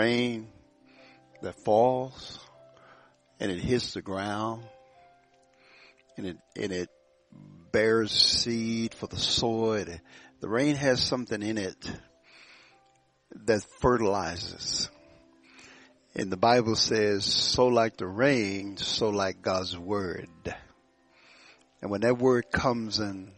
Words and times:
rain 0.00 0.48
that 1.42 1.54
falls 1.64 2.40
and 3.38 3.50
it 3.50 3.60
hits 3.60 3.92
the 3.92 4.00
ground 4.00 4.64
and 6.16 6.26
it, 6.26 6.36
and 6.56 6.72
it 6.72 6.88
bears 7.70 8.10
seed 8.10 8.94
for 8.94 9.08
the 9.08 9.18
soil. 9.18 9.84
The 10.40 10.48
rain 10.48 10.74
has 10.76 11.02
something 11.02 11.42
in 11.42 11.58
it 11.58 11.92
that 13.44 13.62
fertilizes. 13.80 14.88
And 16.14 16.32
the 16.32 16.38
Bible 16.38 16.76
says, 16.76 17.26
so 17.26 17.66
like 17.66 17.98
the 17.98 18.06
rain, 18.06 18.78
so 18.78 19.10
like 19.10 19.42
God's 19.42 19.76
word. 19.76 20.28
And 21.82 21.90
when 21.90 22.00
that 22.00 22.16
word 22.16 22.46
comes 22.50 23.00
and 23.00 23.32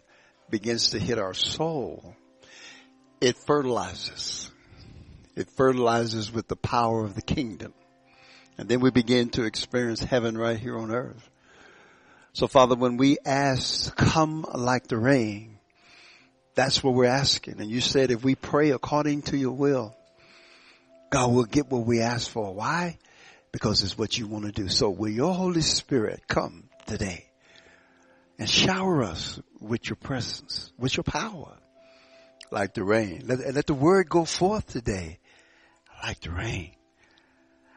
begins 0.48 0.90
to 0.90 1.00
hit 1.00 1.18
our 1.18 1.34
soul, 1.34 2.14
it 3.20 3.36
fertilizes. 3.36 4.51
It 5.34 5.48
fertilizes 5.50 6.32
with 6.32 6.48
the 6.48 6.56
power 6.56 7.04
of 7.04 7.14
the 7.14 7.22
kingdom. 7.22 7.72
And 8.58 8.68
then 8.68 8.80
we 8.80 8.90
begin 8.90 9.30
to 9.30 9.44
experience 9.44 10.02
heaven 10.02 10.36
right 10.36 10.58
here 10.58 10.78
on 10.78 10.90
earth. 10.90 11.28
So 12.34 12.46
Father, 12.46 12.74
when 12.74 12.96
we 12.96 13.18
ask, 13.24 13.94
come 13.96 14.46
like 14.54 14.88
the 14.88 14.98
rain, 14.98 15.58
that's 16.54 16.82
what 16.82 16.94
we're 16.94 17.06
asking. 17.06 17.60
And 17.60 17.70
you 17.70 17.80
said 17.80 18.10
if 18.10 18.22
we 18.22 18.34
pray 18.34 18.70
according 18.70 19.22
to 19.22 19.36
your 19.36 19.52
will, 19.52 19.96
God 21.10 21.32
will 21.32 21.44
get 21.44 21.70
what 21.70 21.86
we 21.86 22.00
ask 22.00 22.30
for. 22.30 22.54
Why? 22.54 22.98
Because 23.52 23.82
it's 23.82 23.98
what 23.98 24.16
you 24.16 24.26
want 24.26 24.46
to 24.46 24.52
do. 24.52 24.68
So 24.68 24.90
will 24.90 25.10
your 25.10 25.34
Holy 25.34 25.60
Spirit 25.60 26.22
come 26.26 26.68
today 26.86 27.26
and 28.38 28.48
shower 28.48 29.02
us 29.02 29.40
with 29.60 29.88
your 29.88 29.96
presence, 29.96 30.72
with 30.78 30.96
your 30.96 31.04
power, 31.04 31.58
like 32.50 32.74
the 32.74 32.82
rain. 32.82 33.22
Let, 33.26 33.54
let 33.54 33.66
the 33.66 33.74
word 33.74 34.08
go 34.08 34.24
forth 34.24 34.66
today, 34.66 35.18
like 36.02 36.20
the 36.20 36.30
rain. 36.30 36.72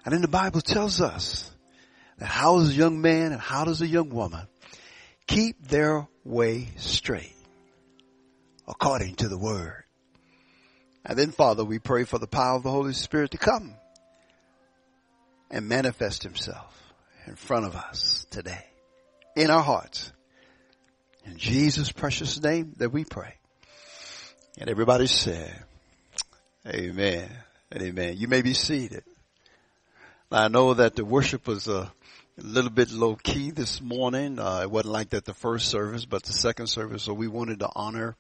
And 0.04 0.14
then 0.14 0.22
the 0.22 0.28
Bible 0.28 0.62
tells 0.62 1.02
us 1.02 1.52
that 2.18 2.28
how 2.28 2.58
does 2.58 2.70
a 2.70 2.74
young 2.74 3.02
man 3.02 3.32
and 3.32 3.42
how 3.42 3.66
does 3.66 3.82
a 3.82 3.88
young 3.88 4.10
woman 4.10 4.48
keep 5.28 5.68
their 5.68 6.08
way 6.24 6.70
straight 6.78 7.36
according 8.68 9.16
to 9.16 9.28
the 9.28 9.38
word. 9.38 9.84
And 11.06 11.18
then 11.18 11.32
Father, 11.32 11.64
we 11.64 11.80
pray 11.80 12.04
for 12.04 12.20
the 12.20 12.28
power 12.28 12.56
of 12.56 12.64
the 12.64 12.72
Holy 12.72 12.94
Spirit 12.94 13.32
to 13.32 13.38
come 13.38 13.76
and 15.52 15.68
manifest 15.68 16.24
himself 16.24 16.94
in 17.28 17.36
front 17.36 17.66
of 17.66 17.76
us 17.76 18.26
today 18.30 18.66
in 19.36 19.50
our 19.50 19.62
hearts. 19.62 20.12
In 21.26 21.38
Jesus' 21.38 21.92
precious 21.92 22.42
name 22.42 22.74
that 22.78 22.92
we 22.92 23.04
pray. 23.04 23.36
And 24.58 24.70
everybody 24.70 25.08
said, 25.08 25.64
Amen 26.68 27.30
amen. 27.82 28.16
You 28.18 28.28
may 28.28 28.42
be 28.42 28.54
seated. 28.54 29.04
I 30.32 30.48
know 30.48 30.74
that 30.74 30.96
the 30.96 31.06
worship 31.06 31.48
was 31.48 31.68
uh, 31.68 31.90
a 32.38 32.44
little 32.44 32.70
bit 32.70 32.92
low 32.92 33.16
key 33.16 33.52
this 33.52 33.82
morning. 33.82 34.40
Uh, 34.40 34.60
it 34.64 34.70
wasn't 34.70 34.92
like 34.92 35.12
that 35.12 35.24
the 35.24 35.34
first 35.34 35.70
service, 35.70 36.04
but 36.04 36.24
the 36.24 36.34
second 36.34 36.68
service. 36.68 37.04
So 37.04 37.14
we 37.14 37.30
wanted 37.30 37.60
to 37.60 37.70
honor 37.74 38.18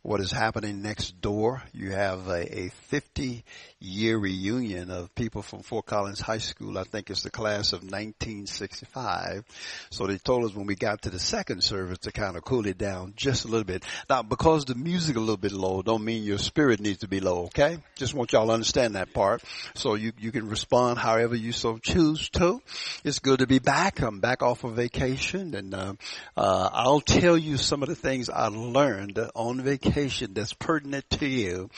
what 0.00 0.20
is 0.20 0.32
happening 0.32 0.80
next 0.80 1.20
door. 1.20 1.62
You 1.74 1.90
have 1.90 2.28
a, 2.28 2.60
a 2.60 2.70
50 2.88 3.44
year 3.78 4.16
reunion 4.16 4.90
of 4.90 5.14
people 5.14 5.42
from 5.42 5.60
Fort 5.60 5.84
Collins 5.84 6.20
High 6.20 6.38
School. 6.38 6.78
I 6.78 6.84
think 6.84 7.10
it's 7.10 7.22
the 7.22 7.30
class 7.30 7.74
of 7.74 7.82
1965. 7.82 9.44
So 9.90 10.06
they 10.06 10.16
told 10.16 10.46
us 10.46 10.54
when 10.54 10.66
we 10.66 10.74
got 10.74 11.02
to 11.02 11.10
the 11.10 11.18
second 11.18 11.62
service 11.62 11.98
to 11.98 12.12
kind 12.12 12.38
of 12.38 12.44
cool 12.44 12.66
it 12.66 12.78
down 12.78 13.12
just 13.16 13.44
a 13.44 13.48
little 13.48 13.64
bit. 13.64 13.84
Now, 14.08 14.22
because 14.22 14.64
the 14.64 14.76
music 14.76 15.16
a 15.16 15.20
little 15.20 15.36
bit 15.36 15.52
low, 15.52 15.82
don't 15.82 16.04
mean 16.04 16.24
your 16.24 16.38
spirit 16.38 16.80
needs 16.80 17.00
to 17.00 17.08
be 17.08 17.20
low. 17.20 17.44
Okay, 17.44 17.78
just 17.96 18.14
want 18.14 18.32
y'all 18.32 18.46
to 18.46 18.52
understand 18.52 18.94
that 18.94 19.12
part. 19.12 19.42
So 19.74 19.94
you 19.94 20.12
you 20.18 20.32
can 20.32 20.48
respond 20.48 20.98
however 20.98 21.36
you 21.36 21.52
so 21.52 21.76
choose 21.76 22.30
to. 22.30 22.62
It's 23.04 23.18
good 23.18 23.40
to 23.40 23.46
be 23.46 23.57
back. 23.58 24.00
I'm 24.00 24.20
back 24.20 24.42
off 24.42 24.64
of 24.64 24.74
vacation, 24.74 25.54
and 25.54 25.74
uh, 25.74 25.94
uh, 26.36 26.70
I'll 26.72 27.00
tell 27.00 27.36
you 27.36 27.56
some 27.56 27.82
of 27.82 27.88
the 27.88 27.94
things 27.94 28.28
I 28.30 28.48
learned 28.48 29.18
on 29.34 29.62
vacation 29.62 30.34
that's 30.34 30.52
pertinent 30.52 31.08
to 31.10 31.26
you 31.26 31.70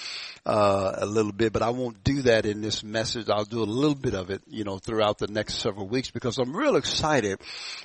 uh, 0.47 0.93
a 0.99 1.07
little 1.07 1.33
bit. 1.33 1.53
But 1.53 1.63
I 1.63 1.71
won't 1.71 2.03
do 2.05 2.23
that 2.23 2.47
in 2.47 2.61
this 2.63 2.83
message. 2.83 3.29
I'll 3.29 3.45
do 3.45 3.63
a 3.63 3.65
little 3.65 3.95
bit 3.95 4.15
of 4.15 4.31
it, 4.31 4.43
you 4.49 4.65
know, 4.65 4.79
throughout 4.79 5.19
the 5.19 5.29
next 5.29 5.55
several 5.57 5.87
weeks 5.89 6.11
because 6.11 6.39
I'm 6.39 6.57
real 6.57 6.77
excited 6.77 7.41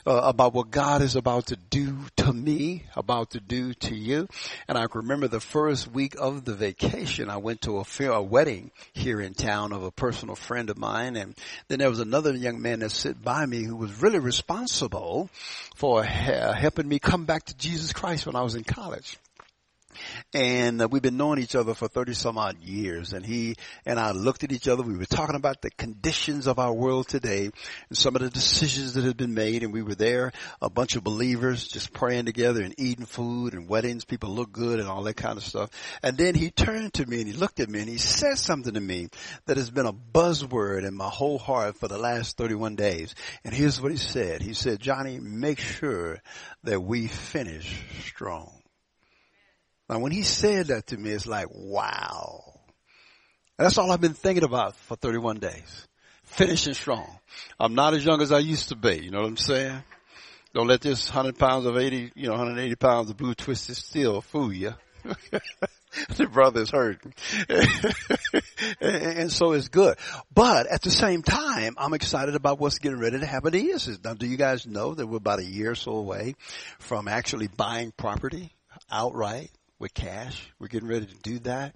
uh, 0.05 0.21
about 0.23 0.53
what 0.53 0.71
God 0.71 1.01
is 1.01 1.15
about 1.15 1.47
to 1.47 1.55
do 1.55 1.97
to 2.17 2.33
me, 2.33 2.83
about 2.95 3.31
to 3.31 3.39
do 3.39 3.73
to 3.73 3.95
you. 3.95 4.27
And 4.67 4.77
I 4.77 4.85
remember 4.93 5.27
the 5.27 5.39
first 5.39 5.91
week 5.91 6.15
of 6.19 6.45
the 6.45 6.55
vacation, 6.55 7.29
I 7.29 7.37
went 7.37 7.61
to 7.61 7.77
a, 7.77 7.83
fair, 7.83 8.11
a 8.11 8.21
wedding 8.21 8.71
here 8.93 9.21
in 9.21 9.33
town 9.33 9.73
of 9.73 9.83
a 9.83 9.91
personal 9.91 10.35
friend 10.35 10.69
of 10.69 10.77
mine, 10.77 11.15
and 11.15 11.35
then 11.67 11.79
there 11.79 11.89
was 11.89 11.99
another 11.99 12.33
young 12.35 12.61
man 12.61 12.79
that 12.79 12.91
sit 12.91 13.23
by 13.23 13.45
me 13.45 13.63
who 13.63 13.75
was 13.75 13.84
really 13.85 14.19
responsible 14.19 15.29
for 15.75 16.01
uh, 16.01 16.53
helping 16.53 16.87
me 16.87 16.99
come 16.99 17.25
back 17.25 17.45
to 17.45 17.57
Jesus 17.57 17.93
Christ 17.93 18.25
when 18.25 18.35
I 18.35 18.41
was 18.41 18.55
in 18.55 18.63
college 18.63 19.17
and 20.33 20.81
uh, 20.81 20.87
we've 20.87 21.01
been 21.01 21.17
knowing 21.17 21.39
each 21.39 21.55
other 21.55 21.73
for 21.73 21.87
30 21.87 22.13
some 22.13 22.37
odd 22.37 22.59
years 22.61 23.13
and 23.13 23.25
he 23.25 23.55
and 23.85 23.99
I 23.99 24.11
looked 24.11 24.43
at 24.43 24.51
each 24.51 24.67
other. 24.67 24.83
We 24.83 24.97
were 24.97 25.05
talking 25.05 25.35
about 25.35 25.61
the 25.61 25.71
conditions 25.71 26.47
of 26.47 26.59
our 26.59 26.73
world 26.73 27.07
today 27.07 27.45
and 27.89 27.97
some 27.97 28.15
of 28.15 28.21
the 28.21 28.29
decisions 28.29 28.93
that 28.93 29.03
had 29.03 29.17
been 29.17 29.33
made 29.33 29.63
and 29.63 29.73
we 29.73 29.81
were 29.81 29.95
there, 29.95 30.31
a 30.61 30.69
bunch 30.69 30.95
of 30.95 31.03
believers 31.03 31.67
just 31.67 31.93
praying 31.93 32.25
together 32.25 32.61
and 32.61 32.73
eating 32.77 33.05
food 33.05 33.53
and 33.53 33.69
weddings. 33.69 34.05
People 34.05 34.29
look 34.29 34.51
good 34.51 34.79
and 34.79 34.87
all 34.87 35.03
that 35.03 35.15
kind 35.15 35.37
of 35.37 35.43
stuff. 35.43 35.69
And 36.03 36.17
then 36.17 36.35
he 36.35 36.51
turned 36.51 36.93
to 36.95 37.05
me 37.05 37.19
and 37.19 37.27
he 37.27 37.33
looked 37.33 37.59
at 37.59 37.69
me 37.69 37.79
and 37.79 37.89
he 37.89 37.97
said 37.97 38.37
something 38.37 38.73
to 38.73 38.81
me 38.81 39.09
that 39.45 39.57
has 39.57 39.69
been 39.69 39.85
a 39.85 39.93
buzzword 39.93 40.85
in 40.85 40.95
my 40.95 41.09
whole 41.09 41.37
heart 41.37 41.77
for 41.77 41.87
the 41.87 41.97
last 41.97 42.37
31 42.37 42.75
days. 42.75 43.15
And 43.43 43.53
here's 43.53 43.81
what 43.81 43.91
he 43.91 43.97
said. 43.97 44.41
He 44.41 44.53
said, 44.53 44.79
Johnny, 44.79 45.19
make 45.19 45.59
sure 45.59 46.21
that 46.63 46.81
we 46.81 47.07
finish 47.07 47.83
strong. 48.03 48.51
Now 49.89 49.99
when 49.99 50.11
he 50.11 50.23
said 50.23 50.67
that 50.67 50.87
to 50.87 50.97
me, 50.97 51.11
it's 51.11 51.27
like, 51.27 51.47
wow. 51.51 52.43
And 53.57 53.65
that's 53.65 53.77
all 53.77 53.91
I've 53.91 54.01
been 54.01 54.13
thinking 54.13 54.43
about 54.43 54.75
for 54.75 54.95
31 54.95 55.39
days. 55.39 55.87
Finishing 56.23 56.73
strong. 56.73 57.07
I'm 57.59 57.75
not 57.75 57.93
as 57.93 58.03
young 58.03 58.21
as 58.21 58.31
I 58.31 58.39
used 58.39 58.69
to 58.69 58.75
be. 58.75 58.97
You 58.97 59.11
know 59.11 59.21
what 59.21 59.27
I'm 59.27 59.37
saying? 59.37 59.83
Don't 60.53 60.67
let 60.67 60.81
this 60.81 61.07
100 61.07 61.37
pounds 61.37 61.65
of 61.65 61.77
80, 61.77 62.13
you 62.15 62.27
know, 62.27 62.33
180 62.33 62.75
pounds 62.75 63.09
of 63.09 63.17
blue 63.17 63.33
twisted 63.33 63.75
steel 63.75 64.21
fool 64.21 64.51
you. 64.51 64.73
the 65.03 66.27
brother's 66.27 66.71
hurting. 66.71 67.13
and 68.81 69.31
so 69.31 69.51
it's 69.51 69.67
good. 69.67 69.97
But 70.33 70.67
at 70.67 70.81
the 70.81 70.89
same 70.89 71.21
time, 71.21 71.75
I'm 71.77 71.93
excited 71.93 72.35
about 72.35 72.59
what's 72.59 72.79
getting 72.79 72.99
ready 72.99 73.19
to 73.19 73.25
happen 73.25 73.51
to 73.51 73.73
Isis. 73.73 73.99
Now, 74.03 74.13
do 74.13 74.25
you 74.25 74.37
guys 74.37 74.65
know 74.65 74.93
that 74.93 75.05
we're 75.05 75.17
about 75.17 75.39
a 75.39 75.45
year 75.45 75.71
or 75.71 75.75
so 75.75 75.91
away 75.91 76.35
from 76.79 77.07
actually 77.07 77.47
buying 77.47 77.91
property 77.91 78.51
outright? 78.89 79.51
With 79.77 79.93
cash. 79.93 80.49
We're 80.57 80.67
getting 80.67 80.87
ready 80.87 81.05
to 81.05 81.15
do 81.15 81.39
that. 81.39 81.75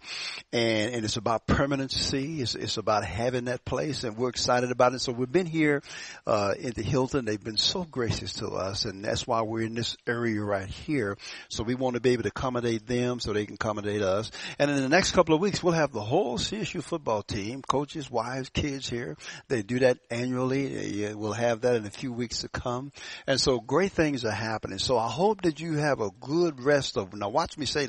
And, 0.53 0.95
and 0.95 1.05
it's 1.05 1.17
about 1.17 1.45
permanency. 1.47 2.41
It's, 2.41 2.55
it's 2.55 2.77
about 2.77 3.03
having 3.03 3.45
that 3.45 3.65
place 3.65 4.03
and 4.03 4.17
we're 4.17 4.29
excited 4.29 4.71
about 4.71 4.93
it. 4.93 4.99
So 4.99 5.11
we've 5.11 5.31
been 5.31 5.45
here, 5.45 5.81
uh, 6.25 6.53
in 6.57 6.71
the 6.71 6.81
Hilton. 6.81 7.25
They've 7.25 7.43
been 7.43 7.57
so 7.57 7.83
gracious 7.83 8.33
to 8.35 8.51
us 8.51 8.85
and 8.85 9.03
that's 9.03 9.27
why 9.27 9.41
we're 9.41 9.63
in 9.65 9.75
this 9.75 9.97
area 10.07 10.41
right 10.41 10.67
here. 10.67 11.17
So 11.49 11.63
we 11.63 11.75
want 11.75 11.95
to 11.95 12.01
be 12.01 12.11
able 12.11 12.23
to 12.23 12.29
accommodate 12.29 12.87
them 12.87 13.19
so 13.19 13.33
they 13.33 13.45
can 13.45 13.55
accommodate 13.55 14.01
us. 14.01 14.31
And 14.57 14.71
in 14.71 14.77
the 14.77 14.89
next 14.89 15.11
couple 15.11 15.35
of 15.35 15.41
weeks, 15.41 15.61
we'll 15.61 15.73
have 15.73 15.91
the 15.91 16.01
whole 16.01 16.37
CSU 16.37 16.81
football 16.81 17.21
team, 17.21 17.61
coaches, 17.61 18.09
wives, 18.09 18.49
kids 18.49 18.89
here. 18.89 19.17
They 19.49 19.61
do 19.61 19.79
that 19.79 19.97
annually. 20.09 21.13
We'll 21.13 21.33
have 21.33 21.61
that 21.61 21.75
in 21.75 21.85
a 21.85 21.91
few 21.91 22.13
weeks 22.13 22.39
to 22.39 22.49
come. 22.49 22.93
And 23.27 23.41
so 23.41 23.59
great 23.59 23.91
things 23.91 24.23
are 24.23 24.31
happening. 24.31 24.79
So 24.79 24.97
I 24.97 25.09
hope 25.09 25.41
that 25.41 25.59
you 25.59 25.73
have 25.73 25.99
a 25.99 26.11
good 26.21 26.63
rest 26.63 26.97
of, 26.97 27.13
now 27.13 27.29
watch 27.29 27.57
me 27.57 27.65
say 27.65 27.88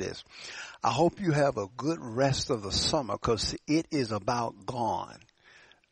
I 0.83 0.91
hope 0.91 1.21
you 1.21 1.33
have 1.33 1.57
a 1.59 1.67
good 1.77 1.99
rest 2.01 2.51
of 2.51 2.63
the 2.63 2.73
summer 2.73 3.15
because 3.15 3.55
it 3.67 3.87
is 3.91 4.13
about 4.13 4.67
gone. 4.67 5.19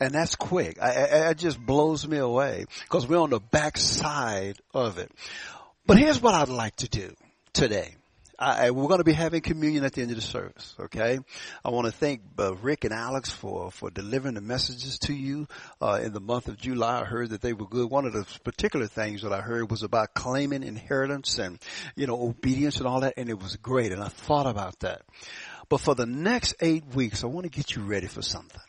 And 0.00 0.14
that's 0.14 0.36
quick. 0.36 0.80
I, 0.80 0.90
I, 0.90 1.30
it 1.30 1.38
just 1.38 1.58
blows 1.60 2.06
me 2.06 2.18
away 2.18 2.66
because 2.84 3.06
we're 3.06 3.18
on 3.18 3.30
the 3.30 3.40
back 3.40 3.76
side 3.76 4.58
of 4.72 4.98
it. 4.98 5.10
But 5.86 5.98
here's 5.98 6.22
what 6.22 6.34
I'd 6.34 6.48
like 6.48 6.76
to 6.76 6.88
do 6.88 7.14
today. 7.52 7.97
I, 8.40 8.70
we're 8.70 8.86
going 8.86 8.98
to 8.98 9.04
be 9.04 9.12
having 9.12 9.40
communion 9.40 9.84
at 9.84 9.94
the 9.94 10.02
end 10.02 10.12
of 10.12 10.16
the 10.16 10.22
service. 10.22 10.76
Okay. 10.78 11.18
I 11.64 11.70
want 11.70 11.86
to 11.86 11.92
thank 11.92 12.20
uh, 12.38 12.54
Rick 12.54 12.84
and 12.84 12.94
Alex 12.94 13.32
for, 13.32 13.72
for 13.72 13.90
delivering 13.90 14.34
the 14.34 14.40
messages 14.40 14.98
to 15.00 15.12
you, 15.12 15.48
uh, 15.80 15.98
in 16.02 16.12
the 16.12 16.20
month 16.20 16.46
of 16.46 16.56
July. 16.56 17.00
I 17.00 17.04
heard 17.04 17.30
that 17.30 17.40
they 17.40 17.52
were 17.52 17.66
good. 17.66 17.90
One 17.90 18.04
of 18.04 18.12
the 18.12 18.24
particular 18.44 18.86
things 18.86 19.22
that 19.22 19.32
I 19.32 19.40
heard 19.40 19.70
was 19.70 19.82
about 19.82 20.14
claiming 20.14 20.62
inheritance 20.62 21.38
and, 21.38 21.58
you 21.96 22.06
know, 22.06 22.22
obedience 22.22 22.78
and 22.78 22.86
all 22.86 23.00
that. 23.00 23.14
And 23.16 23.28
it 23.28 23.42
was 23.42 23.56
great. 23.56 23.90
And 23.90 24.00
I 24.00 24.08
thought 24.08 24.46
about 24.46 24.78
that. 24.80 25.02
But 25.68 25.80
for 25.80 25.96
the 25.96 26.06
next 26.06 26.54
eight 26.60 26.94
weeks, 26.94 27.24
I 27.24 27.26
want 27.26 27.44
to 27.44 27.50
get 27.50 27.74
you 27.74 27.82
ready 27.82 28.06
for 28.06 28.22
something. 28.22 28.60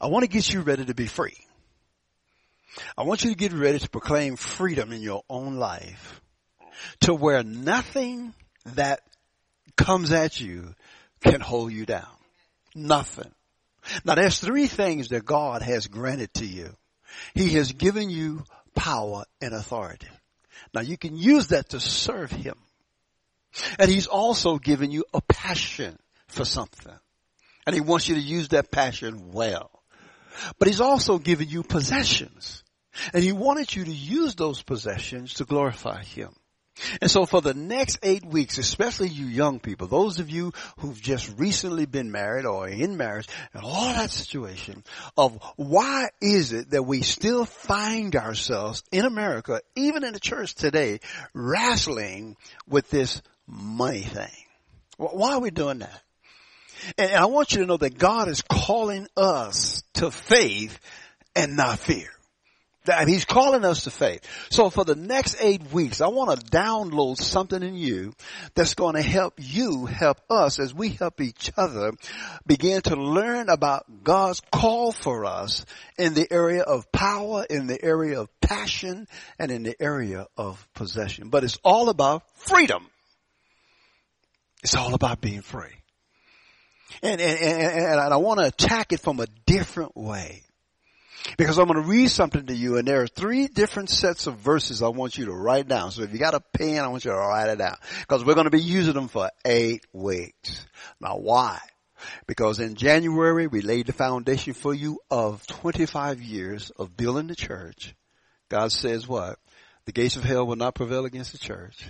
I 0.00 0.06
want 0.06 0.22
to 0.22 0.28
get 0.28 0.52
you 0.52 0.62
ready 0.62 0.86
to 0.86 0.94
be 0.94 1.06
free. 1.06 1.36
I 2.96 3.02
want 3.02 3.24
you 3.24 3.30
to 3.30 3.36
get 3.36 3.52
ready 3.52 3.78
to 3.78 3.90
proclaim 3.90 4.36
freedom 4.36 4.92
in 4.92 5.02
your 5.02 5.22
own 5.28 5.56
life 5.56 6.22
to 7.00 7.14
where 7.14 7.42
nothing 7.42 8.34
that 8.74 9.00
comes 9.76 10.12
at 10.12 10.40
you 10.40 10.74
can 11.20 11.40
hold 11.40 11.72
you 11.72 11.86
down. 11.86 12.06
Nothing. 12.74 13.30
Now 14.04 14.14
there's 14.14 14.38
three 14.38 14.66
things 14.66 15.08
that 15.08 15.24
God 15.24 15.62
has 15.62 15.86
granted 15.86 16.32
to 16.34 16.46
you. 16.46 16.70
He 17.34 17.50
has 17.50 17.72
given 17.72 18.10
you 18.10 18.44
power 18.74 19.24
and 19.40 19.54
authority. 19.54 20.08
Now 20.74 20.80
you 20.80 20.96
can 20.96 21.16
use 21.16 21.48
that 21.48 21.70
to 21.70 21.80
serve 21.80 22.30
Him. 22.30 22.56
And 23.78 23.90
He's 23.90 24.06
also 24.06 24.58
given 24.58 24.90
you 24.90 25.04
a 25.12 25.20
passion 25.20 25.98
for 26.28 26.44
something. 26.44 26.94
And 27.66 27.74
He 27.74 27.80
wants 27.80 28.08
you 28.08 28.14
to 28.14 28.20
use 28.20 28.48
that 28.48 28.70
passion 28.70 29.32
well. 29.32 29.70
But 30.58 30.68
He's 30.68 30.80
also 30.80 31.18
given 31.18 31.48
you 31.48 31.62
possessions. 31.62 32.62
And 33.12 33.22
He 33.22 33.32
wanted 33.32 33.74
you 33.74 33.84
to 33.84 33.92
use 33.92 34.34
those 34.34 34.62
possessions 34.62 35.34
to 35.34 35.44
glorify 35.44 36.02
Him. 36.02 36.34
And 37.00 37.10
so 37.10 37.26
for 37.26 37.40
the 37.40 37.54
next 37.54 37.98
eight 38.02 38.24
weeks, 38.24 38.58
especially 38.58 39.08
you 39.08 39.26
young 39.26 39.60
people, 39.60 39.86
those 39.86 40.20
of 40.20 40.30
you 40.30 40.52
who've 40.78 41.00
just 41.00 41.38
recently 41.38 41.86
been 41.86 42.10
married 42.10 42.46
or 42.46 42.68
in 42.68 42.96
marriage 42.96 43.28
and 43.52 43.62
all 43.62 43.92
that 43.92 44.10
situation 44.10 44.82
of 45.16 45.38
why 45.56 46.08
is 46.20 46.52
it 46.52 46.70
that 46.70 46.84
we 46.84 47.02
still 47.02 47.44
find 47.44 48.16
ourselves 48.16 48.82
in 48.90 49.04
America, 49.04 49.60
even 49.76 50.02
in 50.02 50.14
the 50.14 50.20
church 50.20 50.54
today, 50.54 51.00
wrestling 51.34 52.36
with 52.66 52.88
this 52.90 53.20
money 53.46 54.00
thing? 54.00 54.30
Why 54.96 55.34
are 55.34 55.40
we 55.40 55.50
doing 55.50 55.80
that? 55.80 56.02
And 56.98 57.12
I 57.12 57.26
want 57.26 57.52
you 57.52 57.60
to 57.60 57.66
know 57.66 57.76
that 57.76 57.98
God 57.98 58.28
is 58.28 58.42
calling 58.42 59.06
us 59.16 59.82
to 59.94 60.10
faith 60.10 60.78
and 61.36 61.56
not 61.56 61.78
fear. 61.78 62.08
That 62.84 63.06
he's 63.06 63.24
calling 63.24 63.64
us 63.64 63.84
to 63.84 63.90
faith. 63.90 64.26
So 64.50 64.68
for 64.68 64.84
the 64.84 64.96
next 64.96 65.36
eight 65.40 65.72
weeks, 65.72 66.00
I 66.00 66.08
want 66.08 66.38
to 66.38 66.46
download 66.46 67.16
something 67.16 67.62
in 67.62 67.76
you 67.76 68.12
that's 68.54 68.74
going 68.74 68.96
to 68.96 69.02
help 69.02 69.34
you 69.38 69.86
help 69.86 70.18
us 70.28 70.58
as 70.58 70.74
we 70.74 70.88
help 70.88 71.20
each 71.20 71.52
other 71.56 71.92
begin 72.44 72.82
to 72.82 72.96
learn 72.96 73.48
about 73.48 73.84
God's 74.02 74.40
call 74.50 74.90
for 74.90 75.24
us 75.24 75.64
in 75.96 76.14
the 76.14 76.26
area 76.32 76.62
of 76.62 76.90
power, 76.90 77.46
in 77.48 77.68
the 77.68 77.82
area 77.82 78.20
of 78.20 78.28
passion, 78.40 79.06
and 79.38 79.52
in 79.52 79.62
the 79.62 79.80
area 79.80 80.26
of 80.36 80.66
possession. 80.74 81.28
But 81.28 81.44
it's 81.44 81.58
all 81.62 81.88
about 81.88 82.24
freedom. 82.34 82.88
It's 84.62 84.74
all 84.74 84.94
about 84.94 85.20
being 85.20 85.42
free. 85.42 85.74
And, 87.02 87.20
and, 87.20 87.38
and, 87.40 87.84
and 87.84 88.00
I 88.00 88.16
want 88.16 88.40
to 88.40 88.46
attack 88.46 88.92
it 88.92 89.00
from 89.00 89.20
a 89.20 89.26
different 89.46 89.96
way. 89.96 90.42
Because 91.36 91.58
I'm 91.58 91.68
going 91.68 91.82
to 91.82 91.88
read 91.88 92.08
something 92.08 92.46
to 92.46 92.54
you 92.54 92.76
and 92.76 92.86
there 92.86 93.02
are 93.02 93.06
three 93.06 93.46
different 93.46 93.90
sets 93.90 94.26
of 94.26 94.38
verses 94.38 94.82
I 94.82 94.88
want 94.88 95.16
you 95.16 95.26
to 95.26 95.32
write 95.32 95.68
down. 95.68 95.90
So 95.90 96.02
if 96.02 96.12
you 96.12 96.18
got 96.18 96.34
a 96.34 96.40
pen, 96.40 96.84
I 96.84 96.88
want 96.88 97.04
you 97.04 97.10
to 97.10 97.16
write 97.16 97.48
it 97.48 97.58
down. 97.58 97.76
Because 98.00 98.24
we're 98.24 98.34
going 98.34 98.46
to 98.46 98.50
be 98.50 98.60
using 98.60 98.94
them 98.94 99.08
for 99.08 99.30
eight 99.44 99.84
weeks. 99.92 100.66
Now 101.00 101.18
why? 101.18 101.58
Because 102.26 102.58
in 102.60 102.74
January 102.74 103.46
we 103.46 103.60
laid 103.60 103.86
the 103.86 103.92
foundation 103.92 104.54
for 104.54 104.74
you 104.74 105.00
of 105.10 105.46
25 105.46 106.20
years 106.20 106.70
of 106.70 106.96
building 106.96 107.28
the 107.28 107.36
church. 107.36 107.94
God 108.48 108.72
says 108.72 109.06
what? 109.06 109.38
The 109.84 109.92
gates 109.92 110.16
of 110.16 110.24
hell 110.24 110.46
will 110.46 110.56
not 110.56 110.74
prevail 110.74 111.04
against 111.04 111.32
the 111.32 111.38
church. 111.38 111.86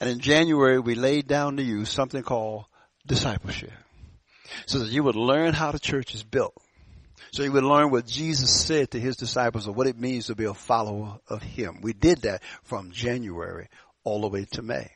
And 0.00 0.10
in 0.10 0.18
January 0.18 0.78
we 0.78 0.94
laid 0.94 1.26
down 1.26 1.56
to 1.56 1.62
you 1.62 1.84
something 1.84 2.22
called 2.22 2.64
discipleship. 3.06 3.72
So 4.66 4.80
that 4.80 4.90
you 4.90 5.02
would 5.02 5.16
learn 5.16 5.54
how 5.54 5.72
the 5.72 5.78
church 5.78 6.14
is 6.14 6.22
built 6.22 6.54
so 7.32 7.42
you 7.42 7.52
would 7.52 7.64
learn 7.64 7.90
what 7.90 8.06
Jesus 8.06 8.64
said 8.64 8.90
to 8.92 9.00
his 9.00 9.16
disciples 9.16 9.66
of 9.66 9.76
what 9.76 9.86
it 9.86 9.98
means 9.98 10.26
to 10.26 10.34
be 10.34 10.44
a 10.44 10.54
follower 10.54 11.18
of 11.28 11.42
him. 11.42 11.80
We 11.82 11.92
did 11.92 12.22
that 12.22 12.42
from 12.62 12.90
January 12.90 13.68
all 14.04 14.20
the 14.20 14.28
way 14.28 14.46
to 14.52 14.62
May. 14.62 14.90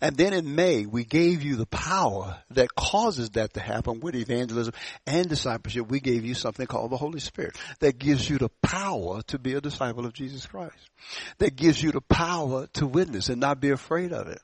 And 0.00 0.16
then 0.16 0.32
in 0.32 0.54
May, 0.54 0.84
we 0.86 1.04
gave 1.04 1.42
you 1.42 1.56
the 1.56 1.66
power 1.66 2.38
that 2.50 2.74
causes 2.74 3.30
that 3.30 3.54
to 3.54 3.60
happen 3.60 4.00
with 4.00 4.14
evangelism 4.14 4.74
and 5.06 5.28
discipleship. 5.28 5.88
We 5.88 6.00
gave 6.00 6.24
you 6.24 6.34
something 6.34 6.66
called 6.66 6.90
the 6.90 6.98
Holy 6.98 7.20
Spirit 7.20 7.56
that 7.80 7.98
gives 7.98 8.28
you 8.28 8.38
the 8.38 8.50
power 8.62 9.22
to 9.28 9.38
be 9.38 9.54
a 9.54 9.60
disciple 9.60 10.04
of 10.04 10.12
Jesus 10.12 10.46
Christ. 10.46 10.90
That 11.38 11.56
gives 11.56 11.82
you 11.82 11.92
the 11.92 12.02
power 12.02 12.66
to 12.74 12.86
witness 12.86 13.28
and 13.28 13.40
not 13.40 13.60
be 13.60 13.70
afraid 13.70 14.12
of 14.12 14.28
it. 14.28 14.40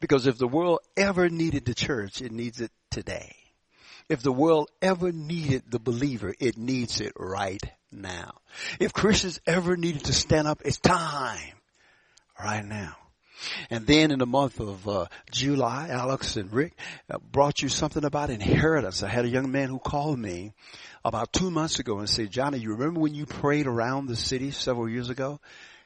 Because 0.00 0.26
if 0.26 0.38
the 0.38 0.48
world 0.48 0.80
ever 0.96 1.28
needed 1.28 1.64
the 1.64 1.74
church, 1.74 2.22
it 2.22 2.32
needs 2.32 2.60
it 2.60 2.72
today. 2.90 3.36
If 4.08 4.22
the 4.22 4.32
world 4.32 4.70
ever 4.82 5.12
needed 5.12 5.64
the 5.68 5.78
believer, 5.78 6.34
it 6.38 6.58
needs 6.58 7.00
it 7.00 7.12
right 7.16 7.62
now. 7.90 8.32
If 8.78 8.92
Christians 8.92 9.40
ever 9.46 9.76
needed 9.76 10.04
to 10.04 10.12
stand 10.12 10.46
up, 10.46 10.62
it's 10.64 10.78
time 10.78 11.54
right 12.38 12.64
now. 12.64 12.96
And 13.70 13.86
then 13.86 14.10
in 14.10 14.18
the 14.18 14.26
month 14.26 14.60
of 14.60 14.86
uh, 14.88 15.06
July, 15.30 15.88
Alex 15.90 16.36
and 16.36 16.52
Rick 16.52 16.74
uh, 17.10 17.18
brought 17.18 17.62
you 17.62 17.68
something 17.68 18.04
about 18.04 18.30
inheritance. 18.30 19.02
I 19.02 19.08
had 19.08 19.24
a 19.24 19.28
young 19.28 19.50
man 19.50 19.68
who 19.68 19.78
called 19.78 20.18
me 20.18 20.52
about 21.04 21.32
two 21.32 21.50
months 21.50 21.78
ago 21.78 21.98
and 21.98 22.08
said, 22.08 22.30
Johnny, 22.30 22.58
you 22.58 22.72
remember 22.72 23.00
when 23.00 23.14
you 23.14 23.26
prayed 23.26 23.66
around 23.66 24.06
the 24.06 24.16
city 24.16 24.50
several 24.50 24.88
years 24.88 25.10
ago? 25.10 25.40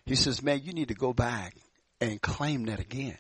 He 0.05 0.15
says, 0.15 0.43
man, 0.43 0.61
you 0.63 0.73
need 0.73 0.89
to 0.89 0.95
go 0.95 1.13
back 1.13 1.55
and 2.01 2.21
claim 2.21 2.67
that 2.67 2.81
again. 2.81 3.19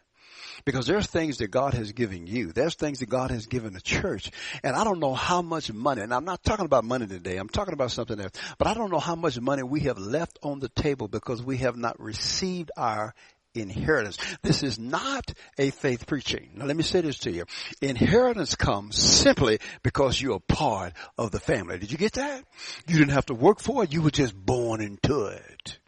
Because 0.64 0.86
there's 0.86 1.06
things 1.06 1.38
that 1.38 1.48
God 1.48 1.74
has 1.74 1.92
given 1.92 2.26
you. 2.26 2.52
There's 2.52 2.74
things 2.74 3.00
that 3.00 3.08
God 3.08 3.30
has 3.30 3.46
given 3.46 3.72
the 3.72 3.80
church. 3.80 4.30
And 4.62 4.76
I 4.76 4.84
don't 4.84 5.00
know 5.00 5.14
how 5.14 5.42
much 5.42 5.72
money, 5.72 6.02
and 6.02 6.12
I'm 6.12 6.24
not 6.24 6.42
talking 6.42 6.64
about 6.64 6.84
money 6.84 7.06
today, 7.06 7.36
I'm 7.36 7.48
talking 7.48 7.74
about 7.74 7.90
something 7.90 8.20
else, 8.20 8.32
but 8.58 8.66
I 8.66 8.74
don't 8.74 8.90
know 8.90 8.98
how 8.98 9.14
much 9.14 9.40
money 9.40 9.62
we 9.62 9.80
have 9.80 9.98
left 9.98 10.38
on 10.42 10.60
the 10.60 10.68
table 10.68 11.08
because 11.08 11.42
we 11.42 11.58
have 11.58 11.76
not 11.76 12.00
received 12.00 12.70
our 12.76 13.14
inheritance. 13.54 14.18
This 14.42 14.62
is 14.62 14.78
not 14.78 15.32
a 15.58 15.70
faith 15.70 16.06
preaching. 16.06 16.50
Now 16.54 16.66
let 16.66 16.76
me 16.76 16.82
say 16.82 17.00
this 17.00 17.18
to 17.20 17.30
you. 17.30 17.44
Inheritance 17.80 18.54
comes 18.54 18.96
simply 18.96 19.58
because 19.82 20.20
you're 20.20 20.36
a 20.36 20.40
part 20.40 20.92
of 21.16 21.30
the 21.30 21.40
family. 21.40 21.78
Did 21.78 21.92
you 21.92 21.98
get 21.98 22.12
that? 22.14 22.44
You 22.86 22.98
didn't 22.98 23.14
have 23.14 23.26
to 23.26 23.34
work 23.34 23.60
for 23.60 23.84
it. 23.84 23.92
You 23.92 24.02
were 24.02 24.10
just 24.10 24.34
born 24.34 24.80
into 24.80 25.26
it. 25.26 25.78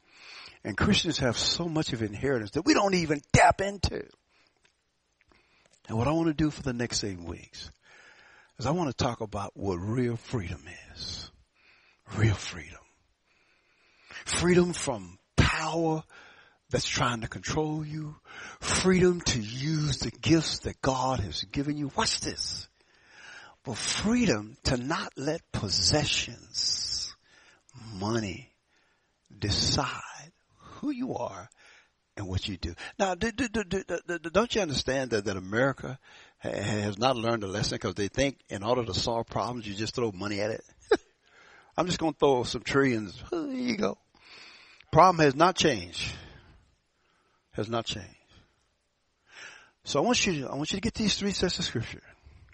And 0.64 0.76
Christians 0.76 1.18
have 1.18 1.38
so 1.38 1.66
much 1.66 1.92
of 1.92 2.02
inheritance 2.02 2.52
that 2.52 2.66
we 2.66 2.74
don't 2.74 2.94
even 2.94 3.22
tap 3.32 3.60
into. 3.60 4.04
And 5.90 5.98
what 5.98 6.06
I 6.06 6.12
want 6.12 6.28
to 6.28 6.34
do 6.34 6.52
for 6.52 6.62
the 6.62 6.72
next 6.72 7.02
eight 7.02 7.18
weeks 7.18 7.68
is 8.60 8.64
I 8.64 8.70
want 8.70 8.96
to 8.96 9.04
talk 9.04 9.22
about 9.22 9.56
what 9.56 9.74
real 9.74 10.14
freedom 10.14 10.62
is. 10.94 11.32
Real 12.14 12.36
freedom. 12.36 12.78
Freedom 14.24 14.72
from 14.72 15.18
power 15.34 16.04
that's 16.70 16.86
trying 16.86 17.22
to 17.22 17.26
control 17.26 17.84
you. 17.84 18.14
Freedom 18.60 19.20
to 19.20 19.40
use 19.40 19.98
the 19.98 20.12
gifts 20.12 20.60
that 20.60 20.80
God 20.80 21.18
has 21.18 21.42
given 21.42 21.76
you. 21.76 21.90
Watch 21.96 22.20
this. 22.20 22.68
But 23.64 23.76
freedom 23.76 24.58
to 24.66 24.76
not 24.76 25.12
let 25.16 25.40
possessions, 25.50 27.12
money 27.94 28.52
decide 29.36 30.30
who 30.56 30.90
you 30.90 31.16
are 31.16 31.50
and 32.20 32.28
what 32.28 32.46
you 32.46 32.56
do. 32.56 32.74
Now, 32.98 33.14
do, 33.14 33.32
do, 33.32 33.48
do, 33.48 33.64
don't 34.18 34.54
you 34.54 34.60
understand 34.60 35.10
that, 35.10 35.24
that 35.24 35.36
America 35.36 35.98
has 36.38 36.98
not 36.98 37.16
learned 37.16 37.42
a 37.42 37.46
lesson 37.46 37.76
because 37.76 37.94
they 37.94 38.08
think 38.08 38.38
in 38.48 38.62
order 38.62 38.84
to 38.84 38.94
solve 38.94 39.26
problems, 39.26 39.66
you 39.66 39.74
just 39.74 39.94
throw 39.94 40.12
money 40.12 40.40
at 40.40 40.50
it? 40.50 40.64
I'm 41.76 41.86
just 41.86 41.98
going 41.98 42.12
to 42.12 42.18
throw 42.18 42.42
some 42.44 42.62
trillions. 42.62 43.20
there 43.30 43.46
you 43.46 43.76
go. 43.76 43.96
Problem 44.92 45.24
has 45.24 45.34
not 45.34 45.56
changed. 45.56 46.12
Has 47.52 47.68
not 47.68 47.86
changed. 47.86 48.08
So 49.84 49.98
I 49.98 50.02
want 50.04 50.24
you 50.26 50.42
to, 50.42 50.50
I 50.50 50.56
want 50.56 50.72
you 50.72 50.76
to 50.76 50.82
get 50.82 50.94
these 50.94 51.16
three 51.16 51.32
sets 51.32 51.58
of 51.58 51.64
scripture. 51.64 52.02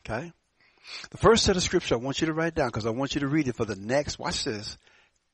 Okay? 0.08 0.32
The 1.10 1.18
first 1.18 1.44
set 1.44 1.56
of 1.56 1.62
scripture 1.64 1.96
I 1.96 1.98
want 1.98 2.20
you 2.20 2.28
to 2.28 2.32
write 2.32 2.54
down 2.54 2.68
because 2.68 2.86
I 2.86 2.90
want 2.90 3.14
you 3.16 3.22
to 3.22 3.26
read 3.26 3.48
it 3.48 3.56
for 3.56 3.64
the 3.64 3.74
next, 3.74 4.18
watch 4.18 4.44
this, 4.44 4.78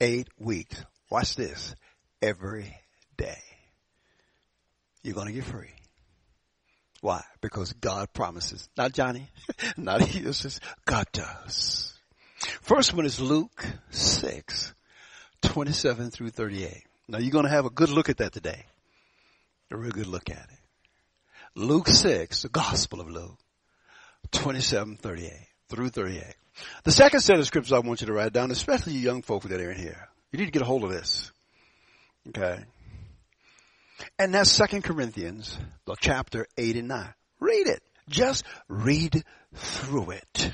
eight 0.01 0.29
weeks. 0.39 0.83
Watch 1.11 1.37
this. 1.37 1.75
Every 2.23 2.75
day 3.19 3.52
you're 5.03 5.15
going 5.15 5.27
to 5.27 5.33
get 5.33 5.45
free. 5.45 5.71
Why? 7.01 7.23
Because 7.41 7.73
God 7.73 8.13
promises. 8.13 8.69
Not 8.77 8.93
Johnny, 8.93 9.29
not 9.77 10.03
he. 10.03 10.21
This 10.21 10.61
God 10.85 11.07
does. 11.13 11.93
First 12.61 12.95
one 12.95 13.07
is 13.07 13.21
Luke 13.21 13.67
6, 13.91 14.75
27 15.43 16.11
through 16.11 16.31
38. 16.31 16.85
Now 17.09 17.19
you're 17.19 17.33
going 17.33 17.45
to 17.45 17.51
have 17.51 17.67
a 17.67 17.71
good 17.71 17.91
look 17.91 18.09
at 18.09 18.19
that 18.19 18.33
today. 18.33 18.65
A 19.71 19.77
real 19.77 19.91
good 19.91 20.07
look 20.07 20.31
at 20.31 20.37
it. 20.37 20.59
Luke 21.55 21.89
6, 21.89 22.43
the 22.43 22.49
Gospel 22.49 23.01
of 23.01 23.11
Luke, 23.11 23.39
27, 24.31 24.97
38 24.97 25.33
through 25.69 25.89
38. 25.89 26.25
The 26.85 26.93
second 26.93 27.21
set 27.21 27.39
of 27.39 27.47
scriptures 27.47 27.73
I 27.73 27.79
want 27.81 28.01
you 28.01 28.07
to 28.07 28.13
write 28.13 28.33
down, 28.33 28.51
especially 28.51 28.95
you 28.95 29.01
young 29.01 29.23
folk 29.23 29.45
that 29.45 29.61
are 29.61 29.71
in 29.71 29.79
here. 29.79 30.09
You 30.31 30.39
need 30.39 30.47
to 30.47 30.51
get 30.51 30.63
a 30.63 30.67
hold 30.67 30.85
of 30.85 30.91
this. 30.91 31.31
Okay. 32.29 32.65
And 34.19 34.35
that's 34.35 34.51
Second 34.51 34.83
Corinthians, 34.83 35.57
the 35.87 35.97
chapter 36.01 36.47
8 36.57 36.77
and 36.77 36.89
9. 36.89 37.15
Read 37.41 37.67
it. 37.67 37.83
Just 38.09 38.45
read 38.69 39.23
through 39.55 40.11
it. 40.11 40.53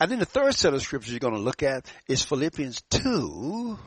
And 0.00 0.10
then 0.10 0.18
the 0.18 0.24
third 0.24 0.54
set 0.54 0.74
of 0.74 0.82
scriptures 0.82 1.12
you're 1.12 1.20
going 1.20 1.34
to 1.34 1.40
look 1.40 1.62
at 1.62 1.86
is 2.08 2.22
Philippians 2.24 2.82
2, 2.90 3.78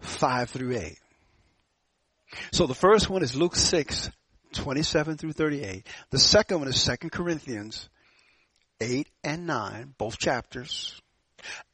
5 0.00 0.50
through 0.50 0.76
8. 0.76 0.98
So 2.52 2.66
the 2.66 2.74
first 2.74 3.10
one 3.10 3.22
is 3.22 3.36
Luke 3.36 3.56
6, 3.56 4.10
27 4.54 5.16
through 5.18 5.32
38. 5.32 5.86
The 6.10 6.18
second 6.18 6.60
one 6.60 6.68
is 6.68 6.82
2 6.82 7.10
Corinthians 7.10 7.88
8 8.80 9.06
and 9.22 9.46
9, 9.46 9.94
both 9.98 10.18
chapters. 10.18 11.00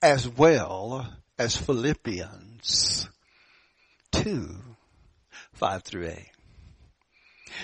as 0.03 0.29
well 0.29 1.07
as 1.39 1.57
Philippians 1.57 3.09
2, 4.13 4.57
5 5.59 5.83
through 5.83 6.09
8. 6.09 6.31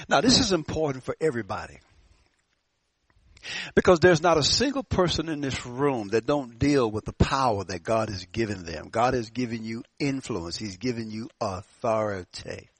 Now 0.08 0.20
this 0.20 0.38
is 0.38 0.52
important 0.52 1.04
for 1.04 1.16
everybody. 1.20 1.78
Because 3.74 4.00
there's 4.00 4.22
not 4.22 4.38
a 4.38 4.42
single 4.42 4.82
person 4.82 5.28
in 5.28 5.42
this 5.42 5.66
room 5.66 6.08
that 6.08 6.26
don't 6.26 6.58
deal 6.58 6.90
with 6.90 7.04
the 7.04 7.12
power 7.12 7.62
that 7.64 7.82
God 7.82 8.08
has 8.08 8.24
given 8.26 8.64
them. 8.64 8.88
God 8.90 9.14
has 9.14 9.30
given 9.30 9.64
you 9.64 9.82
influence. 9.98 10.56
He's 10.56 10.78
given 10.78 11.10
you 11.10 11.28
authority. 11.40 12.70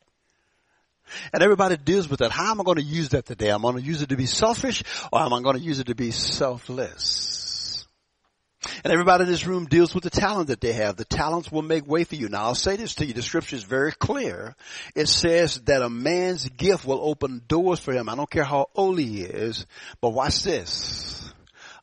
And 1.35 1.43
everybody 1.43 1.77
deals 1.77 2.09
with 2.09 2.21
that. 2.21 2.31
How 2.31 2.51
am 2.51 2.63
I 2.63 2.65
going 2.65 2.79
to 2.79 2.83
use 2.83 3.11
that 3.11 3.27
today? 3.27 3.51
I'm 3.51 3.65
I 3.65 3.73
going 3.73 3.83
to 3.83 3.87
use 3.87 4.01
it 4.01 4.09
to 4.09 4.17
be 4.17 4.27
selfish 4.27 4.83
or 5.13 5.21
am 5.21 5.35
I 5.35 5.43
going 5.43 5.57
to 5.57 5.63
use 5.63 5.79
it 5.81 5.89
to 5.89 5.95
be 5.95 6.11
selfless? 6.11 7.44
And 8.83 8.93
everybody 8.93 9.25
in 9.25 9.31
this 9.31 9.47
room 9.47 9.67
deals 9.67 9.95
with 9.95 10.05
the 10.05 10.11
talent 10.11 10.49
that 10.49 10.61
they 10.61 10.73
have. 10.73 10.97
The 10.97 11.05
talents 11.05 11.51
will 11.51 11.63
make 11.63 11.87
way 11.87 12.05
for 12.05 12.15
you. 12.15 12.29
Now 12.29 12.45
I'll 12.45 12.55
say 12.55 12.77
this 12.77 12.97
to 12.97 13.07
you. 13.07 13.13
The 13.13 13.23
scripture 13.23 13.57
is 13.57 13.65
very 13.65 13.93
clear. 13.93 14.55
It 14.95 15.09
says 15.09 15.61
that 15.63 15.83
a 15.83 15.91
man's 15.91 16.49
gift 16.49 16.85
will 16.85 17.01
open 17.01 17.43
doors 17.49 17.81
for 17.81 17.93
him. 17.93 18.09
I 18.09 18.17
don't 18.17 18.31
care 18.31 18.45
how 18.45 18.67
old 18.75 18.99
he 18.99 19.23
is, 19.23 19.67
but 20.01 20.11
watch 20.11 20.43
this. 20.43 21.33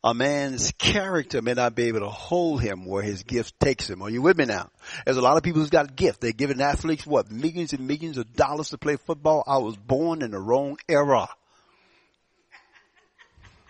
A 0.03 0.15
man's 0.15 0.71
character 0.79 1.43
may 1.43 1.53
not 1.53 1.75
be 1.75 1.83
able 1.83 1.99
to 1.99 2.09
hold 2.09 2.59
him 2.61 2.85
where 2.85 3.03
his 3.03 3.21
gift 3.21 3.59
takes 3.59 3.87
him. 3.87 4.01
Are 4.01 4.09
you 4.09 4.23
with 4.23 4.35
me 4.35 4.45
now? 4.45 4.71
There's 5.05 5.17
a 5.17 5.21
lot 5.21 5.37
of 5.37 5.43
people 5.43 5.61
who's 5.61 5.69
got 5.69 5.95
gifts. 5.95 6.17
They're 6.17 6.31
giving 6.31 6.59
athletes 6.59 7.05
what? 7.05 7.29
Millions 7.29 7.73
and 7.73 7.87
millions 7.87 8.17
of 8.17 8.33
dollars 8.33 8.69
to 8.69 8.79
play 8.79 8.95
football. 8.95 9.43
I 9.45 9.59
was 9.59 9.77
born 9.77 10.23
in 10.23 10.31
the 10.31 10.39
wrong 10.39 10.77
era. 10.89 11.29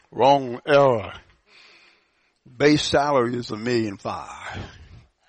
Wrong 0.10 0.62
era. 0.66 1.20
Base 2.58 2.84
salary 2.84 3.36
is 3.36 3.52
a 3.52 3.58
million 3.58 3.98
five. 3.98 4.60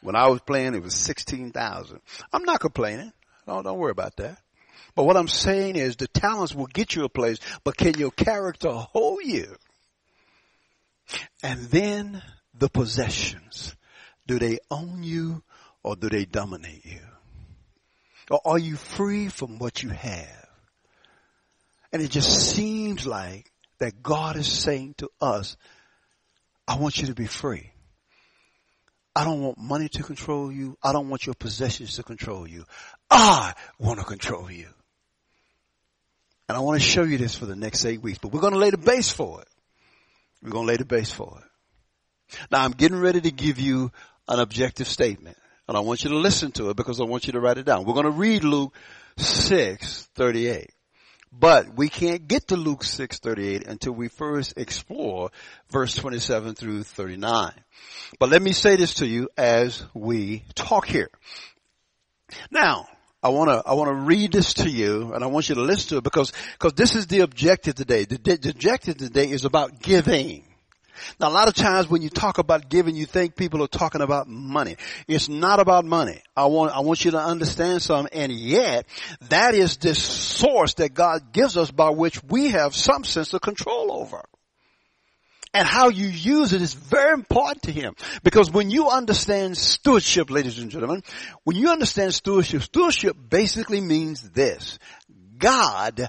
When 0.02 0.16
I 0.16 0.26
was 0.28 0.40
playing, 0.40 0.74
it 0.74 0.82
was 0.82 0.94
16,000. 0.94 2.00
I'm 2.32 2.42
not 2.42 2.60
complaining. 2.60 3.12
No, 3.46 3.62
don't 3.62 3.78
worry 3.78 3.92
about 3.92 4.16
that. 4.16 4.38
But 4.94 5.04
what 5.04 5.16
I'm 5.16 5.28
saying 5.28 5.76
is 5.76 5.96
the 5.96 6.08
talents 6.08 6.54
will 6.54 6.66
get 6.66 6.94
you 6.94 7.04
a 7.04 7.08
place, 7.08 7.38
but 7.64 7.76
can 7.76 7.94
your 7.94 8.10
character 8.10 8.70
hold 8.70 9.20
you? 9.24 9.56
And 11.42 11.60
then 11.70 12.22
the 12.54 12.68
possessions. 12.68 13.74
Do 14.26 14.38
they 14.38 14.58
own 14.70 15.02
you 15.02 15.42
or 15.82 15.96
do 15.96 16.08
they 16.08 16.24
dominate 16.24 16.84
you? 16.84 17.00
Or 18.30 18.40
are 18.44 18.58
you 18.58 18.76
free 18.76 19.28
from 19.28 19.58
what 19.58 19.82
you 19.82 19.90
have? 19.90 20.48
And 21.92 22.02
it 22.02 22.10
just 22.10 22.54
seems 22.54 23.06
like 23.06 23.50
that 23.78 24.02
God 24.02 24.36
is 24.36 24.46
saying 24.46 24.94
to 24.98 25.10
us, 25.20 25.56
I 26.72 26.76
want 26.76 26.98
you 26.98 27.08
to 27.08 27.14
be 27.14 27.26
free. 27.26 27.70
I 29.14 29.24
don't 29.24 29.42
want 29.42 29.58
money 29.58 29.90
to 29.90 30.02
control 30.02 30.50
you. 30.50 30.78
I 30.82 30.94
don't 30.94 31.10
want 31.10 31.26
your 31.26 31.34
possessions 31.34 31.96
to 31.96 32.02
control 32.02 32.48
you. 32.48 32.64
I 33.10 33.52
want 33.78 33.98
to 33.98 34.06
control 34.06 34.50
you. 34.50 34.68
And 36.48 36.56
I 36.56 36.60
want 36.60 36.80
to 36.80 36.86
show 36.86 37.02
you 37.02 37.18
this 37.18 37.34
for 37.34 37.44
the 37.44 37.54
next 37.54 37.84
eight 37.84 38.00
weeks, 38.00 38.20
but 38.22 38.32
we're 38.32 38.40
going 38.40 38.54
to 38.54 38.58
lay 38.58 38.70
the 38.70 38.78
base 38.78 39.10
for 39.10 39.42
it. 39.42 39.48
We're 40.42 40.52
going 40.52 40.64
to 40.66 40.72
lay 40.72 40.78
the 40.78 40.86
base 40.86 41.12
for 41.12 41.42
it. 41.44 42.38
Now 42.50 42.64
I'm 42.64 42.72
getting 42.72 42.98
ready 42.98 43.20
to 43.20 43.30
give 43.30 43.60
you 43.60 43.92
an 44.26 44.40
objective 44.40 44.88
statement 44.88 45.36
and 45.68 45.76
I 45.76 45.80
want 45.80 46.04
you 46.04 46.10
to 46.10 46.16
listen 46.16 46.52
to 46.52 46.70
it 46.70 46.76
because 46.78 47.02
I 47.02 47.04
want 47.04 47.26
you 47.26 47.34
to 47.34 47.40
write 47.40 47.58
it 47.58 47.66
down. 47.66 47.84
We're 47.84 47.92
going 47.92 48.06
to 48.06 48.10
read 48.10 48.44
Luke 48.44 48.74
6, 49.18 50.08
38. 50.14 50.70
But 51.32 51.74
we 51.76 51.88
can't 51.88 52.28
get 52.28 52.48
to 52.48 52.56
Luke 52.56 52.84
6:38 52.84 53.66
until 53.66 53.92
we 53.92 54.08
first 54.08 54.54
explore 54.58 55.30
verse 55.70 55.94
27 55.94 56.54
through 56.54 56.82
39. 56.82 57.52
But 58.18 58.28
let 58.28 58.42
me 58.42 58.52
say 58.52 58.76
this 58.76 58.94
to 58.94 59.06
you 59.06 59.30
as 59.36 59.82
we 59.94 60.44
talk 60.54 60.86
here. 60.86 61.10
Now, 62.50 62.86
I 63.22 63.30
want 63.30 63.48
to 63.48 63.62
I 63.66 63.74
want 63.74 63.88
to 63.88 63.94
read 63.94 64.32
this 64.32 64.54
to 64.54 64.68
you, 64.68 65.12
and 65.14 65.24
I 65.24 65.28
want 65.28 65.48
you 65.48 65.54
to 65.54 65.62
listen 65.62 65.90
to 65.90 65.96
it 65.98 66.04
because 66.04 66.32
because 66.52 66.74
this 66.74 66.96
is 66.96 67.06
the 67.06 67.20
objective 67.20 67.76
today. 67.76 68.04
The, 68.04 68.18
the 68.18 68.50
objective 68.50 68.98
today 68.98 69.30
is 69.30 69.44
about 69.44 69.80
giving. 69.80 70.44
Now, 71.20 71.28
a 71.28 71.32
lot 71.32 71.48
of 71.48 71.54
times 71.54 71.88
when 71.88 72.02
you 72.02 72.08
talk 72.08 72.38
about 72.38 72.68
giving, 72.68 72.96
you 72.96 73.06
think 73.06 73.36
people 73.36 73.62
are 73.62 73.68
talking 73.68 74.00
about 74.00 74.28
money. 74.28 74.76
It's 75.08 75.28
not 75.28 75.60
about 75.60 75.84
money. 75.84 76.22
I 76.36 76.46
want, 76.46 76.74
I 76.74 76.80
want 76.80 77.04
you 77.04 77.12
to 77.12 77.20
understand 77.20 77.82
something. 77.82 78.12
And 78.12 78.32
yet, 78.32 78.86
that 79.28 79.54
is 79.54 79.76
the 79.76 79.94
source 79.94 80.74
that 80.74 80.94
God 80.94 81.32
gives 81.32 81.56
us 81.56 81.70
by 81.70 81.90
which 81.90 82.22
we 82.24 82.48
have 82.48 82.74
some 82.74 83.04
sense 83.04 83.32
of 83.34 83.40
control 83.40 83.92
over. 83.92 84.22
And 85.54 85.66
how 85.66 85.90
you 85.90 86.06
use 86.06 86.54
it 86.54 86.62
is 86.62 86.72
very 86.72 87.12
important 87.12 87.62
to 87.64 87.72
Him. 87.72 87.94
Because 88.22 88.50
when 88.50 88.70
you 88.70 88.88
understand 88.88 89.58
stewardship, 89.58 90.30
ladies 90.30 90.58
and 90.58 90.70
gentlemen, 90.70 91.02
when 91.44 91.56
you 91.56 91.68
understand 91.68 92.14
stewardship, 92.14 92.62
stewardship 92.62 93.16
basically 93.28 93.80
means 93.82 94.30
this. 94.30 94.78
God 95.36 96.08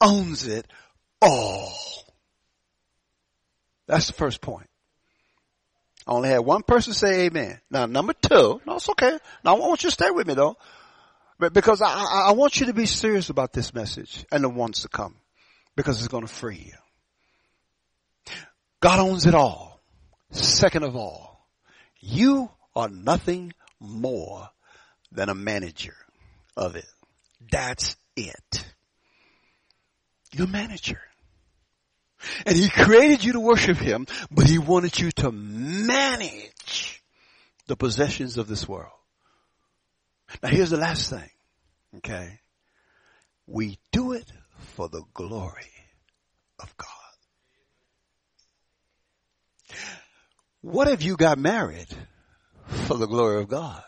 owns 0.00 0.46
it 0.46 0.66
all. 1.22 1.72
That's 3.86 4.06
the 4.06 4.12
first 4.12 4.40
point. 4.40 4.68
I 6.06 6.12
only 6.12 6.28
had 6.28 6.38
one 6.38 6.62
person 6.62 6.92
say 6.92 7.26
amen. 7.26 7.60
Now 7.70 7.86
number 7.86 8.12
two, 8.12 8.60
no, 8.66 8.76
it's 8.76 8.88
okay. 8.88 9.18
Now 9.44 9.56
I 9.56 9.58
want 9.58 9.82
you 9.82 9.88
to 9.90 9.94
stay 9.94 10.10
with 10.10 10.26
me 10.26 10.34
though. 10.34 10.56
But 11.38 11.52
because 11.52 11.80
I, 11.82 11.88
I, 11.88 12.24
I 12.28 12.32
want 12.32 12.60
you 12.60 12.66
to 12.66 12.72
be 12.72 12.86
serious 12.86 13.30
about 13.30 13.52
this 13.52 13.74
message 13.74 14.24
and 14.30 14.44
the 14.44 14.48
ones 14.48 14.82
to 14.82 14.88
come. 14.88 15.16
Because 15.74 15.98
it's 15.98 16.08
going 16.08 16.26
to 16.26 16.32
free 16.32 16.70
you. 18.26 18.34
God 18.80 19.00
owns 19.00 19.26
it 19.26 19.34
all. 19.34 19.80
Second 20.30 20.82
of 20.82 20.96
all, 20.96 21.48
you 21.98 22.50
are 22.76 22.88
nothing 22.88 23.54
more 23.80 24.48
than 25.10 25.28
a 25.28 25.34
manager 25.34 25.96
of 26.56 26.76
it. 26.76 26.86
That's 27.50 27.96
it. 28.16 28.64
You're 30.32 30.46
a 30.46 30.50
manager. 30.50 31.00
And 32.46 32.56
he 32.56 32.68
created 32.68 33.24
you 33.24 33.32
to 33.32 33.40
worship 33.40 33.78
him, 33.78 34.06
but 34.30 34.46
he 34.46 34.58
wanted 34.58 34.98
you 34.98 35.10
to 35.12 35.32
manage 35.32 37.02
the 37.66 37.76
possessions 37.76 38.38
of 38.38 38.48
this 38.48 38.68
world. 38.68 38.92
Now 40.42 40.48
here's 40.48 40.70
the 40.70 40.76
last 40.76 41.10
thing. 41.10 41.30
Okay. 41.96 42.40
We 43.46 43.78
do 43.90 44.12
it 44.12 44.30
for 44.74 44.88
the 44.88 45.02
glory 45.12 45.72
of 46.58 46.74
God. 46.76 46.88
What 50.60 50.88
if 50.88 51.02
you 51.02 51.16
got 51.16 51.38
married 51.38 51.88
for 52.66 52.96
the 52.96 53.06
glory 53.06 53.40
of 53.42 53.48
God? 53.48 53.82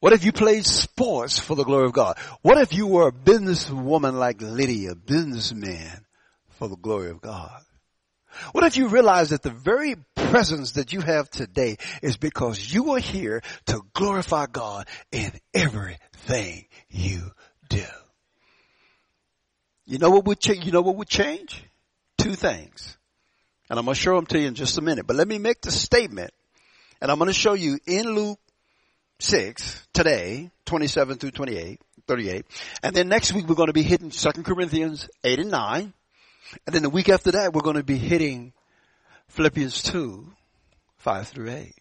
What 0.00 0.12
if 0.12 0.24
you 0.24 0.32
played 0.32 0.66
sports 0.66 1.38
for 1.38 1.54
the 1.54 1.64
glory 1.64 1.86
of 1.86 1.92
God? 1.92 2.18
What 2.42 2.58
if 2.58 2.74
you 2.74 2.86
were 2.86 3.08
a 3.08 3.12
businesswoman 3.12 4.14
like 4.14 4.42
Lydia, 4.42 4.90
a 4.90 4.94
businessman 4.94 6.04
for 6.54 6.68
the 6.68 6.76
glory 6.76 7.10
of 7.10 7.20
God. 7.20 7.62
What 8.52 8.64
if 8.64 8.76
you 8.76 8.88
realize 8.88 9.30
that 9.30 9.42
the 9.42 9.50
very 9.50 9.96
presence 10.16 10.72
that 10.72 10.92
you 10.92 11.00
have 11.00 11.30
today 11.30 11.76
is 12.02 12.16
because 12.16 12.72
you 12.72 12.92
are 12.92 12.98
here 12.98 13.42
to 13.66 13.80
glorify 13.92 14.46
God 14.46 14.88
in 15.12 15.32
everything 15.52 16.66
you 16.88 17.30
do? 17.68 17.84
You 19.86 19.98
know 19.98 20.10
what 20.10 20.24
would 20.24 20.40
change? 20.40 20.64
You 20.64 20.72
know 20.72 20.80
what 20.80 20.96
would 20.96 21.08
change? 21.08 21.62
Two 22.18 22.34
things. 22.34 22.96
And 23.70 23.78
I'm 23.78 23.84
going 23.84 23.94
to 23.94 24.00
show 24.00 24.16
them 24.16 24.26
to 24.26 24.38
you 24.38 24.48
in 24.48 24.54
just 24.54 24.78
a 24.78 24.82
minute. 24.82 25.06
But 25.06 25.16
let 25.16 25.28
me 25.28 25.38
make 25.38 25.60
the 25.60 25.70
statement. 25.70 26.32
And 27.00 27.10
I'm 27.10 27.18
going 27.18 27.28
to 27.28 27.34
show 27.34 27.54
you 27.54 27.78
in 27.86 28.14
Luke 28.14 28.38
6 29.20 29.86
today, 29.92 30.50
27 30.66 31.18
through 31.18 31.32
28, 31.32 31.80
38. 32.06 32.46
And 32.82 32.96
then 32.96 33.08
next 33.08 33.32
week 33.32 33.46
we're 33.46 33.54
going 33.54 33.68
to 33.68 33.72
be 33.72 33.82
hitting 33.82 34.10
2 34.10 34.30
Corinthians 34.42 35.08
8 35.22 35.38
and 35.38 35.50
9. 35.50 35.92
And 36.66 36.74
then 36.74 36.82
the 36.82 36.90
week 36.90 37.08
after 37.08 37.32
that, 37.32 37.52
we're 37.52 37.62
going 37.62 37.76
to 37.76 37.82
be 37.82 37.98
hitting 37.98 38.52
Philippians 39.28 39.82
2, 39.82 40.26
5 40.98 41.28
through 41.28 41.50
8. 41.50 41.74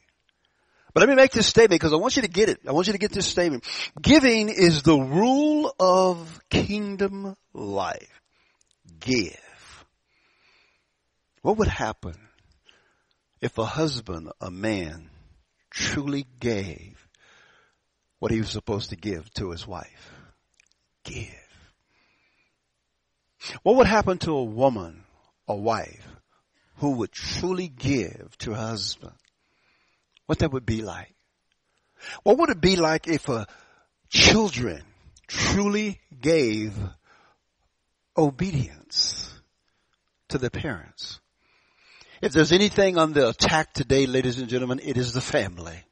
But 0.93 1.01
let 1.01 1.09
me 1.09 1.15
make 1.15 1.31
this 1.31 1.47
statement 1.47 1.81
because 1.81 1.93
I 1.93 1.97
want 1.97 2.15
you 2.15 2.21
to 2.21 2.27
get 2.27 2.49
it. 2.49 2.59
I 2.67 2.71
want 2.71 2.87
you 2.87 2.93
to 2.93 2.99
get 2.99 3.11
this 3.11 3.25
statement. 3.25 3.65
Giving 3.99 4.49
is 4.49 4.83
the 4.83 4.97
rule 4.97 5.73
of 5.79 6.39
kingdom 6.49 7.35
life. 7.53 8.21
Give. 8.99 9.85
What 11.41 11.57
would 11.57 11.67
happen 11.67 12.15
if 13.41 13.57
a 13.57 13.65
husband, 13.65 14.31
a 14.39 14.51
man, 14.51 15.09
truly 15.71 16.27
gave 16.39 17.07
what 18.19 18.31
he 18.31 18.39
was 18.39 18.49
supposed 18.49 18.91
to 18.91 18.95
give 18.95 19.33
to 19.33 19.49
his 19.49 19.67
wife? 19.67 20.11
Give. 21.03 21.42
What 23.63 23.75
would 23.77 23.87
happen 23.87 24.17
to 24.19 24.31
a 24.31 24.43
woman, 24.43 25.03
a 25.47 25.55
wife, 25.55 26.07
who 26.77 26.91
would 26.97 27.11
truly 27.11 27.67
give 27.67 28.35
to 28.39 28.51
her 28.51 28.57
husband? 28.57 29.13
What 30.25 30.39
that 30.39 30.51
would 30.51 30.65
be 30.65 30.81
like? 30.81 31.13
What 32.23 32.37
would 32.37 32.49
it 32.49 32.61
be 32.61 32.75
like 32.75 33.07
if 33.07 33.27
children 34.09 34.83
truly 35.27 35.99
gave 36.19 36.73
obedience 38.17 39.33
to 40.29 40.37
their 40.37 40.49
parents? 40.49 41.19
If 42.21 42.31
there's 42.31 42.53
anything 42.53 42.97
under 42.97 43.25
attack 43.25 43.73
today, 43.73 44.05
ladies 44.05 44.39
and 44.39 44.47
gentlemen, 44.47 44.79
it 44.81 44.97
is 44.97 45.13
the 45.13 45.21
family. 45.21 45.83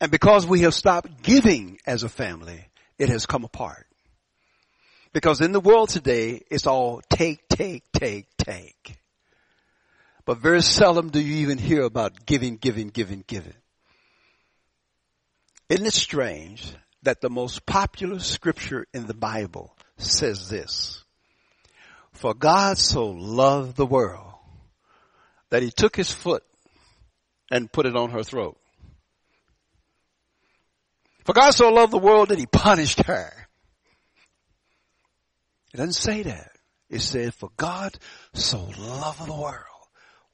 And 0.00 0.10
because 0.10 0.46
we 0.46 0.62
have 0.62 0.74
stopped 0.74 1.22
giving 1.22 1.78
as 1.86 2.02
a 2.02 2.08
family, 2.08 2.66
it 2.98 3.08
has 3.08 3.26
come 3.26 3.44
apart. 3.44 3.86
Because 5.12 5.40
in 5.40 5.52
the 5.52 5.60
world 5.60 5.88
today, 5.88 6.42
it's 6.50 6.66
all 6.66 7.02
take, 7.10 7.48
take, 7.48 7.84
take, 7.92 8.26
take. 8.36 8.98
But 10.24 10.38
very 10.38 10.62
seldom 10.62 11.10
do 11.10 11.20
you 11.20 11.38
even 11.38 11.58
hear 11.58 11.82
about 11.82 12.26
giving, 12.26 12.56
giving, 12.56 12.88
giving, 12.88 13.24
giving. 13.26 13.54
Isn't 15.68 15.86
it 15.86 15.94
strange 15.94 16.72
that 17.02 17.20
the 17.20 17.30
most 17.30 17.66
popular 17.66 18.20
scripture 18.20 18.86
in 18.94 19.06
the 19.06 19.14
Bible 19.14 19.74
says 19.96 20.48
this? 20.48 21.02
For 22.12 22.34
God 22.34 22.78
so 22.78 23.06
loved 23.06 23.76
the 23.76 23.86
world 23.86 24.34
that 25.50 25.62
he 25.62 25.70
took 25.70 25.96
his 25.96 26.12
foot 26.12 26.44
and 27.50 27.72
put 27.72 27.86
it 27.86 27.96
on 27.96 28.10
her 28.10 28.22
throat. 28.22 28.56
For 31.24 31.32
God 31.32 31.52
so 31.52 31.68
loved 31.70 31.92
the 31.92 31.98
world 31.98 32.28
that 32.28 32.38
he 32.38 32.46
punished 32.46 33.02
her. 33.06 33.32
It 35.72 35.76
doesn't 35.76 35.92
say 35.92 36.22
that. 36.22 36.50
It 36.88 37.00
says, 37.00 37.34
for 37.34 37.50
God 37.56 37.96
so 38.34 38.68
loved 38.78 39.26
the 39.26 39.32
world. 39.32 39.64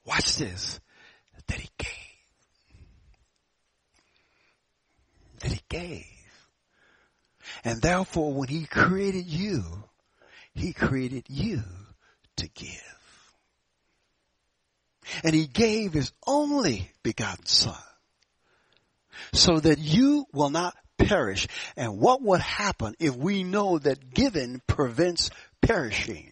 Watch 0.05 0.37
this. 0.37 0.79
That 1.47 1.59
he 1.59 1.69
gave. 1.77 1.89
That 5.41 5.51
he 5.51 5.61
gave. 5.69 6.05
And 7.63 7.81
therefore 7.81 8.33
when 8.33 8.49
he 8.49 8.65
created 8.65 9.25
you, 9.25 9.63
he 10.53 10.73
created 10.73 11.25
you 11.29 11.61
to 12.37 12.47
give. 12.49 12.97
And 15.23 15.33
he 15.33 15.45
gave 15.45 15.93
his 15.93 16.11
only 16.25 16.91
begotten 17.03 17.45
son 17.45 17.75
so 19.31 19.59
that 19.59 19.77
you 19.77 20.25
will 20.33 20.49
not 20.49 20.75
perish. 20.97 21.47
And 21.75 21.99
what 21.99 22.21
would 22.21 22.41
happen 22.41 22.95
if 22.99 23.15
we 23.15 23.43
know 23.43 23.79
that 23.79 24.13
giving 24.13 24.61
prevents 24.67 25.29
perishing? 25.61 26.31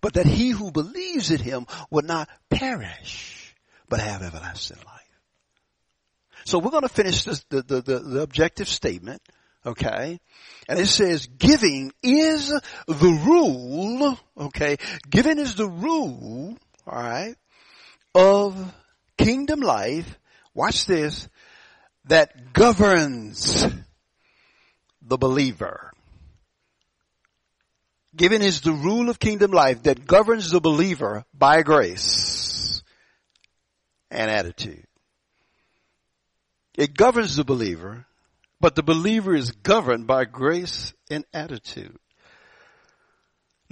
But 0.00 0.14
that 0.14 0.26
he 0.26 0.50
who 0.50 0.72
believes 0.72 1.30
in 1.30 1.38
him 1.38 1.66
will 1.90 2.02
not 2.02 2.28
perish, 2.50 3.54
but 3.88 4.00
have 4.00 4.22
everlasting 4.22 4.78
life. 4.78 5.02
So 6.44 6.58
we're 6.58 6.70
going 6.70 6.82
to 6.82 6.88
finish 6.88 7.24
this, 7.24 7.44
the, 7.50 7.62
the, 7.62 7.80
the, 7.82 7.98
the 8.00 8.20
objective 8.22 8.68
statement. 8.68 9.22
Okay. 9.64 10.18
And 10.68 10.78
it 10.78 10.86
says 10.86 11.26
giving 11.26 11.92
is 12.02 12.48
the 12.88 13.22
rule. 13.24 14.18
Okay. 14.36 14.76
Giving 15.08 15.38
is 15.38 15.54
the 15.54 15.68
rule. 15.68 16.56
All 16.86 17.02
right. 17.02 17.36
Of 18.14 18.74
kingdom 19.16 19.60
life. 19.60 20.18
Watch 20.54 20.86
this 20.86 21.28
that 22.06 22.52
governs 22.52 23.66
the 25.00 25.18
believer. 25.18 25.92
Giving 28.14 28.42
is 28.42 28.60
the 28.60 28.72
rule 28.72 29.08
of 29.08 29.18
kingdom 29.18 29.52
life 29.52 29.84
that 29.84 30.06
governs 30.06 30.50
the 30.50 30.60
believer 30.60 31.24
by 31.32 31.62
grace 31.62 32.82
and 34.10 34.30
attitude. 34.30 34.84
It 36.74 36.94
governs 36.94 37.36
the 37.36 37.44
believer, 37.44 38.06
but 38.60 38.74
the 38.74 38.82
believer 38.82 39.34
is 39.34 39.50
governed 39.50 40.06
by 40.06 40.24
grace 40.24 40.92
and 41.10 41.24
attitude. 41.32 41.98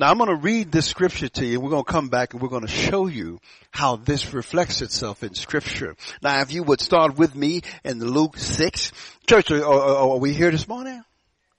Now 0.01 0.11
I'm 0.11 0.17
going 0.17 0.31
to 0.31 0.35
read 0.35 0.73
this 0.73 0.87
scripture 0.87 1.29
to 1.29 1.45
you. 1.45 1.57
And 1.57 1.63
we're 1.63 1.69
going 1.69 1.85
to 1.85 1.93
come 1.93 2.09
back 2.09 2.33
and 2.33 2.41
we're 2.41 2.49
going 2.49 2.67
to 2.67 2.73
show 2.73 3.07
you 3.07 3.39
how 3.71 3.97
this 3.97 4.33
reflects 4.33 4.81
itself 4.81 5.23
in 5.23 5.35
scripture. 5.35 5.95
Now 6.23 6.41
if 6.41 6.55
you 6.55 6.63
would 6.63 6.81
start 6.81 7.19
with 7.19 7.35
me 7.35 7.61
in 7.85 8.03
Luke 8.03 8.39
6. 8.39 8.93
Church, 9.27 9.51
are, 9.51 9.63
are, 9.63 9.97
are 10.13 10.17
we 10.17 10.33
here 10.33 10.51
this 10.51 10.67
morning? 10.67 11.05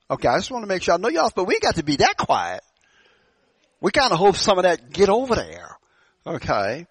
Okay, 0.10 0.28
I 0.28 0.40
just 0.40 0.50
want 0.50 0.64
to 0.64 0.68
make 0.68 0.82
sure 0.82 0.96
I 0.96 0.98
know 0.98 1.10
y'all, 1.10 1.32
but 1.36 1.44
we 1.44 1.60
got 1.60 1.76
to 1.76 1.84
be 1.84 1.98
that 1.98 2.18
quiet. 2.18 2.64
We 3.80 3.92
kind 3.92 4.12
of 4.12 4.18
hope 4.18 4.36
some 4.36 4.58
of 4.58 4.64
that 4.64 4.92
get 4.92 5.10
over 5.10 5.36
there. 5.36 5.78
Okay. 6.26 6.88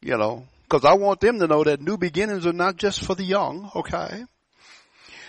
You 0.00 0.16
know, 0.16 0.46
cause 0.68 0.84
I 0.84 0.94
want 0.94 1.20
them 1.20 1.40
to 1.40 1.48
know 1.48 1.64
that 1.64 1.80
new 1.80 1.98
beginnings 1.98 2.46
are 2.46 2.52
not 2.52 2.76
just 2.76 3.04
for 3.04 3.16
the 3.16 3.24
young. 3.24 3.68
Okay. 3.74 4.24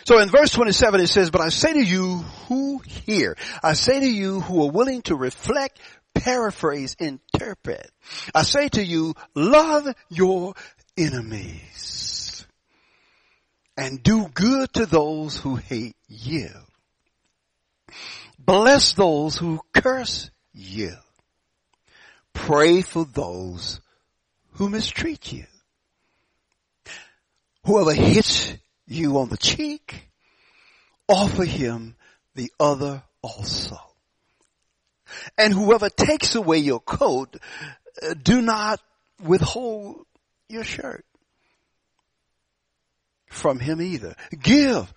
So 0.05 0.19
in 0.19 0.29
verse 0.29 0.51
27 0.51 1.01
it 1.01 1.07
says, 1.07 1.29
but 1.29 1.41
I 1.41 1.49
say 1.49 1.73
to 1.73 1.83
you 1.83 2.17
who 2.47 2.79
hear, 2.79 3.37
I 3.63 3.73
say 3.73 3.99
to 3.99 4.09
you 4.09 4.39
who 4.39 4.63
are 4.63 4.71
willing 4.71 5.01
to 5.03 5.15
reflect, 5.15 5.79
paraphrase, 6.13 6.95
interpret. 6.99 7.89
I 8.33 8.43
say 8.43 8.69
to 8.69 8.83
you, 8.83 9.13
love 9.35 9.87
your 10.09 10.55
enemies 10.97 12.45
and 13.77 14.03
do 14.03 14.27
good 14.33 14.73
to 14.73 14.85
those 14.85 15.37
who 15.37 15.55
hate 15.55 15.95
you. 16.07 16.49
Bless 18.37 18.93
those 18.93 19.37
who 19.37 19.59
curse 19.73 20.29
you. 20.53 20.93
Pray 22.33 22.81
for 22.81 23.05
those 23.05 23.81
who 24.53 24.69
mistreat 24.69 25.31
you. 25.31 25.45
Whoever 27.65 27.93
hits 27.93 28.53
you 28.91 29.17
on 29.19 29.29
the 29.29 29.37
cheek, 29.37 30.09
offer 31.07 31.43
him 31.43 31.95
the 32.35 32.51
other 32.59 33.03
also. 33.21 33.77
And 35.37 35.53
whoever 35.53 35.89
takes 35.89 36.35
away 36.35 36.59
your 36.59 36.79
coat, 36.79 37.35
uh, 38.01 38.13
do 38.21 38.41
not 38.41 38.79
withhold 39.21 40.05
your 40.47 40.63
shirt 40.63 41.05
from 43.27 43.59
him 43.59 43.81
either. 43.81 44.15
Give 44.41 44.91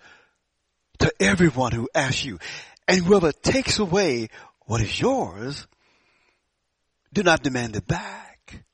to 0.99 1.11
everyone 1.19 1.71
who 1.71 1.89
asks 1.93 2.23
you. 2.23 2.39
And 2.87 3.03
whoever 3.03 3.31
takes 3.31 3.79
away 3.79 4.29
what 4.61 4.81
is 4.81 4.99
yours, 4.99 5.67
do 7.13 7.23
not 7.23 7.43
demand 7.43 7.75
it 7.75 7.87
back. 7.87 8.65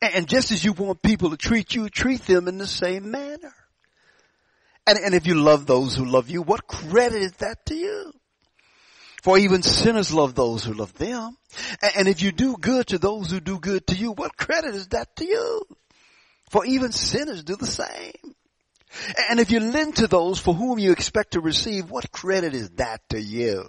And 0.00 0.28
just 0.28 0.52
as 0.52 0.64
you 0.64 0.72
want 0.72 1.02
people 1.02 1.30
to 1.30 1.36
treat 1.36 1.74
you, 1.74 1.88
treat 1.88 2.22
them 2.26 2.46
in 2.46 2.58
the 2.58 2.66
same 2.66 3.10
manner. 3.10 3.54
And, 4.88 4.98
and 5.04 5.14
if 5.14 5.26
you 5.26 5.34
love 5.34 5.66
those 5.66 5.94
who 5.94 6.06
love 6.06 6.30
you, 6.30 6.40
what 6.40 6.66
credit 6.66 7.20
is 7.20 7.32
that 7.32 7.66
to 7.66 7.74
you? 7.74 8.10
For 9.22 9.36
even 9.36 9.62
sinners 9.62 10.14
love 10.14 10.34
those 10.34 10.64
who 10.64 10.72
love 10.72 10.94
them. 10.94 11.36
And, 11.82 11.92
and 11.98 12.08
if 12.08 12.22
you 12.22 12.32
do 12.32 12.56
good 12.56 12.86
to 12.86 12.98
those 12.98 13.30
who 13.30 13.38
do 13.38 13.58
good 13.58 13.86
to 13.88 13.94
you, 13.94 14.12
what 14.12 14.38
credit 14.38 14.74
is 14.74 14.88
that 14.88 15.14
to 15.16 15.26
you? 15.26 15.62
For 16.48 16.64
even 16.64 16.92
sinners 16.92 17.44
do 17.44 17.56
the 17.56 17.66
same. 17.66 18.34
And 19.28 19.40
if 19.40 19.50
you 19.50 19.60
lend 19.60 19.96
to 19.96 20.06
those 20.06 20.40
for 20.40 20.54
whom 20.54 20.78
you 20.78 20.92
expect 20.92 21.32
to 21.32 21.40
receive, 21.40 21.90
what 21.90 22.10
credit 22.10 22.54
is 22.54 22.70
that 22.76 23.02
to 23.10 23.20
you? 23.20 23.68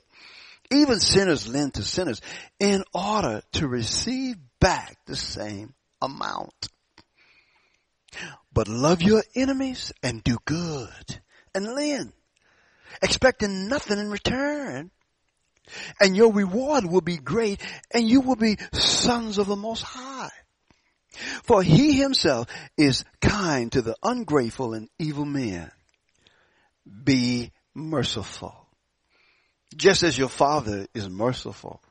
Even 0.72 1.02
sinners 1.02 1.50
lend 1.50 1.74
to 1.74 1.84
sinners 1.84 2.22
in 2.62 2.86
order 2.94 3.42
to 3.54 3.68
receive 3.68 4.38
back 4.62 4.96
the 5.06 5.18
same 5.18 5.74
amount. 6.02 6.70
But 8.54 8.68
love 8.68 9.02
your 9.02 9.24
enemies 9.36 9.94
and 10.02 10.24
do 10.24 10.38
good 10.46 11.22
and 11.54 11.74
lend, 11.74 12.14
expecting 13.02 13.68
nothing 13.68 14.00
in 14.00 14.10
return. 14.10 14.92
And 16.00 16.18
your 16.18 16.34
reward 16.34 16.86
will 16.86 17.02
be 17.02 17.18
great 17.18 17.62
and 17.94 18.10
you 18.10 18.22
will 18.22 18.36
be 18.36 18.58
sons 18.74 19.38
of 19.38 19.48
the 19.48 19.56
Most 19.56 19.84
High. 19.84 20.32
For 21.44 21.62
he 21.62 21.94
himself 21.94 22.48
is 22.78 23.04
kind 23.22 23.72
to 23.72 23.82
the 23.82 23.96
ungrateful 24.02 24.74
and 24.74 24.90
evil 24.98 25.26
men. 25.26 25.72
Be 27.04 27.52
merciful, 27.76 28.68
just 29.76 30.04
as 30.04 30.18
your 30.18 30.30
father 30.30 30.88
is 30.94 31.10
merciful. 31.10 31.82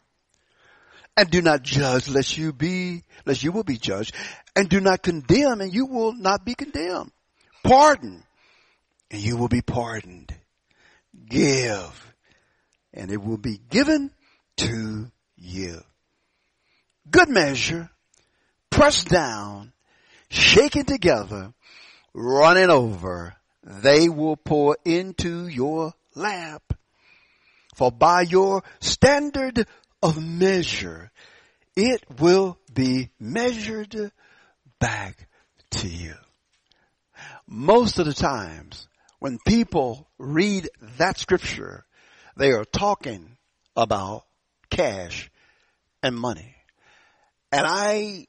And 1.19 1.29
do 1.31 1.43
not 1.43 1.65
judge 1.65 2.09
lest 2.09 2.39
you 2.39 2.53
be, 2.53 3.03
lest 3.27 3.43
you 3.43 3.51
will 3.51 3.65
be 3.65 3.77
judged. 3.77 4.15
And 4.55 4.69
do 4.69 4.79
not 4.79 5.03
condemn 5.03 5.61
and 5.61 5.75
you 5.75 5.87
will 5.87 6.13
not 6.13 6.45
be 6.45 6.55
condemned. 6.55 7.11
Pardon 7.65 8.23
and 9.11 9.21
you 9.21 9.37
will 9.37 9.49
be 9.49 9.61
pardoned. 9.61 10.33
Give 11.29 12.15
and 12.95 13.11
it 13.11 13.21
will 13.21 13.37
be 13.37 13.59
given 13.69 14.13
to 14.59 15.11
you. 15.37 15.83
Good 17.11 17.31
measure, 17.31 17.91
pressed 18.71 19.09
down, 19.09 19.73
shaken 20.31 20.85
together, 20.85 21.53
running 22.15 22.71
over, 22.71 23.35
they 23.65 24.09
will 24.09 24.37
pour 24.37 24.77
into 24.85 25.49
your 25.49 25.95
lap. 26.15 26.63
For 27.75 27.91
by 27.91 28.23
your 28.23 28.63
standard 28.81 29.67
of 30.03 30.23
measure, 30.23 31.11
it 31.77 32.05
will 32.19 32.59
be 32.73 33.11
measured 33.19 34.13
back 34.79 35.29
to 35.71 35.89
you. 35.89 36.15
Most 37.47 37.99
of 37.99 38.07
the 38.07 38.15
times 38.15 38.89
when 39.19 39.39
people 39.47 40.09
read 40.19 40.69
that 40.99 41.19
scripture, 41.19 41.85
they 42.37 42.51
are 42.51 42.65
talking 42.65 43.37
about 43.77 44.25
cash 44.71 45.31
and 46.03 46.17
money. 46.17 46.55
And 47.51 47.67
I 47.67 48.27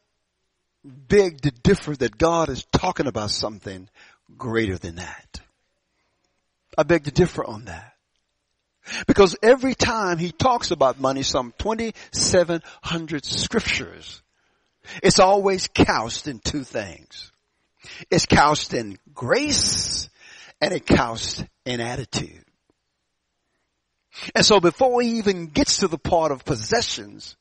beg 0.83 1.41
to 1.41 1.51
differ 1.51 1.95
that 1.95 2.17
God 2.17 2.49
is 2.49 2.65
talking 2.71 3.07
about 3.07 3.31
something 3.31 3.89
greater 4.37 4.77
than 4.77 4.95
that. 4.95 5.41
I 6.77 6.83
beg 6.83 7.03
to 7.05 7.11
differ 7.11 7.43
on 7.43 7.65
that. 7.65 7.93
Because 9.07 9.35
every 9.41 9.75
time 9.75 10.17
he 10.17 10.31
talks 10.31 10.71
about 10.71 10.99
money, 10.99 11.23
some 11.23 11.53
2,700 11.59 13.25
scriptures, 13.25 14.21
it's 15.03 15.19
always 15.19 15.67
couched 15.67 16.27
in 16.27 16.39
two 16.39 16.63
things. 16.63 17.31
It's 18.09 18.25
couched 18.25 18.73
in 18.73 18.97
grace 19.13 20.09
and 20.61 20.73
it 20.73 20.85
couched 20.85 21.43
in 21.65 21.79
attitude. 21.79 22.43
And 24.35 24.45
so 24.45 24.59
before 24.59 25.01
he 25.01 25.17
even 25.17 25.47
gets 25.47 25.77
to 25.77 25.87
the 25.87 25.97
part 25.97 26.31
of 26.31 26.43
possessions, 26.43 27.37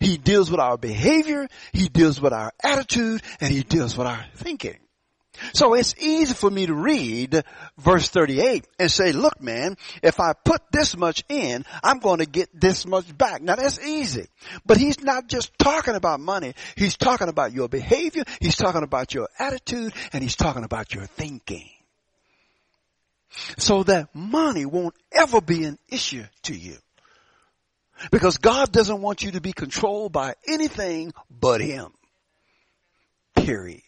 he 0.00 0.16
deals 0.16 0.50
with 0.50 0.60
our 0.60 0.76
behavior, 0.76 1.48
he 1.72 1.88
deals 1.88 2.20
with 2.20 2.32
our 2.32 2.52
attitude, 2.62 3.22
and 3.40 3.52
he 3.52 3.62
deals 3.62 3.96
with 3.96 4.06
our 4.06 4.24
thinking. 4.34 4.78
So 5.52 5.74
it's 5.74 5.94
easy 5.98 6.34
for 6.34 6.50
me 6.50 6.66
to 6.66 6.74
read 6.74 7.44
verse 7.78 8.08
38 8.08 8.66
and 8.78 8.90
say, 8.90 9.12
look 9.12 9.40
man, 9.40 9.76
if 10.02 10.20
I 10.20 10.32
put 10.32 10.62
this 10.72 10.96
much 10.96 11.24
in, 11.28 11.64
I'm 11.82 11.98
going 11.98 12.18
to 12.18 12.26
get 12.26 12.48
this 12.58 12.86
much 12.86 13.16
back. 13.16 13.42
Now 13.42 13.56
that's 13.56 13.80
easy. 13.80 14.26
But 14.66 14.76
he's 14.76 15.02
not 15.02 15.28
just 15.28 15.56
talking 15.58 15.94
about 15.94 16.20
money. 16.20 16.54
He's 16.76 16.96
talking 16.96 17.28
about 17.28 17.52
your 17.52 17.68
behavior. 17.68 18.24
He's 18.40 18.56
talking 18.56 18.82
about 18.82 19.14
your 19.14 19.28
attitude 19.38 19.92
and 20.12 20.22
he's 20.22 20.36
talking 20.36 20.64
about 20.64 20.94
your 20.94 21.06
thinking. 21.06 21.68
So 23.58 23.82
that 23.84 24.14
money 24.14 24.64
won't 24.66 24.94
ever 25.12 25.40
be 25.40 25.64
an 25.64 25.78
issue 25.88 26.24
to 26.44 26.54
you. 26.54 26.76
Because 28.10 28.38
God 28.38 28.72
doesn't 28.72 29.02
want 29.02 29.22
you 29.22 29.32
to 29.32 29.40
be 29.40 29.52
controlled 29.52 30.12
by 30.12 30.34
anything 30.46 31.12
but 31.30 31.60
Him. 31.60 31.92
Period. 33.34 33.82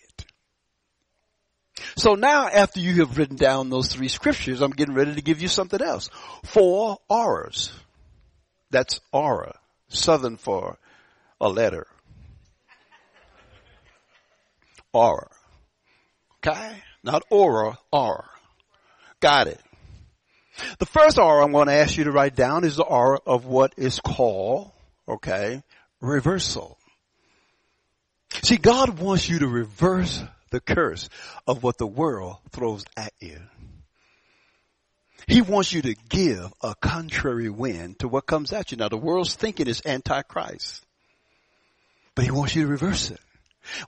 So 1.97 2.15
now 2.15 2.49
after 2.49 2.81
you 2.81 2.97
have 2.97 3.19
written 3.19 3.37
down 3.37 3.71
those 3.71 3.89
three 3.89 4.09
scriptures, 4.09 4.61
I'm 4.61 4.71
getting 4.71 4.95
ready 4.95 5.15
to 5.15 5.23
give 5.23 5.41
you 5.41 5.49
something 5.49 5.81
else. 5.81 6.11
Four 6.45 6.99
auras. 7.09 7.73
That's 8.71 9.01
aura. 9.13 9.59
Southern 9.89 10.37
for 10.37 10.79
a 11.41 11.49
letter. 11.49 11.87
Aura. 14.93 15.29
Okay? 16.39 16.77
Not 17.03 17.23
aura, 17.31 17.79
aura. 17.93 18.29
Got 19.21 19.49
it. 19.49 19.61
The 20.79 20.87
first 20.87 21.19
aura 21.19 21.45
I'm 21.45 21.53
going 21.53 21.69
to 21.69 21.75
ask 21.75 21.97
you 21.97 22.05
to 22.05 22.13
write 22.13 22.35
down 22.35 22.65
is 22.65 22.77
the 22.77 22.85
aura 22.85 23.21
of 23.27 23.47
what 23.47 23.75
is 23.77 24.01
called, 24.01 24.71
okay, 25.09 25.63
reversal. 26.01 26.79
See, 28.43 28.57
God 28.57 28.99
wants 28.99 29.29
you 29.29 29.41
to 29.41 29.49
reverse 29.49 30.23
the 30.51 30.61
curse 30.61 31.09
of 31.47 31.63
what 31.63 31.79
the 31.79 31.87
world 31.87 32.37
throws 32.51 32.85
at 32.97 33.13
you. 33.21 33.41
He 35.27 35.43
wants 35.43 35.73
you 35.73 35.83
to 35.83 35.95
give 36.09 36.53
a 36.63 36.75
contrary 36.75 37.51
wind 37.51 38.01
to 38.01 38.09
what 38.09 38.27
comes 38.27 38.53
at 38.53 38.71
you. 38.71 38.79
Now 38.79 38.89
the 38.89 38.97
world's 38.97 39.35
thinking 39.35 39.69
is 39.69 39.83
antichrist, 39.85 40.85
but 42.15 42.25
he 42.25 42.31
wants 42.31 42.55
you 42.55 42.63
to 42.63 42.69
reverse 42.69 43.11
it. 43.11 43.21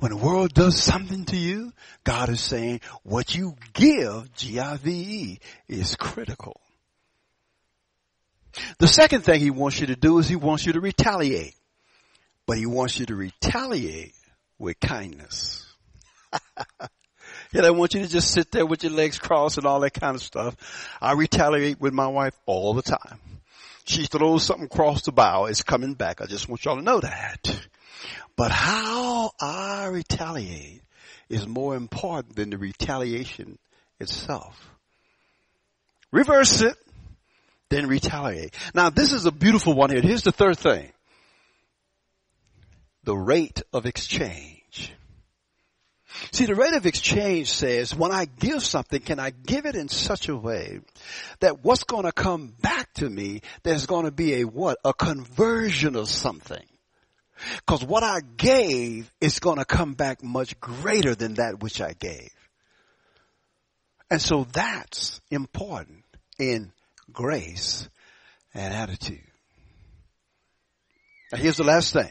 When 0.01 0.11
the 0.11 0.19
world 0.19 0.53
does 0.53 0.81
something 0.81 1.25
to 1.27 1.37
you, 1.37 1.73
God 2.05 2.29
is 2.29 2.41
saying 2.41 2.83
what 3.03 3.35
you 3.35 3.57
give, 3.73 4.33
G-I-V-E, 4.35 5.41
is 5.69 5.97
critical. 5.97 6.61
The 8.79 8.87
second 8.87 9.23
thing 9.23 9.41
he 9.41 9.51
wants 9.51 9.81
you 9.81 9.87
to 9.89 9.97
do 9.97 10.19
is 10.19 10.29
he 10.29 10.37
wants 10.37 10.67
you 10.67 10.75
to 10.75 10.81
retaliate. 10.81 11.55
But 12.47 12.59
he 12.59 12.67
wants 12.67 12.99
you 12.99 13.07
to 13.07 13.15
retaliate 13.15 14.15
with 14.59 14.79
kindness. 14.81 15.72
he 17.53 17.59
doesn't 17.59 17.77
want 17.77 17.95
you 17.95 18.03
to 18.03 18.09
just 18.09 18.31
sit 18.31 18.51
there 18.51 18.67
with 18.67 18.83
your 18.83 18.93
legs 18.93 19.19
crossed 19.19 19.59
and 19.59 19.67
all 19.67 19.81
that 19.81 19.95
kind 19.95 20.15
of 20.15 20.23
stuff. 20.23 20.57
I 21.01 21.13
retaliate 21.13 21.81
with 21.81 21.93
my 21.93 22.07
wife 22.07 22.35
all 22.47 22.75
the 22.75 22.83
time. 22.83 23.19
She 23.85 24.07
throws 24.07 24.45
something 24.45 24.67
across 24.67 25.03
the 25.03 25.13
bow, 25.13 25.47
it's 25.47 25.63
coming 25.63 25.95
back. 25.95 26.21
I 26.21 26.27
just 26.27 26.49
want 26.49 26.65
y'all 26.65 26.77
to 26.77 26.83
know 26.83 27.01
that. 27.01 27.67
But 28.37 28.51
how 28.51 29.33
I 29.41 29.87
retaliate 29.87 30.83
is 31.29 31.47
more 31.47 31.77
important 31.77 32.37
than 32.37 32.51
the 32.51 32.59
retaliation 32.59 33.59
itself. 34.01 34.71
Reverse 36.13 36.63
it 36.63 36.77
then 37.73 37.89
retaliate. 37.89 38.55
Now 38.75 38.91
this 38.91 39.13
is 39.13 39.27
a 39.27 39.33
beautiful 39.33 39.75
one 39.75 39.91
here. 39.91 40.01
Here's 40.01 40.23
the 40.23 40.33
third 40.33 40.59
thing. 40.59 40.93
The 43.05 43.17
rate 43.17 43.63
of 43.73 43.87
exchange. 43.87 44.62
See, 46.31 46.47
the 46.47 46.55
rate 46.55 46.75
of 46.75 46.87
exchange 46.87 47.51
says 47.51 47.95
when 47.95 48.13
I 48.13 48.27
give 48.27 48.63
something, 48.63 49.01
can 49.01 49.19
I 49.19 49.31
give 49.31 49.67
it 49.67 49.77
in 49.77 49.89
such 49.89 50.29
a 50.29 50.37
way 50.37 50.81
that 51.41 51.65
what's 51.65 51.85
going 51.85 52.05
to 52.05 52.13
come 52.13 52.55
back 52.61 52.93
to 52.95 53.09
me, 53.09 53.41
there's 53.63 53.87
going 53.87 54.05
to 54.05 54.11
be 54.11 54.41
a 54.41 54.45
what? 54.45 54.79
A 54.85 54.93
conversion 54.93 55.97
of 55.97 56.09
something. 56.09 56.65
Cause 57.67 57.83
what 57.83 58.05
I 58.05 58.21
gave 58.37 59.11
is 59.21 59.41
going 59.41 59.59
to 59.59 59.65
come 59.65 59.95
back 59.95 60.23
much 60.23 60.61
greater 60.61 61.15
than 61.15 61.35
that 61.35 61.61
which 61.61 61.81
I 61.81 61.93
gave. 61.93 62.31
And 64.11 64.21
so 64.21 64.47
that's 64.53 65.21
important 65.31 66.05
in 66.39 66.73
grace, 67.13 67.89
and 68.55 68.75
attitude. 68.75 69.21
Now 71.31 71.39
here's 71.39 71.57
the 71.57 71.65
last 71.65 71.93
thing. 71.93 72.11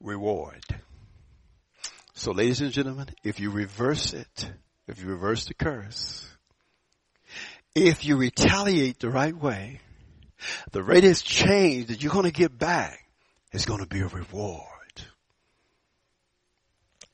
Reward. 0.00 0.64
So 2.18 2.32
ladies 2.32 2.60
and 2.60 2.72
gentlemen, 2.72 3.06
if 3.22 3.38
you 3.38 3.52
reverse 3.52 4.12
it, 4.12 4.52
if 4.88 5.00
you 5.00 5.06
reverse 5.06 5.44
the 5.44 5.54
curse, 5.54 6.28
if 7.76 8.04
you 8.04 8.16
retaliate 8.16 8.98
the 8.98 9.08
right 9.08 9.36
way, 9.36 9.78
the 10.72 10.82
rate 10.82 11.04
is 11.04 11.22
changed 11.22 11.90
that 11.90 12.02
you're 12.02 12.12
going 12.12 12.24
to 12.24 12.32
get 12.32 12.58
back 12.58 13.04
is 13.52 13.66
going 13.66 13.78
to 13.78 13.86
be 13.86 14.00
a 14.00 14.08
reward. 14.08 14.64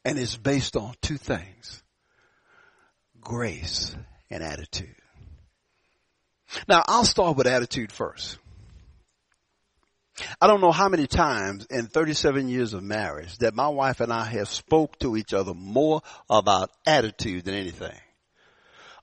And 0.07 0.19
it's 0.19 0.39
based 0.39 0.75
on 0.75 0.95
two 1.03 1.19
things. 1.19 1.83
Grace 3.21 3.95
and 4.31 4.43
attitude. 4.43 4.97
Now 6.67 6.83
I'll 6.89 7.05
start 7.05 7.37
with 7.37 7.47
attitude 7.47 7.93
first. 7.93 8.39
I 10.41 10.47
don't 10.47 10.61
know 10.61 10.73
how 10.73 10.89
many 10.89 11.07
times 11.07 11.67
in 11.67 11.87
37 11.87 12.49
years 12.49 12.73
of 12.73 12.83
marriage 12.83 13.39
that 13.39 13.55
my 13.55 13.69
wife 13.69 14.01
and 14.01 14.13
I 14.13 14.25
have 14.25 14.49
spoke 14.49 14.99
to 15.01 15.17
each 15.17 15.35
other 15.35 15.55
more 15.55 16.03
about 16.31 16.71
attitude 16.87 17.45
than 17.45 17.55
anything. 17.55 17.97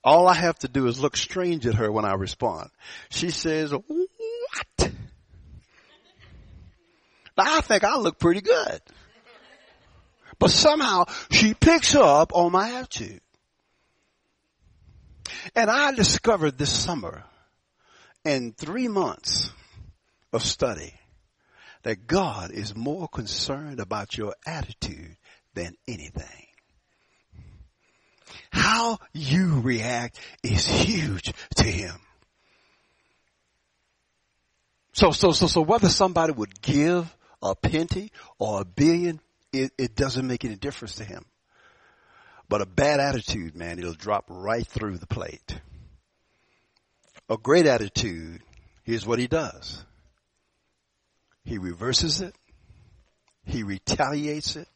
All 0.04 0.28
I 0.28 0.34
have 0.34 0.58
to 0.60 0.68
do 0.68 0.88
is 0.88 1.00
look 1.00 1.18
strange 1.18 1.68
at 1.68 1.76
her 1.76 1.92
when 1.92 2.06
I 2.06 2.14
respond. 2.14 2.70
She 3.10 3.30
says, 3.30 3.72
what? 3.72 4.92
Now 7.38 7.58
I 7.58 7.62
think 7.62 7.84
I 7.84 7.98
look 7.98 8.18
pretty 8.18 8.42
good. 8.42 8.80
But 10.40 10.50
somehow 10.50 11.06
she 11.30 11.54
picks 11.54 11.94
up 11.94 12.34
on 12.34 12.52
my 12.52 12.72
attitude. 12.80 13.22
And 15.56 15.70
I 15.70 15.92
discovered 15.92 16.58
this 16.58 16.72
summer 16.72 17.24
in 18.24 18.54
three 18.54 18.88
months 18.88 19.52
of 20.34 20.44
study 20.44 20.94
that 21.84 22.08
God 22.08 22.52
is 22.52 22.76
more 22.76 23.08
concerned 23.08 23.80
about 23.80 24.18
your 24.18 24.36
attitude 24.46 25.18
than 25.54 25.76
anything. 25.88 26.48
How 28.52 29.00
you 29.14 29.62
react 29.62 30.20
is 30.44 30.68
huge 30.68 31.34
to 31.56 31.64
him. 31.64 31.96
So, 34.94 35.12
so, 35.12 35.32
so, 35.32 35.48
so 35.48 35.62
whether 35.62 35.90
somebody 35.90 36.34
would 36.34 36.62
give 36.62 37.16
a 37.42 37.56
penny 37.56 38.12
or 38.40 38.62
a 38.62 38.66
billion, 38.66 39.20
it, 39.52 39.72
it 39.78 39.96
doesn't 39.96 40.28
make 40.28 40.46
any 40.46 40.56
difference 40.56 40.96
to 40.96 41.04
him. 41.04 41.26
But 42.50 42.62
a 42.62 42.66
bad 42.66 43.00
attitude, 43.00 43.56
man, 43.56 43.80
it'll 43.80 43.94
drop 43.94 44.26
right 44.30 44.68
through 44.68 44.98
the 44.98 45.08
plate 45.08 45.62
a 47.32 47.38
great 47.38 47.66
attitude, 47.66 48.42
here's 48.84 49.08
what 49.08 49.18
he 49.18 49.28
does. 49.28 49.86
He 51.44 51.58
reverses 51.58 52.22
it. 52.22 52.36
He 53.46 53.64
retaliates 53.64 54.56
it. 54.56 54.68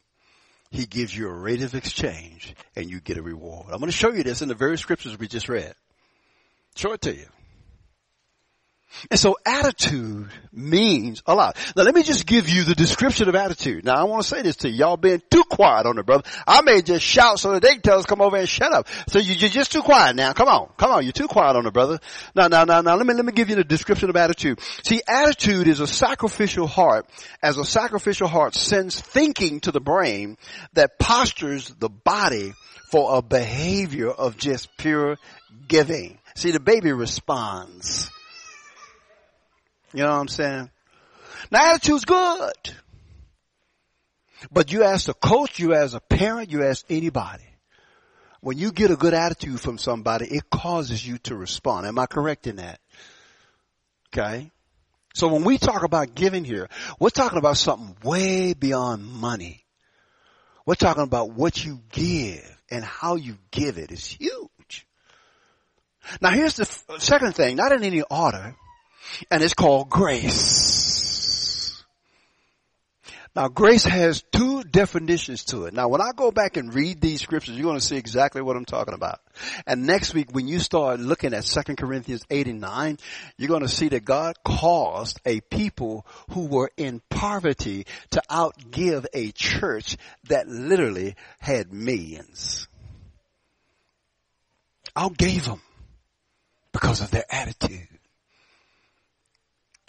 He 0.72 0.86
gives 0.86 1.16
you 1.16 1.28
a 1.30 1.34
rate 1.34 1.62
of 1.62 1.76
exchange 1.76 2.56
and 2.76 2.90
you 2.90 3.00
get 3.00 3.18
a 3.18 3.22
reward. 3.22 3.68
I'm 3.72 3.80
going 3.80 3.92
to 3.92 3.98
show 3.98 4.12
you 4.12 4.24
this 4.24 4.42
in 4.42 4.50
the 4.50 4.56
very 4.56 4.78
scriptures 4.78 5.18
we 5.18 5.28
just 5.28 5.48
read. 5.48 5.74
Show 6.76 6.92
it 6.94 7.02
to 7.02 7.16
you. 7.16 7.28
And 9.12 9.20
so 9.20 9.36
attitude 9.46 10.30
means 10.52 11.22
a 11.26 11.36
lot. 11.36 11.58
Now 11.76 11.84
let 11.84 11.96
me 11.96 12.04
just 12.04 12.26
give 12.26 12.50
you 12.50 12.64
the 12.64 12.76
description 12.76 13.30
of 13.30 13.36
attitude. 13.36 13.86
Now 13.86 13.96
I 13.96 14.04
want 14.04 14.24
to 14.24 14.28
say 14.28 14.42
this 14.42 14.58
to 14.58 14.70
you. 14.70 14.76
Y'all 14.76 14.98
being 14.98 15.22
too 15.30 15.44
quiet 15.50 15.86
on 15.86 15.98
it, 15.98 16.06
brother. 16.06 16.24
I 16.48 16.62
may 16.62 16.82
just 16.82 17.06
shout 17.06 17.40
so 17.40 17.52
that 17.54 17.62
they 17.62 17.74
can 17.74 17.82
tell 17.82 18.00
us 18.00 18.06
come 18.06 18.22
over 18.22 18.38
and 18.38 18.48
shut 18.48 18.74
up. 18.74 18.88
So 19.08 19.20
you, 19.20 19.34
you're 19.34 19.50
just 19.50 19.72
too 19.72 19.82
quiet 19.82 20.16
now. 20.16 20.34
Come 20.34 20.48
on. 20.48 20.70
Come 20.78 20.92
on. 20.92 21.04
You're 21.04 21.12
too 21.12 21.28
quiet 21.28 21.56
on 21.56 21.66
it, 21.66 21.74
brother. 21.74 22.00
Now, 22.36 22.48
now, 22.48 22.64
now, 22.64 22.82
now 22.82 22.96
let 22.96 23.06
me, 23.06 23.14
let 23.14 23.26
me 23.26 23.32
give 23.32 23.50
you 23.50 23.56
the 23.56 23.64
description 23.64 24.10
of 24.10 24.16
attitude. 24.16 24.60
See, 24.84 25.02
attitude 25.08 25.68
is 25.68 25.80
a 25.80 25.88
sacrificial 25.88 26.68
heart 26.68 27.08
as 27.42 27.58
a 27.58 27.66
sacrificial 27.66 28.28
heart 28.28 28.56
sends 28.56 29.00
thinking 29.00 29.60
to 29.62 29.72
the 29.72 29.82
brain 29.82 30.38
that 30.74 30.98
postures 31.00 31.70
the 31.80 31.90
body 31.90 32.54
for 32.92 33.18
a 33.18 33.22
behavior 33.22 34.10
of 34.10 34.38
just 34.38 34.76
pure 34.78 35.18
giving. 35.68 36.18
See, 36.36 36.52
the 36.52 36.60
baby 36.60 36.92
responds 36.92 38.12
you 39.96 40.04
know 40.04 40.12
what 40.12 40.20
I'm 40.20 40.28
saying? 40.28 40.70
Now 41.52 41.74
attitude's 41.74 42.06
good. 42.06 42.76
But 44.52 44.72
you 44.72 44.84
ask 44.84 45.08
a 45.08 45.14
coach, 45.14 45.60
you 45.60 45.74
as 45.74 45.94
a 45.94 46.00
parent, 46.00 46.52
you 46.52 46.64
ask 46.64 46.86
anybody. 46.90 47.44
When 48.42 48.58
you 48.58 48.72
get 48.72 48.92
a 48.92 48.96
good 48.96 49.14
attitude 49.14 49.60
from 49.60 49.78
somebody, 49.78 50.28
it 50.28 50.50
causes 50.52 51.06
you 51.06 51.18
to 51.20 51.36
respond. 51.36 51.88
Am 51.88 51.98
I 51.98 52.06
correct 52.06 52.46
in 52.46 52.58
that? 52.58 52.80
Okay. 54.14 54.52
So 55.16 55.30
when 55.30 55.46
we 55.46 55.58
talk 55.58 55.84
about 55.84 56.14
giving 56.14 56.44
here, 56.44 56.68
we're 57.00 57.10
talking 57.10 57.40
about 57.40 57.58
something 57.58 57.96
way 58.04 58.54
beyond 58.54 59.06
money. 59.06 59.64
We're 60.66 60.76
talking 60.76 61.04
about 61.04 61.32
what 61.32 61.64
you 61.64 61.80
give 61.92 62.44
and 62.70 62.84
how 62.84 63.16
you 63.16 63.38
give 63.50 63.78
it 63.78 63.92
is 63.92 64.06
huge. 64.06 64.86
Now 66.22 66.32
here's 66.32 66.56
the 66.56 66.66
second 67.00 67.34
thing, 67.34 67.56
not 67.56 67.72
in 67.72 67.84
any 67.84 68.02
order, 68.02 68.56
and 69.32 69.44
it's 69.44 69.54
called 69.54 69.90
grace. 69.90 70.86
Now 73.36 73.50
grace 73.50 73.84
has 73.84 74.24
two 74.32 74.64
definitions 74.64 75.44
to 75.46 75.66
it. 75.66 75.74
Now 75.74 75.90
when 75.90 76.00
I 76.00 76.12
go 76.16 76.32
back 76.32 76.56
and 76.56 76.74
read 76.74 77.02
these 77.02 77.22
scriptures, 77.22 77.56
you're 77.56 77.66
going 77.66 77.78
to 77.78 77.86
see 77.86 77.98
exactly 77.98 78.42
what 78.42 78.56
I'm 78.56 78.64
talking 78.64 78.94
about. 78.94 79.20
And 79.68 79.86
next 79.86 80.14
week 80.14 80.30
when 80.32 80.48
you 80.48 80.60
start 80.60 81.02
looking 81.02 81.34
at 81.34 81.44
2 81.44 81.76
Corinthians 81.76 82.24
8 82.30 82.48
and 82.48 82.62
9, 82.62 82.98
you're 83.38 83.50
going 83.50 83.62
to 83.62 83.68
see 83.68 83.90
that 83.90 84.06
God 84.06 84.36
caused 84.46 85.20
a 85.26 85.42
people 85.42 86.06
who 86.32 86.46
were 86.46 86.72
in 86.78 87.02
poverty 87.10 87.86
to 88.12 88.22
outgive 88.32 89.06
a 89.14 89.32
church 89.32 89.98
that 90.30 90.48
literally 90.48 91.16
had 91.40 91.74
millions. 91.74 92.70
Outgave 94.96 95.44
them 95.44 95.62
because 96.72 97.02
of 97.02 97.12
their 97.12 97.26
attitude. 97.30 97.95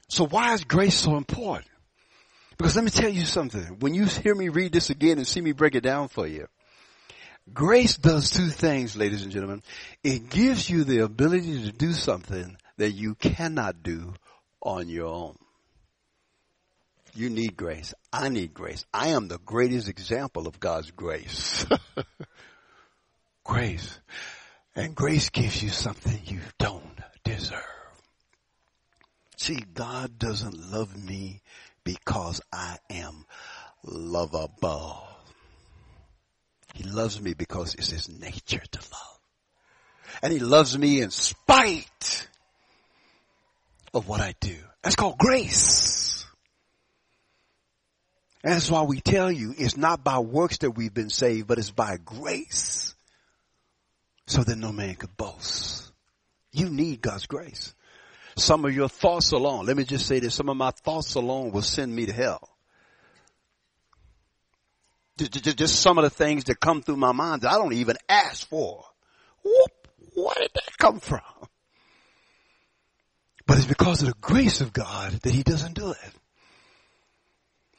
So 0.08 0.26
why 0.26 0.54
is 0.54 0.64
grace 0.64 0.94
so 0.94 1.16
important? 1.16 1.68
Because 2.56 2.76
let 2.76 2.84
me 2.84 2.90
tell 2.90 3.10
you 3.10 3.24
something. 3.24 3.78
When 3.80 3.94
you 3.94 4.06
hear 4.06 4.34
me 4.34 4.48
read 4.48 4.72
this 4.72 4.90
again 4.90 5.18
and 5.18 5.26
see 5.26 5.40
me 5.40 5.52
break 5.52 5.74
it 5.74 5.82
down 5.82 6.08
for 6.08 6.26
you, 6.26 6.46
grace 7.52 7.96
does 7.96 8.30
two 8.30 8.48
things, 8.48 8.96
ladies 8.96 9.22
and 9.22 9.32
gentlemen. 9.32 9.62
It 10.02 10.30
gives 10.30 10.70
you 10.70 10.84
the 10.84 11.00
ability 11.00 11.64
to 11.64 11.72
do 11.72 11.92
something 11.92 12.56
that 12.78 12.92
you 12.92 13.14
cannot 13.14 13.82
do 13.82 14.14
on 14.62 14.88
your 14.88 15.06
own. 15.06 15.36
You 17.14 17.30
need 17.30 17.56
grace. 17.56 17.94
I 18.12 18.28
need 18.28 18.52
grace. 18.52 18.84
I 18.92 19.08
am 19.08 19.28
the 19.28 19.38
greatest 19.38 19.88
example 19.88 20.46
of 20.46 20.60
God's 20.60 20.90
grace. 20.90 21.64
grace. 23.44 24.00
And 24.74 24.94
grace 24.94 25.30
gives 25.30 25.62
you 25.62 25.70
something 25.70 26.20
you 26.26 26.40
don't 26.58 27.00
deserve. 27.24 27.75
See, 29.36 29.62
God 29.74 30.18
doesn't 30.18 30.72
love 30.72 30.96
me 30.96 31.42
because 31.84 32.40
I 32.52 32.78
am 32.90 33.26
lovable. 33.84 35.06
He 36.74 36.84
loves 36.84 37.20
me 37.20 37.34
because 37.34 37.74
it's 37.74 37.90
his 37.90 38.08
nature 38.08 38.62
to 38.70 38.78
love. 38.78 39.18
And 40.22 40.32
he 40.32 40.38
loves 40.38 40.76
me 40.76 41.00
in 41.00 41.10
spite 41.10 42.28
of 43.94 44.08
what 44.08 44.20
I 44.20 44.34
do. 44.40 44.56
That's 44.82 44.96
called 44.96 45.18
grace. 45.18 46.26
And 48.42 48.54
that's 48.54 48.70
why 48.70 48.82
we 48.82 49.00
tell 49.00 49.30
you 49.30 49.54
it's 49.56 49.76
not 49.76 50.04
by 50.04 50.18
works 50.18 50.58
that 50.58 50.72
we've 50.72 50.94
been 50.94 51.10
saved, 51.10 51.46
but 51.48 51.58
it's 51.58 51.70
by 51.70 51.98
grace. 52.02 52.94
So 54.26 54.42
that 54.42 54.56
no 54.56 54.72
man 54.72 54.94
could 54.96 55.16
boast. 55.16 55.90
You 56.52 56.68
need 56.68 57.00
God's 57.00 57.26
grace. 57.26 57.74
Some 58.36 58.64
of 58.64 58.74
your 58.74 58.88
thoughts 58.88 59.32
alone, 59.32 59.66
let 59.66 59.76
me 59.76 59.84
just 59.84 60.06
say 60.06 60.20
this, 60.20 60.34
some 60.34 60.48
of 60.48 60.56
my 60.56 60.70
thoughts 60.70 61.14
alone 61.14 61.52
will 61.52 61.62
send 61.62 61.94
me 61.94 62.06
to 62.06 62.12
hell. 62.12 62.48
Just 65.16 65.80
some 65.80 65.96
of 65.96 66.04
the 66.04 66.10
things 66.10 66.44
that 66.44 66.60
come 66.60 66.82
through 66.82 66.96
my 66.96 67.12
mind 67.12 67.42
that 67.42 67.50
I 67.50 67.54
don't 67.56 67.72
even 67.72 67.96
ask 68.08 68.46
for. 68.46 68.84
Whoop, 69.42 69.88
where 70.14 70.34
did 70.34 70.50
that 70.54 70.76
come 70.76 71.00
from? 71.00 71.20
But 73.46 73.56
it's 73.56 73.66
because 73.66 74.02
of 74.02 74.08
the 74.08 74.14
grace 74.20 74.60
of 74.60 74.74
God 74.74 75.12
that 75.12 75.32
he 75.32 75.42
doesn't 75.42 75.74
do 75.74 75.92
it. 75.92 76.12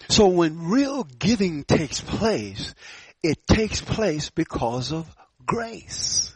So 0.10 0.28
when 0.28 0.70
real 0.70 1.04
giving 1.04 1.64
takes 1.64 2.02
place, 2.02 2.74
it 3.22 3.46
takes 3.46 3.82
place 3.82 4.30
because 4.30 4.92
of 4.92 5.06
grace. 5.46 6.34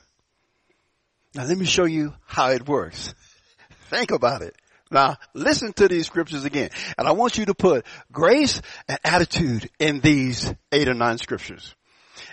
Now 1.34 1.46
let 1.46 1.58
me 1.58 1.66
show 1.66 1.86
you 1.86 2.14
how 2.26 2.50
it 2.52 2.68
works. 2.68 3.16
Think 3.92 4.12
about 4.12 4.42
it. 4.42 4.56
Now, 4.90 5.18
listen 5.34 5.74
to 5.74 5.90
these 5.90 6.08
scriptures 6.08 6.46
again. 6.46 6.70
And 6.98 7.08
I 7.08 7.12
want 7.12 7.38
you 7.38 7.46
to 7.46 7.54
put 7.54 7.86
grace 8.12 8.62
and 8.88 8.98
attitude 9.04 9.70
in 9.80 10.00
these 10.00 10.52
eight 10.72 10.88
or 10.88 10.94
nine 10.94 11.18
scriptures. 11.18 11.76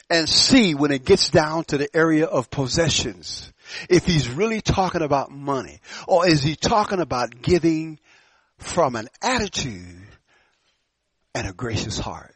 And 0.08 0.28
see 0.28 0.74
when 0.74 0.92
it 0.92 1.04
gets 1.04 1.30
down 1.30 1.64
to 1.64 1.78
the 1.78 1.88
area 1.94 2.26
of 2.26 2.48
possessions, 2.48 3.52
if 3.90 4.06
he's 4.06 4.28
really 4.28 4.60
talking 4.60 5.02
about 5.02 5.32
money, 5.32 5.80
or 6.06 6.28
is 6.28 6.42
he 6.42 6.54
talking 6.54 7.00
about 7.00 7.42
giving 7.42 7.98
from 8.58 8.94
an 8.94 9.08
attitude 9.20 10.06
and 11.34 11.48
a 11.48 11.52
gracious 11.52 11.98
heart? 11.98 12.34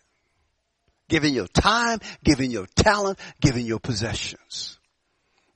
Giving 1.08 1.32
your 1.32 1.48
time, 1.48 2.00
giving 2.24 2.50
your 2.50 2.66
talent, 2.74 3.18
giving 3.40 3.66
your 3.66 3.78
possessions. 3.78 4.78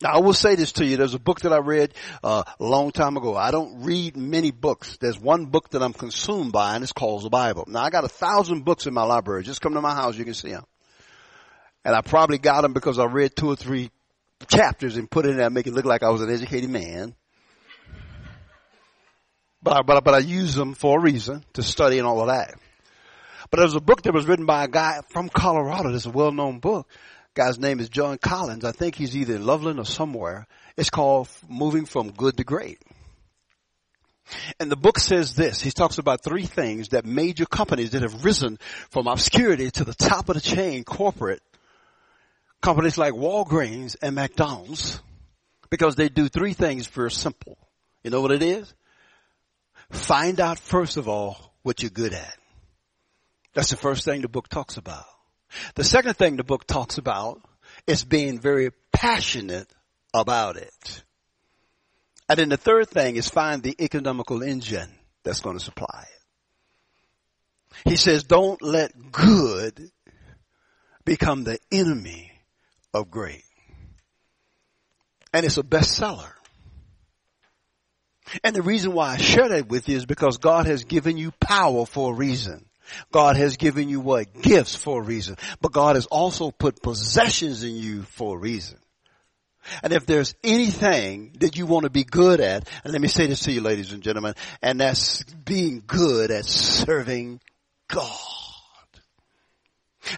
Now 0.02 0.14
I 0.14 0.18
will 0.18 0.34
say 0.34 0.54
this 0.56 0.72
to 0.72 0.84
you. 0.84 0.96
There's 0.96 1.14
a 1.14 1.18
book 1.18 1.40
that 1.40 1.52
I 1.52 1.58
read 1.58 1.94
uh, 2.22 2.42
a 2.60 2.64
long 2.64 2.90
time 2.90 3.16
ago. 3.16 3.34
I 3.34 3.50
don't 3.50 3.82
read 3.82 4.16
many 4.16 4.50
books. 4.50 4.98
There's 5.00 5.18
one 5.18 5.46
book 5.46 5.70
that 5.70 5.82
I'm 5.82 5.94
consumed 5.94 6.52
by, 6.52 6.74
and 6.74 6.82
it's 6.82 6.92
called 6.92 7.22
the 7.22 7.30
Bible. 7.30 7.64
Now 7.66 7.82
I 7.82 7.90
got 7.90 8.04
a 8.04 8.08
thousand 8.08 8.64
books 8.64 8.86
in 8.86 8.92
my 8.92 9.04
library. 9.04 9.42
Just 9.42 9.62
come 9.62 9.74
to 9.74 9.80
my 9.80 9.94
house, 9.94 10.16
you 10.16 10.24
can 10.24 10.34
see 10.34 10.50
them. 10.50 10.64
And 11.84 11.94
I 11.94 12.02
probably 12.02 12.38
got 12.38 12.62
them 12.62 12.74
because 12.74 12.98
I 12.98 13.04
read 13.04 13.36
two 13.36 13.48
or 13.48 13.56
three 13.56 13.90
chapters 14.48 14.96
and 14.96 15.10
put 15.10 15.24
it 15.24 15.30
in 15.30 15.36
there, 15.38 15.48
make 15.48 15.66
it 15.66 15.72
look 15.72 15.86
like 15.86 16.02
I 16.02 16.10
was 16.10 16.20
an 16.20 16.30
educated 16.30 16.68
man. 16.68 17.14
But 19.62 19.78
I, 19.78 19.82
but 19.82 19.96
I, 19.96 20.00
but 20.00 20.14
I 20.14 20.18
use 20.18 20.54
them 20.54 20.74
for 20.74 20.98
a 20.98 21.00
reason 21.00 21.44
to 21.54 21.62
study 21.62 21.98
and 21.98 22.06
all 22.06 22.20
of 22.20 22.26
that. 22.26 22.54
But 23.50 23.58
there 23.58 23.66
was 23.66 23.74
a 23.74 23.80
book 23.80 24.02
that 24.02 24.12
was 24.12 24.26
written 24.26 24.44
by 24.44 24.64
a 24.64 24.68
guy 24.68 25.00
from 25.10 25.28
Colorado. 25.28 25.94
It's 25.94 26.06
a 26.06 26.10
well-known 26.10 26.58
book 26.58 26.88
Guy's 27.36 27.58
name 27.58 27.80
is 27.80 27.90
John 27.90 28.16
Collins. 28.16 28.64
I 28.64 28.72
think 28.72 28.94
he's 28.94 29.14
either 29.14 29.34
in 29.34 29.44
Loveland 29.44 29.78
or 29.78 29.84
somewhere. 29.84 30.46
It's 30.74 30.88
called 30.88 31.28
Moving 31.46 31.84
from 31.84 32.10
Good 32.10 32.38
to 32.38 32.44
Great. 32.44 32.80
And 34.58 34.72
the 34.72 34.76
book 34.76 34.98
says 34.98 35.34
this. 35.34 35.60
He 35.60 35.70
talks 35.70 35.98
about 35.98 36.24
three 36.24 36.46
things 36.46 36.88
that 36.88 37.04
major 37.04 37.44
companies 37.44 37.90
that 37.90 38.00
have 38.00 38.24
risen 38.24 38.58
from 38.88 39.06
obscurity 39.06 39.70
to 39.72 39.84
the 39.84 39.92
top 39.92 40.30
of 40.30 40.36
the 40.36 40.40
chain 40.40 40.82
corporate 40.82 41.42
companies 42.62 42.96
like 42.96 43.12
Walgreens 43.12 43.96
and 44.00 44.14
McDonald's 44.14 44.98
because 45.68 45.94
they 45.94 46.08
do 46.08 46.30
three 46.30 46.54
things 46.54 46.86
very 46.86 47.10
simple. 47.10 47.58
You 48.02 48.10
know 48.10 48.22
what 48.22 48.32
it 48.32 48.42
is? 48.42 48.72
Find 49.90 50.40
out 50.40 50.58
first 50.58 50.96
of 50.96 51.06
all 51.06 51.52
what 51.62 51.82
you're 51.82 51.90
good 51.90 52.14
at. 52.14 52.38
That's 53.52 53.68
the 53.68 53.76
first 53.76 54.06
thing 54.06 54.22
the 54.22 54.28
book 54.28 54.48
talks 54.48 54.78
about. 54.78 55.04
The 55.74 55.84
second 55.84 56.14
thing 56.14 56.36
the 56.36 56.44
book 56.44 56.66
talks 56.66 56.98
about 56.98 57.40
is 57.86 58.04
being 58.04 58.38
very 58.40 58.70
passionate 58.92 59.68
about 60.14 60.56
it. 60.56 61.02
And 62.28 62.38
then 62.38 62.48
the 62.48 62.56
third 62.56 62.88
thing 62.88 63.16
is 63.16 63.28
find 63.28 63.62
the 63.62 63.76
economical 63.80 64.42
engine 64.42 64.90
that's 65.22 65.40
going 65.40 65.58
to 65.58 65.64
supply 65.64 66.04
it. 66.04 67.88
He 67.90 67.96
says, 67.96 68.24
don't 68.24 68.60
let 68.62 69.12
good 69.12 69.90
become 71.04 71.44
the 71.44 71.58
enemy 71.70 72.32
of 72.92 73.10
great. 73.10 73.44
And 75.32 75.44
it's 75.44 75.58
a 75.58 75.62
bestseller. 75.62 76.32
And 78.42 78.56
the 78.56 78.62
reason 78.62 78.92
why 78.92 79.12
I 79.12 79.16
share 79.18 79.48
that 79.50 79.68
with 79.68 79.88
you 79.88 79.96
is 79.96 80.06
because 80.06 80.38
God 80.38 80.66
has 80.66 80.84
given 80.84 81.16
you 81.16 81.32
power 81.40 81.86
for 81.86 82.12
a 82.12 82.16
reason. 82.16 82.66
God 83.12 83.36
has 83.36 83.56
given 83.56 83.88
you 83.88 84.00
what? 84.00 84.42
Gifts 84.42 84.74
for 84.74 85.00
a 85.00 85.04
reason. 85.04 85.36
But 85.60 85.72
God 85.72 85.96
has 85.96 86.06
also 86.06 86.50
put 86.50 86.82
possessions 86.82 87.62
in 87.62 87.76
you 87.76 88.02
for 88.02 88.36
a 88.36 88.38
reason. 88.38 88.78
And 89.82 89.92
if 89.92 90.06
there's 90.06 90.34
anything 90.44 91.36
that 91.40 91.56
you 91.56 91.66
want 91.66 91.84
to 91.84 91.90
be 91.90 92.04
good 92.04 92.40
at, 92.40 92.68
and 92.84 92.92
let 92.92 93.02
me 93.02 93.08
say 93.08 93.26
this 93.26 93.40
to 93.40 93.52
you 93.52 93.60
ladies 93.60 93.92
and 93.92 94.02
gentlemen, 94.02 94.34
and 94.62 94.80
that's 94.80 95.22
being 95.24 95.82
good 95.86 96.30
at 96.30 96.44
serving 96.44 97.40
God. 97.88 98.10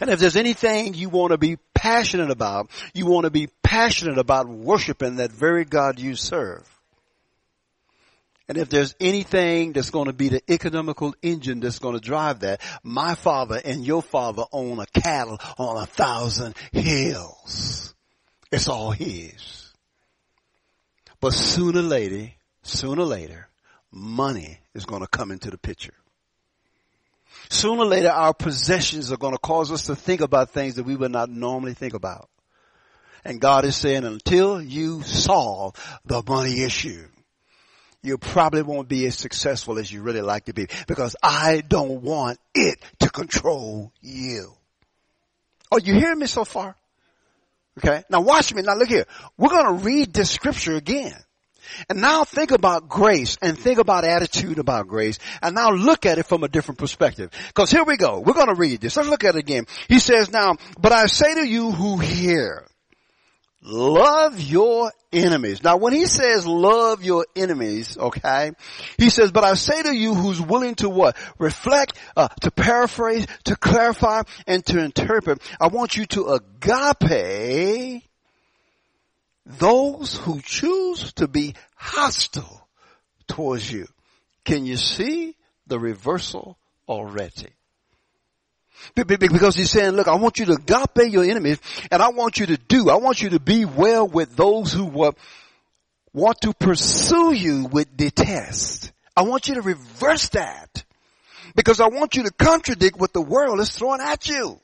And 0.01 0.11
if 0.11 0.21
there's 0.21 0.37
anything 0.37 0.95
you 0.95 1.09
want 1.09 1.33
to 1.33 1.39
be 1.39 1.57
passionate 1.75 2.31
about, 2.31 2.71
you 2.93 3.07
want 3.07 3.25
to 3.25 3.31
be 3.31 3.49
passionate 3.63 4.19
about 4.19 4.49
worshiping 4.49 5.17
that 5.17 5.33
very 5.33 5.65
God 5.65 5.99
you 5.99 6.15
serve. 6.15 6.69
And 8.49 8.57
if 8.57 8.71
there's 8.71 8.95
anything 8.99 9.75
that's 9.75 9.91
going 9.91 10.07
to 10.07 10.15
be 10.15 10.31
the 10.31 10.43
economical 10.51 11.15
engine 11.21 11.61
that's 11.61 11.79
going 11.79 11.95
to 11.95 12.01
drive 12.01 12.41
that, 12.41 12.63
my 12.83 13.15
father 13.15 13.61
and 13.63 13.85
your 13.85 14.03
father 14.03 14.45
own 14.51 14.81
a 14.81 14.87
cattle 14.87 15.39
on 15.59 15.83
a 15.83 15.87
thousand 15.87 16.57
hills. 16.73 17.95
It's 18.51 18.69
all 18.69 18.91
his. 18.91 19.75
But 21.21 21.35
sooner 21.35 21.81
or 21.81 21.83
later, 21.83 22.33
sooner 22.63 23.03
or 23.03 23.07
later, 23.07 23.49
money 23.93 24.59
is 24.75 24.87
going 24.87 25.03
to 25.03 25.09
come 25.09 25.31
into 25.31 25.51
the 25.51 25.59
picture. 25.59 25.95
Sooner 27.51 27.83
or 27.83 27.87
later, 27.87 28.09
our 28.09 28.33
possessions 28.33 29.13
are 29.13 29.19
going 29.19 29.35
to 29.35 29.39
cause 29.39 29.71
us 29.71 29.87
to 29.87 29.97
think 29.97 30.23
about 30.23 30.51
things 30.51 30.77
that 30.77 30.85
we 30.85 30.97
would 30.97 31.13
not 31.13 31.29
normally 31.29 31.75
think 31.75 31.93
about. 31.93 32.31
And 33.25 33.41
God 33.41 33.67
is 33.67 33.77
saying, 33.77 34.05
until 34.05 34.63
you 34.63 35.03
solve 35.03 35.75
the 36.07 36.23
money 36.27 36.63
issue, 36.63 37.09
you 38.03 38.19
probably 38.19 38.63
won't 38.63 38.89
be 38.89 39.07
as 39.07 39.17
successful 39.17 39.79
as 39.79 39.91
you 39.91 40.03
really 40.03 40.21
like 40.21 40.47
to 40.47 40.53
be 40.53 40.69
because 40.87 41.17
I 41.23 41.63
don't 41.67 42.03
want 42.03 42.39
it 42.55 42.79
to 43.01 43.11
control 43.11 43.93
you. 44.01 44.53
Are 45.71 45.81
you 45.81 45.95
hearing 45.95 46.19
me 46.19 46.27
so 46.27 46.45
far? 46.45 46.77
Okay. 47.79 48.03
Now 48.11 48.21
watch 48.21 48.55
me. 48.55 48.63
Now 48.63 48.75
look 48.75 48.89
here. 48.89 49.07
We're 49.37 49.51
going 49.51 49.79
to 49.79 49.85
read 49.85 50.13
this 50.13 50.31
scripture 50.31 50.77
again. 50.77 51.15
And 51.89 52.01
now 52.01 52.25
think 52.25 52.51
about 52.51 52.89
grace 52.89 53.37
and 53.43 53.59
think 53.59 53.79
about 53.79 54.05
attitude 54.05 54.59
about 54.59 54.89
grace 54.89 55.19
and 55.43 55.55
now 55.55 55.71
look 55.71 56.07
at 56.07 56.19
it 56.19 56.25
from 56.25 56.43
a 56.43 56.49
different 56.49 56.79
perspective. 56.79 57.31
Cause 57.53 57.71
here 57.71 57.85
we 57.85 57.99
go. 57.99 58.21
We're 58.21 58.33
going 58.33 58.49
to 58.49 58.55
read 58.55 58.81
this. 58.81 58.97
Let's 58.97 59.09
look 59.09 59.25
at 59.25 59.35
it 59.35 59.39
again. 59.39 59.67
He 59.87 59.99
says 59.99 60.33
now, 60.33 60.57
but 60.81 60.93
I 60.93 61.07
say 61.07 61.35
to 61.35 61.47
you 61.47 61.71
who 61.71 61.99
hear, 61.99 62.68
love 63.63 64.41
your 64.41 64.93
enemies. 65.13 65.63
Now 65.63 65.77
when 65.77 65.93
he 65.93 66.07
says 66.07 66.47
love 66.47 67.03
your 67.05 67.27
enemies, 67.35 67.97
okay, 67.97 68.53
he 68.99 69.11
says, 69.11 69.33
but 69.33 69.45
I 69.45 69.55
say 69.55 69.83
to 69.83 69.95
you 69.95 70.15
who's 70.15 70.41
willing 70.41 70.75
to 70.77 70.89
what? 70.89 71.17
Reflect, 71.39 71.99
uh, 72.17 72.29
to 72.43 72.51
paraphrase, 72.51 73.27
to 73.45 73.57
clarify, 73.57 74.23
and 74.47 74.65
to 74.67 74.83
interpret. 74.83 75.43
I 75.61 75.69
want 75.69 75.97
you 75.97 76.07
to 76.07 76.39
agape 76.39 78.05
those 79.47 80.17
who 80.17 80.41
choose 80.43 81.13
to 81.15 81.27
be 81.27 81.55
hostile 81.75 82.69
towards 83.27 83.71
you. 83.71 83.87
Can 84.45 84.67
you 84.67 84.77
see 84.77 85.37
the 85.67 85.79
reversal 85.79 86.59
already? 86.89 87.49
Because 88.95 89.55
he's 89.55 89.71
saying, 89.71 89.93
look, 89.93 90.09
I 90.09 90.17
want 90.17 90.39
you 90.39 90.47
to 90.47 90.53
agape 90.53 91.13
your 91.13 91.25
enemies 91.25 91.59
and 91.91 92.03
I 92.03 92.09
want 92.11 92.39
you 92.39 92.47
to 92.47 92.57
do, 92.57 92.91
I 92.91 92.97
want 92.97 93.23
you 93.23 93.31
to 93.31 93.41
be 93.41 93.65
well 93.65 94.07
with 94.07 94.37
those 94.37 94.73
who 94.73 94.85
want 94.85 96.41
to 96.43 96.53
pursue 96.55 97.33
you 97.33 97.67
with 97.67 97.97
detest. 97.97 98.93
I 99.17 99.23
want 99.23 99.49
you 99.49 99.55
to 99.57 99.63
reverse 99.63 100.29
that 100.31 100.85
because 101.57 101.81
I 101.81 101.89
want 101.89 102.17
you 102.17 102.25
to 102.25 102.31
contradict 102.31 102.99
what 102.99 103.13
the 103.13 103.23
world 103.23 103.61
is 103.61 103.71
throwing 103.71 104.01
at 104.01 104.29
you. 104.29 104.61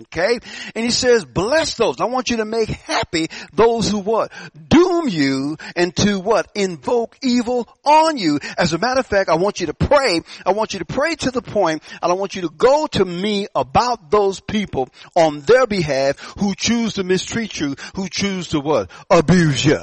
Okay? 0.00 0.38
And 0.74 0.84
he 0.84 0.90
says, 0.90 1.24
bless 1.24 1.74
those. 1.74 2.00
I 2.00 2.04
want 2.04 2.30
you 2.30 2.38
to 2.38 2.44
make 2.44 2.68
happy 2.68 3.28
those 3.52 3.90
who 3.90 3.98
what? 3.98 4.32
Doom 4.68 5.08
you 5.08 5.56
and 5.74 5.94
to 5.96 6.20
what? 6.20 6.48
Invoke 6.54 7.16
evil 7.22 7.68
on 7.84 8.18
you. 8.18 8.38
As 8.58 8.72
a 8.72 8.78
matter 8.78 9.00
of 9.00 9.06
fact, 9.06 9.30
I 9.30 9.36
want 9.36 9.60
you 9.60 9.66
to 9.66 9.74
pray. 9.74 10.20
I 10.44 10.52
want 10.52 10.72
you 10.74 10.80
to 10.80 10.84
pray 10.84 11.14
to 11.16 11.30
the 11.30 11.42
point 11.42 11.82
and 12.02 12.12
I 12.12 12.14
want 12.14 12.34
you 12.34 12.42
to 12.42 12.50
go 12.50 12.86
to 12.88 13.04
me 13.04 13.46
about 13.54 14.10
those 14.10 14.40
people 14.40 14.88
on 15.14 15.40
their 15.40 15.66
behalf 15.66 16.18
who 16.38 16.54
choose 16.54 16.94
to 16.94 17.04
mistreat 17.04 17.58
you, 17.58 17.74
who 17.94 18.08
choose 18.08 18.48
to 18.48 18.60
what? 18.60 18.90
Abuse 19.10 19.64
you. 19.64 19.80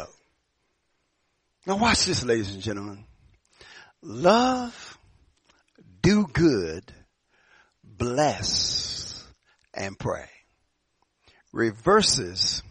Now 1.65 1.78
watch 1.78 2.06
this, 2.06 2.23
ladies 2.23 2.54
and 2.54 2.62
gentlemen. 2.62 3.06
Love, 4.02 4.97
do 6.02 6.28
good, 6.28 6.84
bless, 7.84 9.02
and 9.73 9.97
pray. 9.97 10.29
Reverses, 11.51 12.62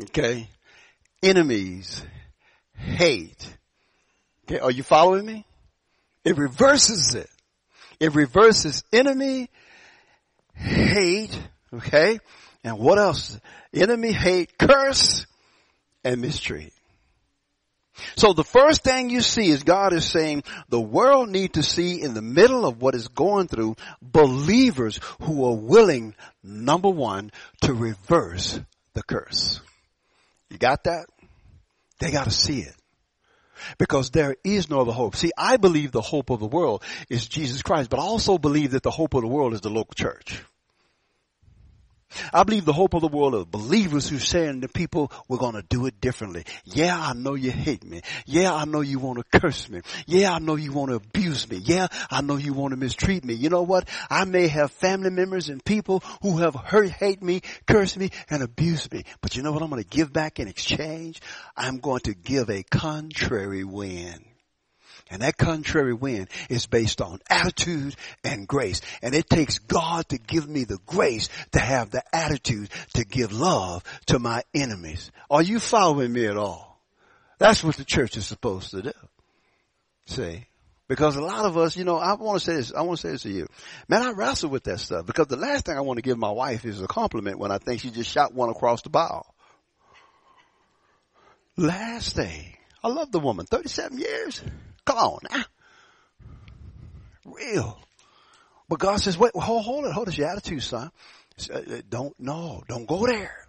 okay, 0.00 0.48
enemies, 1.22 2.02
hate. 2.76 3.56
Okay, 4.44 4.58
are 4.58 4.70
you 4.70 4.82
following 4.82 5.24
me? 5.24 5.46
It 6.24 6.36
reverses 6.36 7.14
it. 7.14 7.30
It 7.98 8.14
reverses 8.14 8.84
enemy, 8.92 9.48
hate, 10.54 11.38
okay, 11.72 12.18
and 12.62 12.78
what 12.78 12.98
else? 12.98 13.38
Enemy, 13.72 14.12
hate, 14.12 14.58
curse, 14.58 15.26
and 16.04 16.20
mistreat. 16.20 16.73
So 18.16 18.32
the 18.32 18.44
first 18.44 18.82
thing 18.82 19.10
you 19.10 19.20
see 19.20 19.48
is 19.48 19.62
God 19.62 19.92
is 19.92 20.04
saying 20.04 20.44
the 20.68 20.80
world 20.80 21.28
need 21.28 21.54
to 21.54 21.62
see 21.62 22.00
in 22.00 22.14
the 22.14 22.22
middle 22.22 22.66
of 22.66 22.80
what 22.80 22.94
is 22.94 23.08
going 23.08 23.48
through 23.48 23.76
believers 24.02 24.98
who 25.22 25.46
are 25.46 25.56
willing, 25.56 26.14
number 26.42 26.88
one, 26.88 27.30
to 27.62 27.72
reverse 27.72 28.58
the 28.94 29.02
curse. 29.02 29.60
You 30.50 30.58
got 30.58 30.84
that? 30.84 31.06
They 32.00 32.10
got 32.10 32.24
to 32.24 32.30
see 32.30 32.60
it. 32.60 32.74
Because 33.78 34.10
there 34.10 34.36
is 34.42 34.68
no 34.68 34.80
other 34.80 34.92
hope. 34.92 35.14
See, 35.16 35.30
I 35.38 35.56
believe 35.56 35.92
the 35.92 36.00
hope 36.00 36.30
of 36.30 36.40
the 36.40 36.46
world 36.46 36.82
is 37.08 37.26
Jesus 37.26 37.62
Christ, 37.62 37.90
but 37.90 38.00
I 38.00 38.02
also 38.02 38.38
believe 38.38 38.72
that 38.72 38.82
the 38.82 38.90
hope 38.90 39.14
of 39.14 39.22
the 39.22 39.28
world 39.28 39.54
is 39.54 39.60
the 39.60 39.70
local 39.70 39.94
church. 39.94 40.42
I 42.34 42.42
believe 42.42 42.64
the 42.64 42.72
hope 42.72 42.94
of 42.94 43.00
the 43.00 43.06
world 43.06 43.32
of 43.34 43.48
believers 43.48 44.08
who 44.08 44.18
saying 44.18 44.62
to 44.62 44.68
people, 44.68 45.12
we're 45.28 45.38
going 45.38 45.54
to 45.54 45.62
do 45.62 45.86
it 45.86 46.00
differently. 46.00 46.44
Yeah, 46.64 46.98
I 46.98 47.12
know 47.12 47.34
you 47.34 47.52
hate 47.52 47.84
me. 47.84 48.02
Yeah, 48.26 48.52
I 48.52 48.64
know 48.64 48.80
you 48.80 48.98
want 48.98 49.18
to 49.20 49.38
curse 49.38 49.70
me. 49.70 49.82
Yeah, 50.06 50.34
I 50.34 50.40
know 50.40 50.56
you 50.56 50.72
want 50.72 50.90
to 50.90 50.96
abuse 50.96 51.48
me. 51.48 51.58
Yeah, 51.58 51.86
I 52.10 52.22
know 52.22 52.34
you 52.34 52.52
want 52.52 52.72
to 52.72 52.76
mistreat 52.76 53.24
me. 53.24 53.34
You 53.34 53.50
know 53.50 53.62
what? 53.62 53.88
I 54.10 54.24
may 54.24 54.48
have 54.48 54.72
family 54.72 55.10
members 55.10 55.48
and 55.48 55.64
people 55.64 56.02
who 56.22 56.38
have 56.38 56.56
hurt, 56.56 56.90
hate 56.90 57.22
me, 57.22 57.42
curse 57.68 57.96
me, 57.96 58.10
and 58.28 58.42
abuse 58.42 58.90
me. 58.90 59.04
But 59.20 59.36
you 59.36 59.44
know 59.44 59.52
what 59.52 59.62
I'm 59.62 59.70
going 59.70 59.84
to 59.84 59.88
give 59.88 60.12
back 60.12 60.40
in 60.40 60.48
exchange? 60.48 61.22
I'm 61.56 61.78
going 61.78 62.00
to 62.00 62.14
give 62.14 62.50
a 62.50 62.64
contrary 62.64 63.62
wind. 63.62 64.24
And 65.10 65.22
that 65.22 65.36
contrary 65.36 65.92
wind 65.92 66.28
is 66.48 66.66
based 66.66 67.00
on 67.00 67.20
attitude 67.28 67.94
and 68.24 68.48
grace. 68.48 68.80
And 69.02 69.14
it 69.14 69.28
takes 69.28 69.58
God 69.58 70.08
to 70.08 70.18
give 70.18 70.48
me 70.48 70.64
the 70.64 70.78
grace 70.86 71.28
to 71.52 71.58
have 71.58 71.90
the 71.90 72.02
attitude 72.14 72.70
to 72.94 73.04
give 73.04 73.32
love 73.32 73.84
to 74.06 74.18
my 74.18 74.42
enemies. 74.54 75.10
Are 75.30 75.42
you 75.42 75.60
following 75.60 76.12
me 76.12 76.26
at 76.26 76.36
all? 76.36 76.80
That's 77.38 77.62
what 77.62 77.76
the 77.76 77.84
church 77.84 78.16
is 78.16 78.26
supposed 78.26 78.70
to 78.70 78.82
do. 78.82 78.92
See? 80.06 80.46
Because 80.88 81.16
a 81.16 81.22
lot 81.22 81.46
of 81.46 81.56
us, 81.56 81.76
you 81.76 81.84
know, 81.84 81.96
I 81.96 82.14
want 82.14 82.40
to 82.40 82.44
say 82.44 82.56
this, 82.56 82.72
I 82.72 82.82
want 82.82 83.00
to 83.00 83.06
say 83.06 83.12
this 83.12 83.22
to 83.22 83.30
you. 83.30 83.46
Man, 83.88 84.02
I 84.02 84.12
wrestle 84.12 84.50
with 84.50 84.64
that 84.64 84.80
stuff 84.80 85.06
because 85.06 85.28
the 85.28 85.36
last 85.36 85.66
thing 85.66 85.76
I 85.76 85.80
want 85.80 85.98
to 85.98 86.02
give 86.02 86.18
my 86.18 86.30
wife 86.30 86.64
is 86.64 86.80
a 86.80 86.86
compliment 86.86 87.38
when 87.38 87.50
I 87.50 87.58
think 87.58 87.80
she 87.80 87.90
just 87.90 88.10
shot 88.10 88.34
one 88.34 88.50
across 88.50 88.82
the 88.82 88.90
bow. 88.90 89.24
Last 91.56 92.14
thing. 92.14 92.56
I 92.82 92.88
love 92.88 93.12
the 93.12 93.20
woman. 93.20 93.46
37 93.46 93.98
years. 93.98 94.42
Come 94.84 94.98
on 94.98 95.18
now. 95.30 95.44
Real. 97.24 97.78
But 98.68 98.78
God 98.78 99.00
says, 99.00 99.18
wait, 99.18 99.32
hold, 99.34 99.64
hold 99.64 99.84
it, 99.86 99.92
hold 99.92 100.08
it. 100.08 100.18
Your 100.18 100.28
attitude, 100.28 100.62
son. 100.62 100.90
Uh, 101.50 101.58
uh, 101.58 101.80
don't, 101.88 102.14
no, 102.18 102.62
don't 102.68 102.86
go 102.86 103.06
there. 103.06 103.46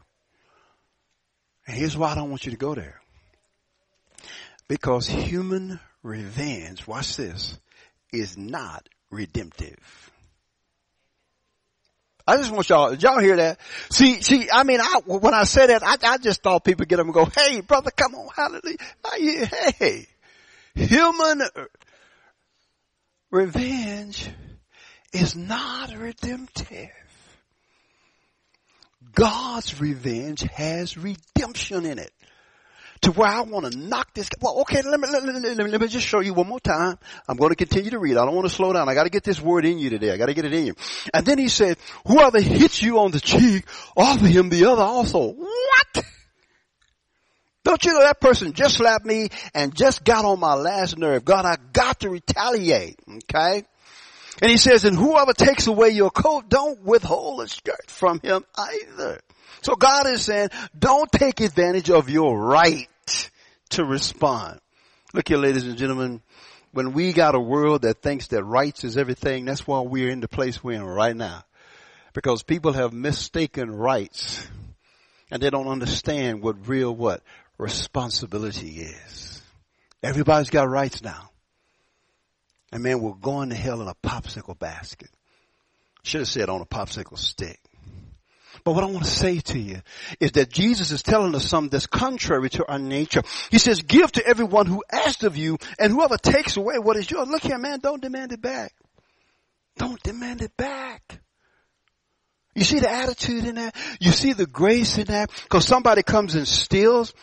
And 1.67 1.77
here's 1.77 1.97
why 1.97 2.11
I 2.11 2.15
don't 2.15 2.29
want 2.29 2.45
you 2.45 2.51
to 2.51 2.57
go 2.57 2.75
there. 2.75 2.99
Because 4.67 5.07
human 5.07 5.79
revenge, 6.03 6.87
watch 6.87 7.15
this, 7.17 7.57
is 8.11 8.37
not 8.37 8.87
redemptive. 9.11 10.11
I 12.27 12.37
just 12.37 12.49
want 12.51 12.67
y'all, 12.69 12.95
y'all 12.95 13.19
hear 13.19 13.37
that? 13.37 13.59
See, 13.91 14.21
see, 14.21 14.47
I 14.51 14.63
mean, 14.63 14.81
I, 14.81 15.01
when 15.05 15.35
I 15.35 15.43
said 15.43 15.67
that, 15.67 15.83
I, 15.83 15.97
I 16.13 16.17
just 16.17 16.41
thought 16.41 16.63
people 16.63 16.85
get 16.85 16.99
up 16.99 17.05
and 17.05 17.13
go, 17.13 17.25
hey 17.25 17.61
brother, 17.61 17.91
come 17.91 18.15
on, 18.15 18.29
hallelujah. 18.35 18.77
Hey, 19.77 20.07
human 20.75 21.41
revenge 23.31 24.29
is 25.13 25.35
not 25.35 25.93
redemptive. 25.95 26.89
God's 29.13 29.79
revenge 29.79 30.41
has 30.41 30.97
redemption 30.97 31.85
in 31.85 31.99
it. 31.99 32.11
To 33.01 33.11
where 33.11 33.27
I 33.27 33.41
want 33.41 33.71
to 33.71 33.77
knock 33.77 34.13
this. 34.13 34.29
Well, 34.41 34.61
okay, 34.61 34.81
let 34.81 34.99
me, 34.99 35.07
let, 35.07 35.23
me, 35.23 35.31
let, 35.31 35.57
me, 35.57 35.63
let 35.65 35.81
me 35.81 35.87
just 35.87 36.07
show 36.07 36.21
you 36.21 36.33
one 36.33 36.47
more 36.47 36.59
time. 36.59 36.97
I'm 37.27 37.37
going 37.37 37.51
to 37.51 37.55
continue 37.55 37.91
to 37.91 37.99
read. 37.99 38.17
I 38.17 38.25
don't 38.25 38.33
want 38.33 38.47
to 38.47 38.53
slow 38.53 38.73
down. 38.73 38.89
I 38.89 38.93
got 38.93 39.03
to 39.03 39.09
get 39.09 39.23
this 39.23 39.39
word 39.39 39.65
in 39.65 39.77
you 39.77 39.89
today. 39.89 40.11
I 40.11 40.17
got 40.17 40.25
to 40.25 40.33
get 40.33 40.45
it 40.45 40.53
in 40.53 40.65
you. 40.65 40.75
And 41.13 41.25
then 41.25 41.37
he 41.37 41.47
said, 41.49 41.77
whoever 42.07 42.41
hits 42.41 42.81
you 42.81 42.99
on 42.99 43.11
the 43.11 43.19
cheek, 43.19 43.65
offer 43.95 44.25
him 44.25 44.49
the 44.49 44.65
other 44.65 44.81
also. 44.81 45.33
What? 45.33 46.05
Don't 47.65 47.83
you 47.83 47.93
know 47.93 48.01
that 48.01 48.21
person 48.21 48.53
just 48.53 48.75
slapped 48.75 49.07
me 49.07 49.29
and 49.55 49.75
just 49.75 50.03
got 50.03 50.23
on 50.23 50.39
my 50.39 50.53
last 50.53 50.99
nerve? 50.99 51.25
God, 51.25 51.45
I 51.45 51.57
got 51.73 52.01
to 52.01 52.11
retaliate. 52.11 52.99
Okay? 53.09 53.63
And 54.39 54.51
he 54.51 54.57
says, 54.57 54.85
and 54.85 54.95
whoever 54.95 55.33
takes 55.33 55.65
away 55.65 55.89
your 55.89 56.11
coat, 56.11 56.47
don't 56.47 56.83
withhold 56.83 57.41
a 57.41 57.47
skirt 57.47 57.89
from 57.89 58.19
him 58.19 58.45
either. 58.55 59.19
So 59.63 59.75
God 59.75 60.05
is 60.05 60.23
saying, 60.23 60.49
don't 60.77 61.11
take 61.11 61.41
advantage 61.41 61.89
of 61.89 62.07
your 62.07 62.39
right 62.39 62.87
to 63.71 63.83
respond. 63.83 64.59
Look 65.15 65.27
here, 65.27 65.37
ladies 65.37 65.65
and 65.65 65.75
gentlemen, 65.77 66.21
when 66.71 66.93
we 66.93 67.13
got 67.13 67.33
a 67.33 67.39
world 67.39 67.81
that 67.81 67.99
thinks 68.03 68.27
that 68.27 68.43
rights 68.43 68.83
is 68.83 68.95
everything, 68.95 69.45
that's 69.45 69.65
why 69.65 69.79
we're 69.79 70.11
in 70.11 70.19
the 70.19 70.27
place 70.27 70.63
we're 70.63 70.73
in 70.73 70.83
right 70.83 71.15
now. 71.15 71.43
Because 72.13 72.43
people 72.43 72.73
have 72.73 72.93
mistaken 72.93 73.71
rights 73.71 74.47
and 75.31 75.41
they 75.41 75.49
don't 75.49 75.67
understand 75.67 76.41
what 76.41 76.67
real 76.67 76.95
what 76.95 77.21
responsibility 77.57 78.81
is. 78.81 79.41
Everybody's 80.03 80.49
got 80.49 80.69
rights 80.69 81.01
now. 81.01 81.29
And 82.71 82.83
man, 82.83 83.01
we're 83.01 83.13
going 83.13 83.49
to 83.49 83.55
hell 83.55 83.81
in 83.81 83.87
a 83.87 83.95
popsicle 83.95 84.57
basket. 84.57 85.09
Should 86.03 86.21
have 86.21 86.27
said 86.27 86.49
on 86.49 86.61
a 86.61 86.65
popsicle 86.65 87.17
stick. 87.17 87.59
But 88.63 88.73
what 88.73 88.83
I 88.83 88.87
want 88.87 89.05
to 89.05 89.11
say 89.11 89.39
to 89.39 89.59
you 89.59 89.81
is 90.19 90.33
that 90.33 90.49
Jesus 90.49 90.91
is 90.91 91.03
telling 91.03 91.35
us 91.35 91.47
something 91.47 91.69
that's 91.69 91.87
contrary 91.87 92.49
to 92.51 92.65
our 92.67 92.79
nature. 92.79 93.21
He 93.51 93.59
says, 93.59 93.81
give 93.81 94.11
to 94.13 94.25
everyone 94.25 94.65
who 94.65 94.83
asks 94.91 95.23
of 95.23 95.37
you 95.37 95.57
and 95.77 95.91
whoever 95.91 96.17
takes 96.17 96.57
away 96.57 96.79
what 96.79 96.97
is 96.97 97.09
yours. 97.09 97.27
Look 97.27 97.43
here, 97.43 97.57
man, 97.57 97.79
don't 97.79 98.01
demand 98.01 98.31
it 98.31 98.41
back. 98.41 98.73
Don't 99.77 100.01
demand 100.01 100.41
it 100.41 100.55
back. 100.57 101.19
You 102.55 102.63
see 102.63 102.79
the 102.79 102.89
attitude 102.89 103.45
in 103.45 103.55
that? 103.55 103.75
You 103.99 104.11
see 104.11 104.33
the 104.33 104.47
grace 104.47 104.97
in 104.97 105.05
that? 105.05 105.29
Cause 105.49 105.67
somebody 105.67 106.03
comes 106.03 106.35
and 106.35 106.47
steals 106.47 107.13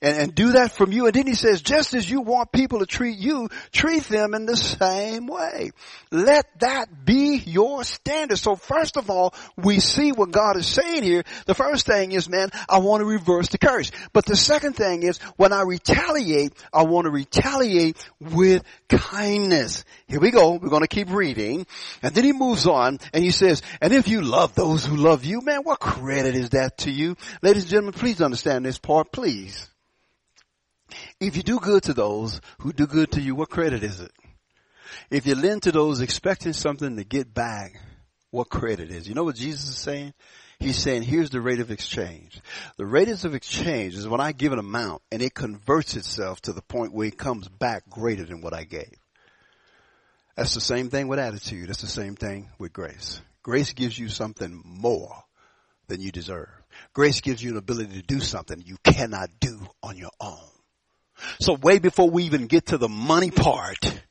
and, 0.00 0.16
and 0.16 0.34
do 0.34 0.52
that 0.52 0.72
from 0.72 0.92
you. 0.92 1.06
And 1.06 1.14
then 1.14 1.26
he 1.26 1.34
says, 1.34 1.62
just 1.62 1.94
as 1.94 2.08
you 2.08 2.20
want 2.20 2.52
people 2.52 2.80
to 2.80 2.86
treat 2.86 3.18
you, 3.18 3.48
treat 3.72 4.04
them 4.04 4.34
in 4.34 4.46
the 4.46 4.56
same 4.56 5.26
way. 5.26 5.70
Let 6.10 6.46
that 6.60 7.04
be 7.04 7.36
your 7.36 7.84
standard. 7.84 8.38
So 8.38 8.56
first 8.56 8.96
of 8.96 9.10
all, 9.10 9.34
we 9.56 9.80
see 9.80 10.12
what 10.12 10.30
God 10.30 10.56
is 10.56 10.66
saying 10.66 11.02
here. 11.02 11.24
The 11.46 11.54
first 11.54 11.86
thing 11.86 12.12
is, 12.12 12.28
man, 12.28 12.50
I 12.68 12.78
want 12.78 13.00
to 13.00 13.06
reverse 13.06 13.48
the 13.48 13.58
curse. 13.58 13.90
But 14.12 14.26
the 14.26 14.36
second 14.36 14.74
thing 14.74 15.02
is, 15.02 15.18
when 15.36 15.52
I 15.52 15.62
retaliate, 15.62 16.52
I 16.72 16.84
want 16.84 17.06
to 17.06 17.10
retaliate 17.10 17.96
with 18.20 18.62
kindness. 18.88 19.84
Here 20.06 20.20
we 20.20 20.30
go. 20.30 20.52
We're 20.52 20.68
going 20.68 20.82
to 20.82 20.88
keep 20.88 21.10
reading. 21.10 21.66
And 22.02 22.14
then 22.14 22.24
he 22.24 22.32
moves 22.32 22.66
on 22.66 22.98
and 23.12 23.24
he 23.24 23.30
says, 23.30 23.62
and 23.80 23.92
if 23.92 24.08
you 24.08 24.20
love 24.20 24.54
those 24.54 24.84
who 24.84 24.96
love 24.96 25.24
you, 25.24 25.40
man, 25.40 25.62
what 25.62 25.80
credit 25.80 26.34
is 26.34 26.50
that 26.50 26.78
to 26.78 26.90
you? 26.90 27.16
Ladies 27.42 27.64
and 27.64 27.70
gentlemen, 27.70 27.94
please 27.94 28.20
understand 28.20 28.64
this 28.64 28.78
part, 28.78 29.12
please. 29.12 29.68
If 31.20 31.36
you 31.36 31.42
do 31.42 31.60
good 31.60 31.84
to 31.84 31.94
those 31.94 32.40
who 32.58 32.72
do 32.72 32.86
good 32.86 33.12
to 33.12 33.20
you, 33.20 33.34
what 33.34 33.50
credit 33.50 33.82
is 33.82 34.00
it? 34.00 34.12
If 35.10 35.26
you 35.26 35.34
lend 35.34 35.64
to 35.64 35.72
those 35.72 36.00
expecting 36.00 36.52
something 36.52 36.96
to 36.96 37.04
get 37.04 37.32
back, 37.32 37.80
what 38.30 38.48
credit 38.48 38.90
is? 38.90 39.08
You 39.08 39.14
know 39.14 39.24
what 39.24 39.36
Jesus 39.36 39.68
is 39.68 39.78
saying? 39.78 40.12
He's 40.58 40.78
saying, 40.78 41.02
here's 41.02 41.30
the 41.30 41.40
rate 41.40 41.60
of 41.60 41.70
exchange. 41.70 42.40
The 42.76 42.86
rate 42.86 43.08
of 43.08 43.34
exchange 43.34 43.94
is 43.94 44.08
when 44.08 44.20
I 44.20 44.32
give 44.32 44.52
an 44.52 44.58
amount 44.58 45.02
and 45.10 45.20
it 45.20 45.34
converts 45.34 45.96
itself 45.96 46.40
to 46.42 46.52
the 46.52 46.62
point 46.62 46.92
where 46.92 47.06
it 47.06 47.18
comes 47.18 47.48
back 47.48 47.88
greater 47.88 48.24
than 48.24 48.40
what 48.40 48.54
I 48.54 48.64
gave. 48.64 48.96
That's 50.36 50.54
the 50.54 50.60
same 50.60 50.90
thing 50.90 51.08
with 51.08 51.18
attitude. 51.18 51.68
That's 51.68 51.80
the 51.80 51.86
same 51.86 52.16
thing 52.16 52.50
with 52.58 52.72
grace. 52.72 53.20
Grace 53.42 53.72
gives 53.72 53.98
you 53.98 54.08
something 54.08 54.62
more 54.64 55.14
than 55.86 56.00
you 56.00 56.10
deserve. 56.10 56.48
Grace 56.92 57.20
gives 57.20 57.42
you 57.42 57.50
an 57.52 57.56
ability 57.56 57.94
to 57.94 58.02
do 58.02 58.20
something 58.20 58.62
you 58.64 58.76
cannot 58.82 59.28
do 59.38 59.60
on 59.82 59.96
your 59.96 60.10
own. 60.20 60.53
So 61.40 61.54
way 61.54 61.78
before 61.78 62.10
we 62.10 62.24
even 62.24 62.46
get 62.46 62.66
to 62.66 62.78
the 62.78 62.88
money 62.88 63.30
part, 63.30 64.02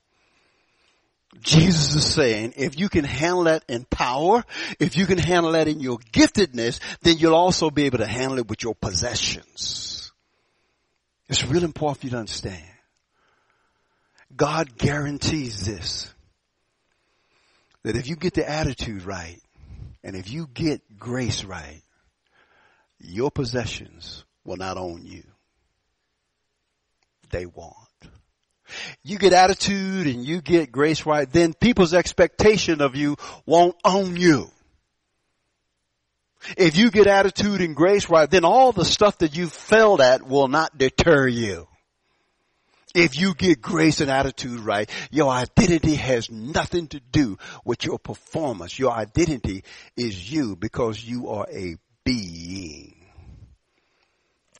Jesus 1.41 1.95
is 1.95 2.13
saying, 2.13 2.53
if 2.57 2.79
you 2.79 2.89
can 2.89 3.03
handle 3.03 3.43
that 3.45 3.63
in 3.67 3.85
power, 3.85 4.43
if 4.79 4.95
you 4.95 5.05
can 5.05 5.17
handle 5.17 5.51
that 5.53 5.67
in 5.67 5.79
your 5.79 5.97
giftedness, 5.97 6.79
then 7.01 7.17
you'll 7.17 7.35
also 7.35 7.69
be 7.69 7.83
able 7.83 7.97
to 7.97 8.07
handle 8.07 8.37
it 8.39 8.47
with 8.47 8.63
your 8.63 8.75
possessions. 8.75 10.11
It's 11.27 11.45
really 11.45 11.65
important 11.65 11.99
for 11.99 12.05
you 12.07 12.11
to 12.11 12.19
understand. 12.19 12.63
God 14.35 14.77
guarantees 14.77 15.65
this. 15.65 16.13
That 17.83 17.97
if 17.97 18.07
you 18.07 18.15
get 18.15 18.33
the 18.33 18.49
attitude 18.49 19.03
right, 19.03 19.41
and 20.03 20.15
if 20.15 20.31
you 20.31 20.47
get 20.53 20.97
grace 20.97 21.43
right, 21.43 21.81
your 22.99 23.31
possessions 23.31 24.23
will 24.45 24.57
not 24.57 24.77
own 24.77 25.05
you 25.05 25.23
they 27.33 27.45
want. 27.45 27.77
You 29.03 29.17
get 29.17 29.33
attitude 29.33 30.07
and 30.07 30.23
you 30.23 30.41
get 30.41 30.71
grace 30.71 31.05
right, 31.05 31.29
then 31.29 31.53
people's 31.53 31.93
expectation 31.93 32.79
of 32.79 32.95
you 32.95 33.17
won't 33.45 33.75
own 33.83 34.15
you. 34.15 34.49
If 36.57 36.77
you 36.77 36.91
get 36.91 37.07
attitude 37.07 37.61
and 37.61 37.75
grace 37.75 38.09
right, 38.09 38.29
then 38.29 38.45
all 38.45 38.71
the 38.71 38.85
stuff 38.85 39.17
that 39.19 39.35
you 39.35 39.47
failed 39.47 40.01
at 40.01 40.23
will 40.23 40.47
not 40.47 40.77
deter 40.77 41.27
you. 41.27 41.67
If 42.95 43.17
you 43.17 43.33
get 43.33 43.61
grace 43.61 44.01
and 44.01 44.11
attitude 44.11 44.59
right, 44.59 44.89
your 45.09 45.31
identity 45.31 45.95
has 45.95 46.29
nothing 46.29 46.87
to 46.89 46.99
do 46.99 47.37
with 47.65 47.85
your 47.85 47.97
performance. 47.97 48.77
Your 48.77 48.91
identity 48.91 49.63
is 49.97 50.31
you 50.31 50.55
because 50.55 51.03
you 51.03 51.29
are 51.29 51.47
a 51.51 51.77
being. 52.03 52.92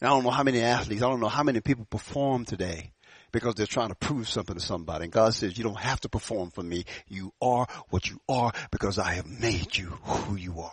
I 0.04 0.10
don't 0.10 0.24
know 0.24 0.32
how 0.32 0.44
many 0.44 0.62
athletes, 0.62 1.02
I 1.02 1.10
don't 1.10 1.20
know 1.20 1.28
how 1.28 1.44
many 1.44 1.62
people 1.62 1.86
perform 1.86 2.46
today 2.46 2.92
because 3.32 3.56
they're 3.56 3.66
trying 3.66 3.90
to 3.90 3.96
prove 3.96 4.30
something 4.30 4.56
to 4.56 4.62
somebody. 4.62 5.06
And 5.06 5.12
God 5.12 5.34
says, 5.34 5.58
you 5.58 5.64
don't 5.64 5.80
have 5.80 6.00
to 6.02 6.10
perform 6.10 6.52
for 6.52 6.62
me. 6.62 6.86
You 7.08 7.34
are 7.42 7.68
what 7.90 8.10
you 8.10 8.20
are 8.30 8.52
because 8.72 9.00
I 9.00 9.14
have 9.14 9.26
made 9.26 9.76
you 9.76 9.88
who 10.04 10.36
you 10.36 10.62
are. 10.62 10.72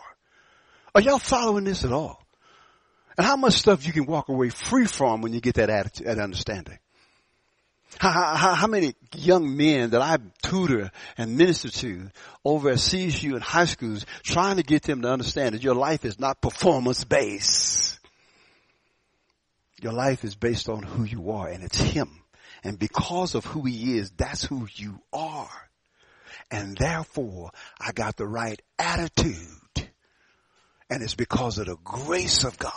Are 0.93 1.01
y'all 1.01 1.19
following 1.19 1.63
this 1.63 1.83
at 1.83 1.91
all? 1.91 2.21
And 3.17 3.25
how 3.25 3.35
much 3.35 3.53
stuff 3.53 3.85
you 3.85 3.93
can 3.93 4.05
walk 4.05 4.29
away 4.29 4.49
free 4.49 4.85
from 4.85 5.21
when 5.21 5.33
you 5.33 5.41
get 5.41 5.55
that 5.55 5.69
attitude, 5.69 6.07
that 6.07 6.19
understanding? 6.19 6.77
How, 7.97 8.11
how, 8.11 8.53
how, 8.53 8.67
many 8.67 8.93
young 9.15 9.57
men 9.57 9.89
that 9.89 10.01
I 10.01 10.17
tutor 10.41 10.91
and 11.17 11.37
minister 11.37 11.69
to 11.69 12.09
over 12.45 12.69
at 12.69 12.77
CSU 12.77 13.33
and 13.33 13.43
high 13.43 13.65
schools 13.65 14.05
trying 14.23 14.57
to 14.57 14.63
get 14.63 14.83
them 14.83 15.01
to 15.01 15.11
understand 15.11 15.55
that 15.55 15.63
your 15.63 15.75
life 15.75 16.05
is 16.05 16.17
not 16.17 16.41
performance 16.41 17.03
based. 17.03 17.99
Your 19.81 19.93
life 19.93 20.23
is 20.23 20.35
based 20.35 20.69
on 20.69 20.83
who 20.83 21.03
you 21.03 21.31
are 21.31 21.49
and 21.49 21.63
it's 21.63 21.79
Him. 21.79 22.09
And 22.63 22.77
because 22.77 23.33
of 23.33 23.45
who 23.45 23.63
He 23.63 23.97
is, 23.97 24.11
that's 24.11 24.43
who 24.43 24.67
you 24.75 25.01
are. 25.11 25.49
And 26.51 26.77
therefore, 26.77 27.51
I 27.79 27.91
got 27.91 28.15
the 28.15 28.27
right 28.27 28.61
attitude. 28.77 29.37
And 30.89 31.01
it's 31.01 31.15
because 31.15 31.57
of 31.57 31.65
the 31.65 31.77
grace 31.83 32.43
of 32.43 32.59
God. 32.59 32.71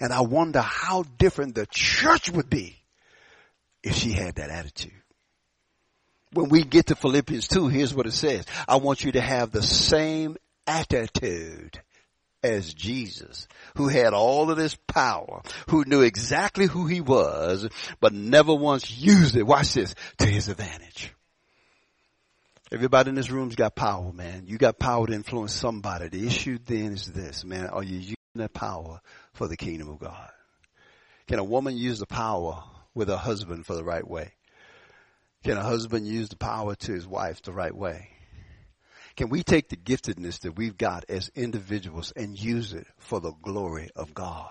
And 0.00 0.12
I 0.12 0.22
wonder 0.22 0.60
how 0.60 1.04
different 1.18 1.54
the 1.54 1.66
church 1.70 2.30
would 2.30 2.48
be 2.48 2.82
if 3.82 3.94
she 3.96 4.12
had 4.12 4.36
that 4.36 4.50
attitude. 4.50 4.92
When 6.32 6.48
we 6.48 6.64
get 6.64 6.86
to 6.86 6.96
Philippians 6.96 7.46
2, 7.48 7.68
here's 7.68 7.94
what 7.94 8.06
it 8.06 8.12
says. 8.12 8.46
I 8.66 8.76
want 8.76 9.04
you 9.04 9.12
to 9.12 9.20
have 9.20 9.50
the 9.50 9.62
same 9.62 10.36
attitude 10.66 11.80
as 12.44 12.74
Jesus, 12.74 13.48
who 13.76 13.88
had 13.88 14.12
all 14.12 14.50
of 14.50 14.58
this 14.58 14.76
power, 14.86 15.40
who 15.70 15.84
knew 15.86 16.02
exactly 16.02 16.66
who 16.66 16.86
he 16.86 17.00
was, 17.00 17.66
but 18.00 18.12
never 18.12 18.54
once 18.54 18.90
used 18.90 19.34
it, 19.34 19.44
watch 19.44 19.72
this, 19.72 19.94
to 20.18 20.26
his 20.26 20.48
advantage. 20.48 21.12
Everybody 22.70 23.08
in 23.08 23.14
this 23.14 23.30
room's 23.30 23.56
got 23.56 23.74
power, 23.74 24.12
man. 24.12 24.44
You 24.46 24.58
got 24.58 24.78
power 24.78 25.06
to 25.06 25.12
influence 25.12 25.54
somebody. 25.54 26.08
The 26.08 26.26
issue 26.26 26.58
then 26.64 26.92
is 26.92 27.06
this, 27.06 27.44
man. 27.44 27.66
Are 27.68 27.82
you 27.82 27.96
using 27.96 28.16
that 28.34 28.52
power 28.52 29.00
for 29.32 29.48
the 29.48 29.56
kingdom 29.56 29.88
of 29.88 29.98
God? 29.98 30.30
Can 31.26 31.38
a 31.38 31.44
woman 31.44 31.78
use 31.78 31.98
the 31.98 32.06
power 32.06 32.62
with 32.94 33.08
her 33.08 33.16
husband 33.16 33.64
for 33.64 33.74
the 33.74 33.84
right 33.84 34.06
way? 34.06 34.32
Can 35.44 35.56
a 35.56 35.62
husband 35.62 36.06
use 36.06 36.28
the 36.28 36.36
power 36.36 36.74
to 36.74 36.92
his 36.92 37.06
wife 37.06 37.40
the 37.42 37.52
right 37.52 37.74
way? 37.74 38.08
Can 39.16 39.28
we 39.28 39.44
take 39.44 39.68
the 39.68 39.76
giftedness 39.76 40.40
that 40.40 40.56
we've 40.56 40.76
got 40.76 41.04
as 41.08 41.30
individuals 41.34 42.12
and 42.16 42.38
use 42.38 42.72
it 42.72 42.86
for 42.98 43.20
the 43.20 43.32
glory 43.42 43.90
of 43.94 44.12
God? 44.12 44.50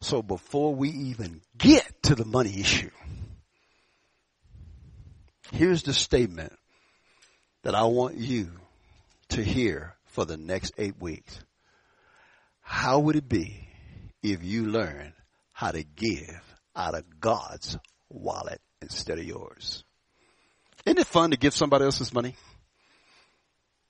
So 0.00 0.20
before 0.20 0.74
we 0.74 0.90
even 0.90 1.40
get 1.56 2.02
to 2.04 2.14
the 2.14 2.24
money 2.24 2.60
issue, 2.60 2.90
here's 5.52 5.84
the 5.84 5.94
statement 5.94 6.52
that 7.62 7.74
I 7.74 7.84
want 7.84 8.16
you 8.16 8.50
to 9.30 9.42
hear 9.42 9.94
for 10.06 10.24
the 10.24 10.36
next 10.36 10.72
eight 10.76 11.00
weeks. 11.00 11.38
How 12.60 12.98
would 12.98 13.16
it 13.16 13.28
be 13.28 13.68
if 14.22 14.42
you 14.42 14.66
learn 14.66 15.12
how 15.52 15.70
to 15.70 15.84
give 15.84 16.42
out 16.74 16.94
of 16.94 17.20
God's 17.20 17.78
wallet 18.08 18.60
instead 18.82 19.18
of 19.18 19.24
yours? 19.24 19.84
Isn't 20.84 20.98
it 20.98 21.06
fun 21.06 21.30
to 21.30 21.36
give 21.36 21.54
somebody 21.54 21.84
else's 21.84 22.12
money? 22.12 22.34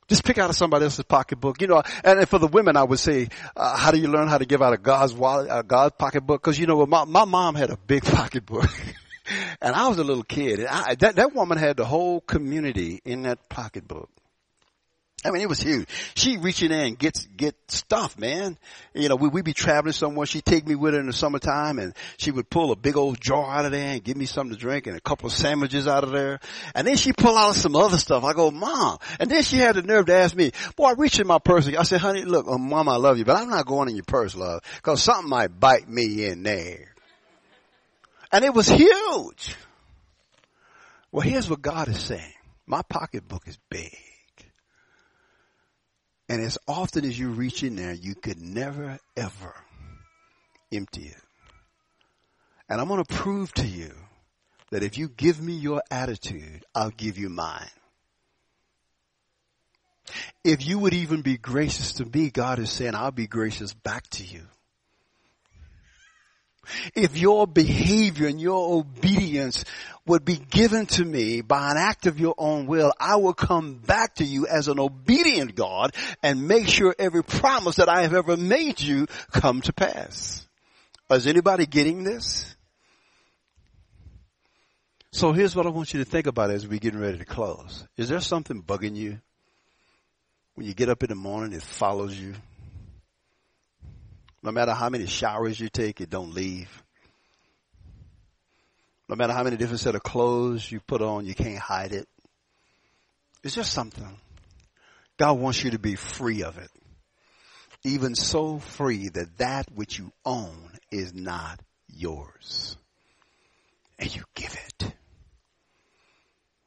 Just 0.09 0.25
pick 0.25 0.39
out 0.39 0.51
of 0.51 0.57
somebody 0.57 0.85
else's 0.85 1.05
pocketbook, 1.05 1.61
you 1.61 1.67
know. 1.67 1.83
And 2.03 2.29
for 2.29 2.39
the 2.39 2.47
women, 2.47 2.77
I 2.77 2.85
would 2.85 2.99
say, 2.99 3.29
uh, 3.57 3.77
how 3.77 3.91
do 3.91 3.99
you 3.99 4.09
learn 4.09 4.29
how 4.29 4.39
to 4.39 4.45
give 4.45 4.61
out 4.63 4.73
a 4.73 4.79
God's 4.79 5.15
wallet, 5.15 5.49
a 5.51 5.63
God's 5.63 5.95
pocketbook? 5.99 6.43
Because 6.43 6.59
you 6.59 6.67
know, 6.67 6.85
my 6.87 7.05
my 7.05 7.25
mom 7.25 7.55
had 7.55 7.71
a 7.71 7.77
big 7.77 8.05
pocketbook, 8.05 8.71
and 9.61 9.75
I 9.75 9.89
was 9.89 9.99
a 9.99 10.05
little 10.05 10.25
kid. 10.25 10.61
And 10.61 10.69
I, 10.69 10.95
that 10.97 11.17
that 11.17 11.35
woman 11.35 11.59
had 11.59 11.77
the 11.77 11.85
whole 11.85 12.21
community 12.21 13.01
in 13.05 13.23
that 13.23 13.49
pocketbook. 13.49 14.11
I 15.25 15.31
mean, 15.31 15.41
it 15.41 15.49
was 15.49 15.61
huge. 15.61 15.89
She 16.15 16.37
reaching 16.37 16.71
in 16.71 16.81
and 16.81 16.99
gets, 16.99 17.25
get 17.25 17.57
stuff, 17.69 18.19
man. 18.19 18.59
You 18.93 19.09
know, 19.09 19.17
we, 19.17 19.29
we 19.29 19.41
be 19.41 19.55
traveling 19.55 19.95
somewhere. 19.95 20.27
She'd 20.27 20.45
take 20.45 20.67
me 20.69 20.75
with 20.75 20.93
her 20.93 21.01
in 21.01 21.07
the 21.07 21.15
summertime 21.15 21.79
and 21.79 21.95
she 22.19 22.31
would 22.31 22.51
pull 22.51 22.73
a 22.73 22.77
big 22.77 22.97
old 22.99 23.21
jar 23.23 23.51
out 23.51 23.65
of 23.65 23.73
there 23.73 23.95
and 23.95 24.05
give 24.05 24.19
me 24.19 24.27
something 24.27 24.55
to 24.55 24.61
drink 24.61 24.87
and 24.87 24.97
a 24.97 25.01
couple 25.01 25.27
of 25.27 25.33
sandwiches 25.33 25.89
out 25.89 26.05
of 26.05 26.11
there. 26.11 26.41
And 26.75 26.87
then 26.87 26.97
she 26.97 27.15
pull 27.15 27.39
out 27.39 27.55
some 27.55 27.75
other 27.75 27.97
stuff. 27.97 28.23
I 28.23 28.35
go, 28.35 28.51
mom. 28.51 28.99
And 29.19 29.31
then 29.31 29.43
she 29.43 29.57
had 29.57 29.77
the 29.77 29.83
nerve 29.83 30.07
to 30.07 30.15
ask 30.15 30.37
me, 30.37 30.53
boy, 30.77 30.89
I 30.89 30.93
reached 30.93 31.19
in 31.19 31.27
my 31.27 31.39
purse. 31.39 31.67
I 31.69 31.83
said, 31.85 32.01
honey, 32.01 32.25
look, 32.25 32.47
uh, 32.47 32.59
mom, 32.59 32.91
I 32.91 32.97
love 32.97 33.17
you, 33.17 33.25
but 33.25 33.37
I'm 33.37 33.49
not 33.49 33.65
going 33.65 33.89
in 33.89 33.97
your 33.97 34.05
purse, 34.05 34.37
love, 34.37 34.61
cause 34.83 35.03
something 35.03 35.31
might 35.31 35.59
bite 35.59 35.89
me 35.89 36.27
in 36.27 36.43
there. 36.43 36.95
And 38.31 38.45
it 38.45 38.53
was 38.53 38.69
huge. 38.69 39.57
Well, 41.11 41.23
here's 41.23 41.49
what 41.49 41.63
God 41.63 41.89
is 41.89 42.01
saying. 42.01 42.35
My 42.67 42.83
pocketbook 42.83 43.49
is 43.49 43.57
big. 43.71 43.97
And 46.29 46.43
as 46.43 46.59
often 46.67 47.05
as 47.05 47.19
you 47.19 47.31
reach 47.31 47.63
in 47.63 47.77
there, 47.77 47.93
you 47.93 48.15
could 48.15 48.41
never 48.41 48.99
ever 49.17 49.55
empty 50.73 51.05
it. 51.07 51.23
And 52.69 52.81
I'm 52.81 52.89
going 52.89 53.05
to 53.05 53.15
prove 53.15 53.53
to 53.55 53.67
you 53.67 53.93
that 54.71 54.83
if 54.83 54.97
you 54.97 55.09
give 55.09 55.41
me 55.41 55.53
your 55.53 55.83
attitude, 55.91 56.65
I'll 56.75 56.91
give 56.91 57.19
you 57.19 57.29
mine. 57.29 57.69
If 60.43 60.67
you 60.67 60.79
would 60.79 60.95
even 60.95 61.23
be 61.23 61.39
gracious 61.39 61.95
to 61.95 62.05
me, 62.05 62.31
God 62.31 62.59
is 62.59 62.71
saying, 62.71 62.95
I'll 62.95 63.11
be 63.11 63.27
gracious 63.27 63.73
back 63.73 64.07
to 64.11 64.25
you. 64.25 64.43
If 66.95 67.17
your 67.17 67.47
behavior 67.47 68.27
and 68.27 68.41
your 68.41 68.79
obedience 68.79 69.65
would 70.07 70.25
be 70.25 70.37
given 70.37 70.87
to 70.87 71.05
me 71.05 71.41
by 71.41 71.71
an 71.71 71.77
act 71.79 72.07
of 72.07 72.21
your 72.21 72.35
own 72.37 72.67
will, 72.67 72.93
I 72.99 73.17
will 73.17 73.35
come 73.35 73.75
back 73.75 74.17
to 74.17 74.25
you 74.25 74.47
as 74.47 74.69
an 74.69 74.79
obedient 74.79 75.55
God 75.55 75.95
and 76.23 76.47
make 76.47 76.69
sure 76.69 76.95
every 76.99 77.25
promise 77.25 77.77
that 77.77 77.89
I 77.89 78.03
have 78.03 78.15
ever 78.15 78.37
made 78.37 78.81
you 78.81 79.07
come 79.33 79.63
to 79.63 79.73
pass. 79.73 80.47
Is 81.11 81.27
anybody 81.27 81.67
getting 81.67 82.03
this? 82.03 82.55
So 85.13 85.33
here's 85.33 85.55
what 85.55 85.65
I 85.65 85.69
want 85.69 85.95
you 85.95 86.03
to 86.03 86.11
think 86.11 86.27
about 86.27 86.51
as 86.51 86.67
we're 86.67 86.81
getting 86.81 86.99
ready 86.99 87.19
to 87.19 87.25
close. 87.25 87.87
Is 87.97 88.09
there 88.09 88.21
something 88.21 88.63
bugging 88.63 88.97
you? 88.97 89.21
When 90.55 90.67
you 90.67 90.75
get 90.75 90.89
up 90.89 91.03
in 91.03 91.09
the 91.09 91.15
morning, 91.15 91.53
it 91.53 91.63
follows 91.63 92.19
you. 92.19 92.35
No 94.45 94.53
matter 94.53 94.73
how 94.73 94.91
many 94.91 95.07
showers 95.07 95.59
you 95.59 95.71
take, 95.71 96.03
it 96.03 96.11
don't 96.11 96.35
leave. 96.35 96.83
No 99.09 99.17
matter 99.17 99.33
how 99.33 99.43
many 99.43 99.57
different 99.57 99.81
set 99.81 99.95
of 99.95 100.03
clothes 100.03 100.71
you 100.71 100.81
put 100.81 101.01
on, 101.01 101.25
you 101.25 101.35
can't 101.35 101.59
hide 101.59 101.93
it. 101.93 102.07
It's 103.43 103.55
just 103.55 103.73
something. 103.73 104.19
God 105.17 105.39
wants 105.39 105.65
you 105.65 105.71
to 105.71 105.79
be 105.79 105.95
free 105.95 106.43
of 106.43 106.59
it. 106.59 106.71
Even 107.85 108.15
so 108.15 108.59
free 108.59 109.09
that 109.09 109.39
that 109.39 109.67
which 109.75 109.99
you 109.99 110.13
own 110.27 110.71
is 110.91 111.15
not 111.15 111.59
yours. 111.95 112.77
And 113.99 114.15
you 114.15 114.25
give 114.35 114.55
it. 114.55 114.93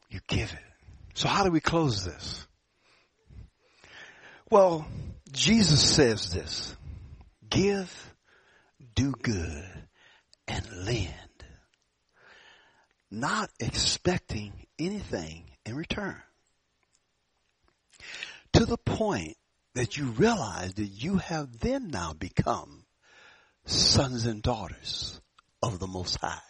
You 0.09 0.19
give 0.27 0.51
it. 0.51 0.59
So 1.13 1.27
how 1.27 1.43
do 1.43 1.51
we 1.51 1.59
close 1.59 2.05
this? 2.05 2.47
Well, 4.49 4.87
Jesus 5.31 5.95
says 5.95 6.31
this. 6.31 6.76
Give, 7.49 8.13
do 8.95 9.11
good, 9.11 9.65
and 10.47 10.85
lend. 10.85 11.11
Not 13.09 13.49
expecting 13.59 14.53
anything 14.77 15.45
in 15.65 15.75
return. 15.75 16.21
To 18.53 18.65
the 18.65 18.77
point 18.77 19.37
that 19.75 19.97
you 19.97 20.05
realize 20.05 20.73
that 20.73 20.87
you 20.87 21.17
have 21.17 21.59
then 21.59 21.89
now 21.89 22.13
become 22.13 22.85
sons 23.65 24.25
and 24.25 24.41
daughters 24.41 25.21
of 25.61 25.79
the 25.79 25.87
Most 25.87 26.17
High. 26.17 26.41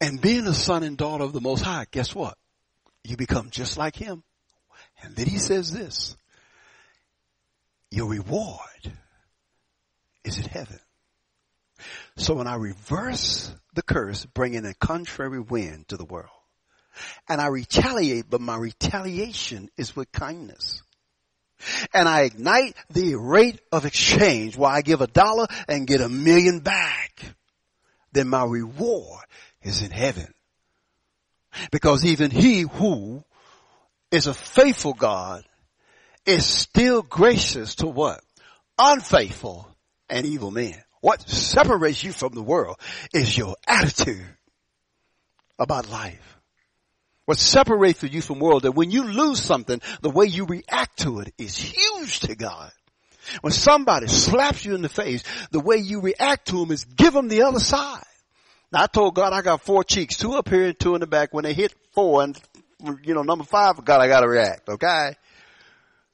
And 0.00 0.20
being 0.20 0.46
a 0.46 0.54
son 0.54 0.82
and 0.82 0.96
daughter 0.96 1.24
of 1.24 1.32
the 1.32 1.40
Most 1.40 1.62
High, 1.62 1.86
guess 1.90 2.14
what? 2.14 2.36
You 3.04 3.16
become 3.16 3.50
just 3.50 3.78
like 3.78 3.96
Him. 3.96 4.22
And 5.02 5.16
then 5.16 5.26
He 5.26 5.38
says 5.38 5.72
this, 5.72 6.16
your 7.96 8.08
reward 8.08 8.92
is 10.22 10.36
in 10.36 10.44
heaven. 10.44 10.78
So 12.18 12.34
when 12.34 12.46
I 12.46 12.56
reverse 12.56 13.50
the 13.74 13.82
curse, 13.82 14.26
bringing 14.26 14.66
a 14.66 14.74
contrary 14.74 15.40
wind 15.40 15.88
to 15.88 15.96
the 15.96 16.04
world, 16.04 16.28
and 17.26 17.40
I 17.40 17.46
retaliate, 17.46 18.28
but 18.28 18.42
my 18.42 18.56
retaliation 18.56 19.70
is 19.78 19.96
with 19.96 20.12
kindness. 20.12 20.82
And 21.94 22.06
I 22.06 22.22
ignite 22.22 22.76
the 22.90 23.14
rate 23.14 23.60
of 23.72 23.86
exchange 23.86 24.58
where 24.58 24.70
I 24.70 24.82
give 24.82 25.00
a 25.00 25.06
dollar 25.06 25.46
and 25.66 25.86
get 25.86 26.02
a 26.02 26.08
million 26.08 26.60
back. 26.60 27.18
Then 28.12 28.28
my 28.28 28.44
reward 28.44 29.24
is 29.62 29.82
in 29.82 29.90
heaven. 29.90 30.34
Because 31.70 32.04
even 32.04 32.30
he 32.30 32.60
who 32.60 33.24
is 34.10 34.26
a 34.26 34.34
faithful 34.34 34.92
God 34.92 35.44
is 36.26 36.44
still 36.44 37.02
gracious 37.02 37.76
to 37.76 37.86
what? 37.86 38.20
Unfaithful 38.78 39.68
and 40.08 40.26
evil 40.26 40.50
men. 40.50 40.74
What 41.00 41.28
separates 41.28 42.02
you 42.02 42.12
from 42.12 42.34
the 42.34 42.42
world 42.42 42.78
is 43.14 43.36
your 43.36 43.56
attitude 43.66 44.26
about 45.58 45.88
life. 45.88 46.36
What 47.26 47.38
separates 47.38 48.02
you 48.02 48.22
from 48.22 48.38
the 48.38 48.44
world 48.44 48.62
that 48.62 48.72
when 48.72 48.90
you 48.90 49.04
lose 49.04 49.40
something, 49.40 49.80
the 50.00 50.10
way 50.10 50.26
you 50.26 50.46
react 50.46 51.00
to 51.00 51.20
it 51.20 51.32
is 51.38 51.56
huge 51.56 52.20
to 52.20 52.36
God. 52.36 52.70
When 53.40 53.52
somebody 53.52 54.06
slaps 54.06 54.64
you 54.64 54.74
in 54.74 54.82
the 54.82 54.88
face, 54.88 55.24
the 55.50 55.60
way 55.60 55.78
you 55.78 56.00
react 56.00 56.48
to 56.48 56.60
them 56.60 56.70
is 56.70 56.84
give 56.84 57.12
them 57.12 57.28
the 57.28 57.42
other 57.42 57.58
side. 57.58 58.04
Now 58.72 58.84
I 58.84 58.86
told 58.86 59.16
God 59.16 59.32
I 59.32 59.42
got 59.42 59.62
four 59.62 59.82
cheeks, 59.82 60.16
two 60.16 60.34
up 60.34 60.48
here 60.48 60.66
and 60.66 60.78
two 60.78 60.94
in 60.94 61.00
the 61.00 61.06
back. 61.06 61.34
When 61.34 61.44
they 61.44 61.52
hit 61.52 61.74
four 61.92 62.22
and, 62.22 62.40
you 63.02 63.14
know, 63.14 63.22
number 63.22 63.44
five, 63.44 63.84
God, 63.84 64.00
I 64.00 64.06
gotta 64.06 64.28
react, 64.28 64.68
okay? 64.68 65.16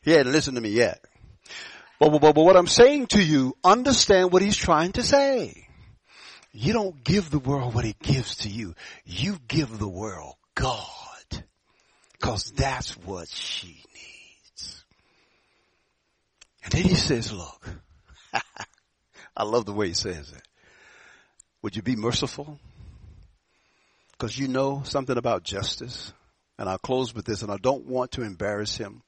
He 0.03 0.11
hadn't 0.11 0.32
listened 0.32 0.57
to 0.57 0.61
me 0.61 0.70
yet. 0.70 1.05
But, 1.98 2.11
but, 2.11 2.34
but 2.34 2.44
what 2.44 2.57
I'm 2.57 2.66
saying 2.66 3.07
to 3.09 3.22
you, 3.22 3.57
understand 3.62 4.32
what 4.32 4.42
he's 4.42 4.57
trying 4.57 4.92
to 4.92 5.03
say. 5.03 5.68
You 6.53 6.72
don't 6.72 7.03
give 7.03 7.30
the 7.30 7.38
world 7.38 7.74
what 7.74 7.84
it 7.84 7.98
gives 8.00 8.36
to 8.38 8.48
you. 8.48 8.74
You 9.05 9.38
give 9.48 9.78
the 9.78 9.88
world 9.88 10.34
God. 10.55 10.86
Cause 12.20 12.53
that's 12.55 12.96
what 12.98 13.28
she 13.28 13.68
needs. 13.94 14.84
And 16.64 16.72
then 16.72 16.82
he 16.82 16.94
says, 16.94 17.32
look, 17.32 17.68
I 19.36 19.44
love 19.44 19.64
the 19.64 19.72
way 19.72 19.88
he 19.88 19.94
says 19.94 20.30
it. 20.30 20.42
Would 21.62 21.74
you 21.74 21.82
be 21.82 21.96
merciful? 21.96 22.59
Cause 24.18 24.36
you 24.36 24.46
know 24.46 24.82
something 24.84 25.16
about 25.16 25.42
justice. 25.42 26.12
And 26.59 26.68
I'll 26.68 26.78
close 26.78 27.14
with 27.14 27.24
this 27.24 27.42
and 27.42 27.50
I 27.50 27.57
don't 27.57 27.86
want 27.86 28.12
to 28.12 28.22
embarrass 28.22 28.76
him. 28.76 29.03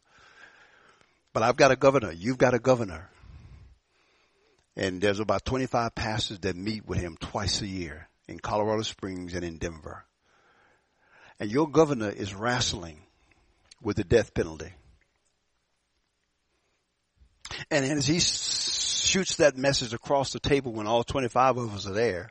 But 1.35 1.43
I've 1.43 1.57
got 1.57 1.72
a 1.72 1.76
governor. 1.76 2.12
You've 2.12 2.39
got 2.39 2.55
a 2.55 2.59
governor. 2.59 3.11
And 4.76 5.01
there's 5.01 5.20
about 5.20 5.45
25 5.45 5.95
pastors 5.95 6.39
that 6.41 6.57
meet 6.57 6.87
with 6.87 7.01
him 7.01 7.16
twice 7.20 7.61
a 7.61 7.66
year 7.66 8.09
in 8.28 8.39
Colorado 8.39 8.82
Springs 8.82 9.35
and 9.35 9.45
in 9.45 9.59
Denver. 9.59 10.05
And 11.39 11.51
your 11.51 11.68
governor 11.68 12.09
is 12.09 12.35
wrestling 12.35 12.99
with 13.82 13.97
the 13.97 14.05
death 14.05 14.32
penalty. 14.32 14.72
And 17.70 17.85
as 17.85 18.07
he 18.07 18.20
shoots 18.20 19.37
that 19.37 19.57
message 19.57 19.93
across 19.93 20.32
the 20.32 20.41
table 20.41 20.72
when 20.72 20.87
all 20.87 21.03
25 21.05 21.57
of 21.57 21.74
us 21.74 21.87
are 21.87 21.93
there, 21.93 22.30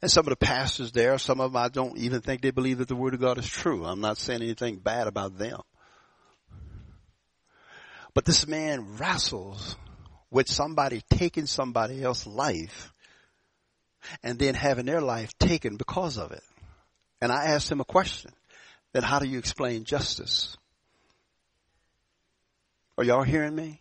and 0.00 0.10
some 0.10 0.26
of 0.26 0.30
the 0.30 0.36
pastors 0.36 0.92
there, 0.92 1.18
some 1.18 1.40
of 1.40 1.52
them 1.52 1.62
I 1.62 1.68
don't 1.68 1.98
even 1.98 2.20
think 2.20 2.40
they 2.40 2.50
believe 2.50 2.78
that 2.78 2.88
the 2.88 2.96
word 2.96 3.14
of 3.14 3.20
God 3.20 3.38
is 3.38 3.46
true. 3.46 3.84
I'm 3.84 4.00
not 4.00 4.18
saying 4.18 4.42
anything 4.42 4.78
bad 4.78 5.06
about 5.06 5.38
them. 5.38 5.60
But 8.14 8.24
this 8.24 8.46
man 8.46 8.96
wrestles 8.96 9.76
with 10.30 10.48
somebody 10.48 11.02
taking 11.10 11.46
somebody 11.46 12.02
else's 12.02 12.26
life 12.26 12.92
and 14.22 14.38
then 14.38 14.54
having 14.54 14.86
their 14.86 15.00
life 15.00 15.36
taken 15.38 15.76
because 15.76 16.18
of 16.18 16.32
it. 16.32 16.42
And 17.20 17.30
I 17.30 17.46
asked 17.46 17.70
him 17.70 17.80
a 17.80 17.84
question. 17.84 18.32
Then 18.92 19.02
how 19.02 19.18
do 19.18 19.28
you 19.28 19.38
explain 19.38 19.84
justice? 19.84 20.56
Are 22.98 23.04
y'all 23.04 23.22
hearing 23.22 23.54
me? 23.54 23.80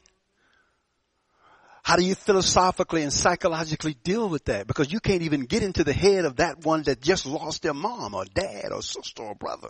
How 1.84 1.96
do 1.96 2.04
you 2.04 2.16
philosophically 2.16 3.02
and 3.02 3.12
psychologically 3.12 3.96
deal 3.96 4.30
with 4.30 4.46
that? 4.46 4.68
Because 4.68 4.94
you 4.94 5.00
can't 5.00 5.24
even 5.24 5.46
get 5.46 5.64
into 5.64 5.84
the 5.84 5.94
head 5.94 6.26
of 6.26 6.38
that 6.38 6.64
one 6.64 6.84
that 6.84 7.02
just 7.02 7.26
lost 7.26 7.64
their 7.64 7.74
mom 7.74 8.14
or 8.14 8.24
dad 8.26 8.72
or 8.72 8.82
sister 8.82 9.24
or 9.24 9.36
brother. 9.36 9.70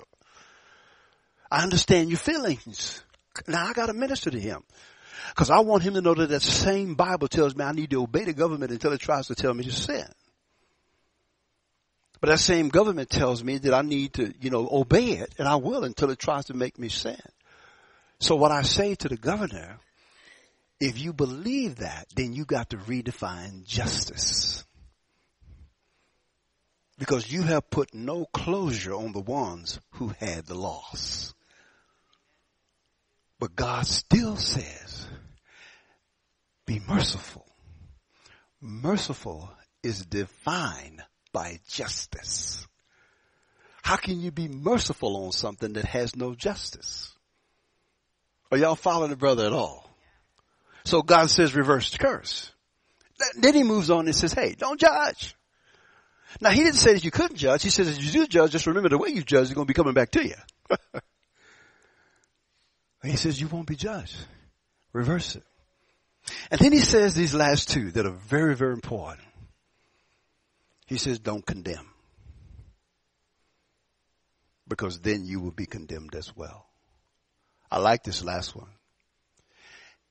I 1.49 1.63
understand 1.63 2.09
your 2.09 2.19
feelings. 2.19 3.03
Now 3.47 3.65
I 3.65 3.73
gotta 3.73 3.93
minister 3.93 4.29
to 4.31 4.39
him. 4.39 4.63
Cause 5.35 5.49
I 5.49 5.59
want 5.59 5.83
him 5.83 5.93
to 5.93 6.01
know 6.01 6.13
that 6.13 6.29
that 6.29 6.41
same 6.41 6.95
Bible 6.95 7.27
tells 7.27 7.55
me 7.55 7.63
I 7.63 7.71
need 7.71 7.91
to 7.91 8.01
obey 8.01 8.25
the 8.25 8.33
government 8.33 8.71
until 8.71 8.91
it 8.91 8.99
tries 8.99 9.27
to 9.27 9.35
tell 9.35 9.53
me 9.53 9.63
to 9.63 9.71
sin. 9.71 10.05
But 12.19 12.29
that 12.29 12.39
same 12.39 12.69
government 12.69 13.09
tells 13.09 13.43
me 13.43 13.57
that 13.57 13.73
I 13.73 13.81
need 13.81 14.13
to, 14.13 14.33
you 14.39 14.51
know, 14.51 14.67
obey 14.71 15.13
it 15.13 15.33
and 15.39 15.47
I 15.47 15.55
will 15.55 15.83
until 15.83 16.11
it 16.11 16.19
tries 16.19 16.45
to 16.45 16.53
make 16.53 16.77
me 16.77 16.89
sin. 16.89 17.19
So 18.19 18.35
what 18.35 18.51
I 18.51 18.61
say 18.61 18.93
to 18.95 19.09
the 19.09 19.17
governor, 19.17 19.79
if 20.79 20.99
you 20.99 21.13
believe 21.13 21.77
that, 21.77 22.07
then 22.15 22.33
you 22.33 22.45
got 22.45 22.69
to 22.69 22.77
redefine 22.77 23.65
justice. 23.65 24.63
Because 26.99 27.31
you 27.31 27.41
have 27.41 27.69
put 27.71 27.95
no 27.95 28.25
closure 28.25 28.93
on 28.93 29.11
the 29.11 29.19
ones 29.19 29.79
who 29.93 30.09
had 30.19 30.45
the 30.45 30.53
loss. 30.53 31.33
But 33.41 33.55
God 33.55 33.87
still 33.87 34.35
says, 34.37 35.07
be 36.67 36.79
merciful. 36.87 37.47
Merciful 38.61 39.51
is 39.81 40.05
defined 40.05 41.01
by 41.33 41.59
justice. 41.67 42.67
How 43.81 43.95
can 43.95 44.21
you 44.21 44.29
be 44.29 44.47
merciful 44.47 45.25
on 45.25 45.31
something 45.31 45.73
that 45.73 45.85
has 45.85 46.15
no 46.15 46.35
justice? 46.35 47.17
Are 48.51 48.59
y'all 48.59 48.75
following 48.75 49.09
the 49.09 49.17
brother 49.17 49.47
at 49.47 49.53
all? 49.53 49.89
So 50.83 51.01
God 51.01 51.31
says 51.31 51.55
reverse 51.55 51.89
the 51.89 51.97
curse. 51.97 52.51
Then 53.39 53.55
he 53.55 53.63
moves 53.63 53.89
on 53.89 54.05
and 54.05 54.15
says, 54.15 54.33
hey, 54.33 54.53
don't 54.55 54.79
judge. 54.79 55.35
Now 56.41 56.51
he 56.51 56.63
didn't 56.63 56.75
say 56.75 56.93
that 56.93 57.03
you 57.03 57.09
couldn't 57.09 57.37
judge. 57.37 57.63
He 57.63 57.71
says 57.71 57.89
if 57.89 58.03
you 58.03 58.11
do 58.11 58.27
judge, 58.27 58.51
just 58.51 58.67
remember 58.67 58.89
the 58.89 58.99
way 58.99 59.09
you 59.09 59.23
judge 59.23 59.47
is 59.47 59.53
going 59.55 59.65
to 59.65 59.73
be 59.73 59.73
coming 59.73 59.95
back 59.95 60.11
to 60.11 60.27
you. 60.27 60.35
he 63.03 63.17
says 63.17 63.39
you 63.41 63.47
won't 63.47 63.67
be 63.67 63.75
judged. 63.75 64.17
Reverse 64.93 65.35
it. 65.35 65.43
And 66.51 66.59
then 66.59 66.71
he 66.71 66.79
says 66.79 67.15
these 67.15 67.33
last 67.33 67.69
two 67.69 67.91
that 67.91 68.05
are 68.05 68.11
very, 68.11 68.55
very 68.55 68.73
important. 68.73 69.27
He 70.85 70.97
says 70.97 71.19
don't 71.19 71.45
condemn. 71.45 71.87
Because 74.67 74.99
then 74.99 75.25
you 75.25 75.39
will 75.39 75.51
be 75.51 75.65
condemned 75.65 76.15
as 76.15 76.35
well. 76.35 76.67
I 77.71 77.79
like 77.79 78.03
this 78.03 78.23
last 78.23 78.55
one. 78.55 78.69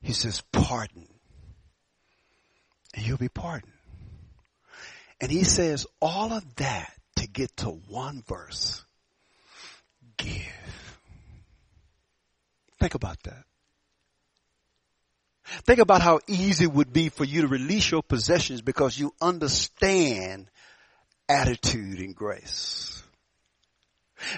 He 0.01 0.13
says 0.13 0.41
pardon. 0.51 1.07
And 2.93 3.05
you'll 3.05 3.17
be 3.17 3.29
pardoned. 3.29 3.71
And 5.21 5.31
he 5.31 5.43
says 5.43 5.85
all 6.01 6.33
of 6.33 6.55
that 6.55 6.91
to 7.17 7.27
get 7.27 7.55
to 7.57 7.67
one 7.69 8.23
verse. 8.27 8.83
Think 12.81 12.95
about 12.95 13.21
that. 13.25 13.43
Think 15.67 15.77
about 15.77 16.01
how 16.01 16.19
easy 16.25 16.63
it 16.63 16.71
would 16.71 16.91
be 16.91 17.09
for 17.09 17.23
you 17.23 17.41
to 17.41 17.47
release 17.47 17.91
your 17.91 18.01
possessions 18.01 18.63
because 18.63 18.97
you 18.97 19.13
understand 19.21 20.49
attitude 21.29 21.99
and 21.99 22.15
grace. 22.15 23.03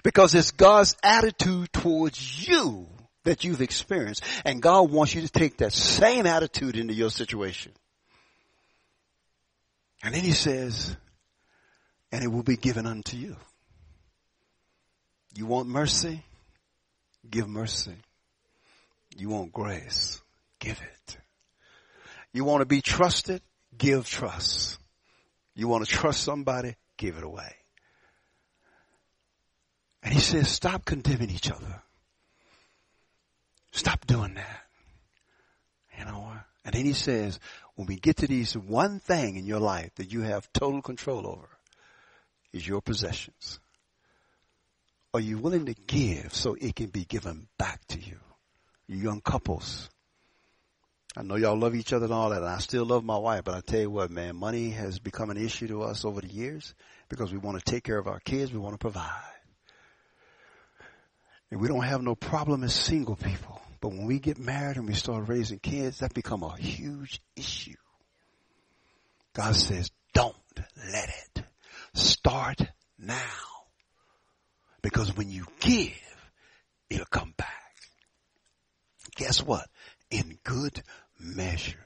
Because 0.04 0.36
it's 0.36 0.52
God's 0.52 0.98
attitude 1.02 1.72
towards 1.72 2.46
you 2.46 2.86
that 3.24 3.46
you've 3.46 3.62
experienced. 3.62 4.26
And 4.44 4.62
God 4.62 4.92
wants 4.92 5.16
you 5.16 5.22
to 5.22 5.30
take 5.30 5.60
that 5.60 5.72
same 5.72 6.26
attitude 6.26 6.76
into 6.76 6.94
your 6.94 7.12
situation. 7.12 7.72
And 10.04 10.14
then 10.14 10.22
he 10.22 10.34
says, 10.34 10.98
and 12.12 12.26
it 12.26 12.28
will 12.28 12.44
be 12.44 12.58
given 12.58 12.88
unto 12.88 13.16
you. 13.16 13.38
You 15.34 15.46
want 15.46 15.70
mercy? 15.70 16.26
Give 17.30 17.48
mercy. 17.48 17.96
You 19.18 19.30
want 19.30 19.52
grace? 19.52 20.22
Give 20.60 20.80
it. 20.80 21.18
You 22.32 22.44
want 22.44 22.62
to 22.62 22.66
be 22.66 22.82
trusted? 22.82 23.42
Give 23.78 24.08
trust. 24.08 24.80
You 25.56 25.68
want 25.68 25.86
to 25.86 25.92
trust 25.92 26.22
somebody? 26.22 26.76
Give 26.98 27.18
it 27.18 27.24
away. 27.24 27.56
And 30.02 30.14
he 30.14 30.20
says, 30.20 30.50
stop 30.50 30.84
condemning 30.84 31.30
each 31.30 31.50
other. 31.50 31.82
Stop 33.72 34.06
doing 34.06 34.34
that. 34.36 34.64
You 35.98 36.06
know, 36.06 36.34
and 36.66 36.74
then 36.74 36.86
he 36.86 36.94
says, 36.94 37.40
when 37.76 37.88
we 37.88 37.96
get 37.96 38.18
to 38.18 38.28
these 38.28 38.58
one 38.58 39.00
thing 39.00 39.36
in 39.36 39.46
your 39.46 39.60
life 39.60 39.94
that 39.96 40.12
you 40.12 40.22
have 40.22 40.52
total 40.54 40.82
control 40.82 41.28
over 41.28 41.50
is 42.52 42.68
your 42.68 42.82
possessions. 42.82 43.60
Are 45.14 45.20
you 45.20 45.38
willing 45.38 45.68
to 45.68 45.74
give 45.74 46.34
so 46.34 46.56
it 46.60 46.76
can 46.76 46.88
be 46.88 47.06
given 47.06 47.48
back 47.58 47.86
to 47.90 48.00
you? 48.00 48.18
You 48.88 48.98
young 48.98 49.22
couples. 49.22 49.90
I 51.16 51.22
know 51.22 51.36
y'all 51.36 51.58
love 51.58 51.76
each 51.76 51.94
other 51.94 52.06
and 52.06 52.14
all 52.14 52.32
that, 52.32 52.42
and 52.42 52.50
I 52.50 52.58
still 52.58 52.86
love 52.86 53.04
my 53.04 53.18
wife, 53.18 53.44
but 53.44 53.54
I 53.54 53.62
tell 53.62 53.82
you 53.82 53.92
what, 53.92 54.10
man, 54.10 54.36
money 54.36 54.72
has 54.72 54.98
become 54.98 55.30
an 55.30 55.38
issue 55.38 55.68
to 55.68 55.84
us 55.84 56.06
over 56.06 56.22
the 56.22 56.28
years 56.28 56.74
because 57.08 57.32
we 57.32 57.38
want 57.38 57.64
to 57.64 57.72
take 57.72 57.84
care 57.84 58.00
of 58.00 58.08
our 58.08 58.20
kids, 58.20 58.52
we 58.52 58.58
want 58.58 58.74
to 58.74 58.80
provide. 58.80 59.22
And 61.52 61.62
we 61.62 61.68
don't 61.68 61.84
have 61.84 62.02
no 62.02 62.16
problem 62.16 62.64
as 62.64 62.74
single 62.74 63.16
people. 63.16 63.62
But 63.80 63.90
when 63.90 64.08
we 64.08 64.18
get 64.18 64.40
married 64.40 64.78
and 64.78 64.88
we 64.88 64.96
start 64.96 65.28
raising 65.28 65.60
kids, 65.60 66.00
that 66.00 66.16
become 66.16 66.42
a 66.42 66.58
huge 66.58 67.22
issue. 67.36 67.76
God 69.34 69.56
says, 69.56 69.92
don't 70.14 70.36
let 70.92 71.10
it. 71.10 71.44
Start 71.94 72.62
now. 72.98 73.18
Because 74.82 75.16
when 75.16 75.30
you 75.30 75.46
give, 75.60 75.92
it'll 76.90 77.06
come 77.06 77.34
back. 77.38 77.63
Guess 79.16 79.44
what? 79.44 79.68
In 80.10 80.38
good 80.44 80.82
measure. 81.20 81.86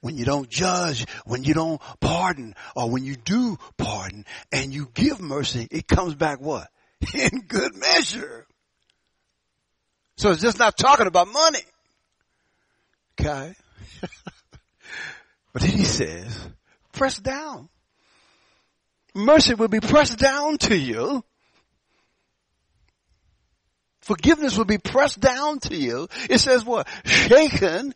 When 0.00 0.16
you 0.16 0.24
don't 0.24 0.48
judge, 0.48 1.06
when 1.24 1.42
you 1.42 1.54
don't 1.54 1.80
pardon, 2.00 2.54
or 2.76 2.88
when 2.88 3.04
you 3.04 3.16
do 3.16 3.58
pardon 3.76 4.24
and 4.52 4.72
you 4.72 4.88
give 4.94 5.20
mercy, 5.20 5.66
it 5.70 5.88
comes 5.88 6.14
back 6.14 6.40
what? 6.40 6.68
In 7.14 7.40
good 7.48 7.74
measure. 7.74 8.46
So 10.16 10.30
it's 10.30 10.40
just 10.40 10.58
not 10.58 10.76
talking 10.76 11.06
about 11.06 11.28
money. 11.28 11.64
Okay. 13.20 13.54
but 15.52 15.62
then 15.62 15.72
he 15.72 15.84
says, 15.84 16.48
press 16.92 17.18
down. 17.18 17.68
Mercy 19.14 19.54
will 19.54 19.68
be 19.68 19.80
pressed 19.80 20.18
down 20.18 20.58
to 20.58 20.76
you. 20.76 21.24
Forgiveness 24.06 24.56
will 24.56 24.66
be 24.66 24.78
pressed 24.78 25.18
down 25.18 25.58
to 25.58 25.74
you. 25.74 26.06
It 26.30 26.38
says 26.38 26.64
what? 26.64 26.86
Shaken, 27.04 27.92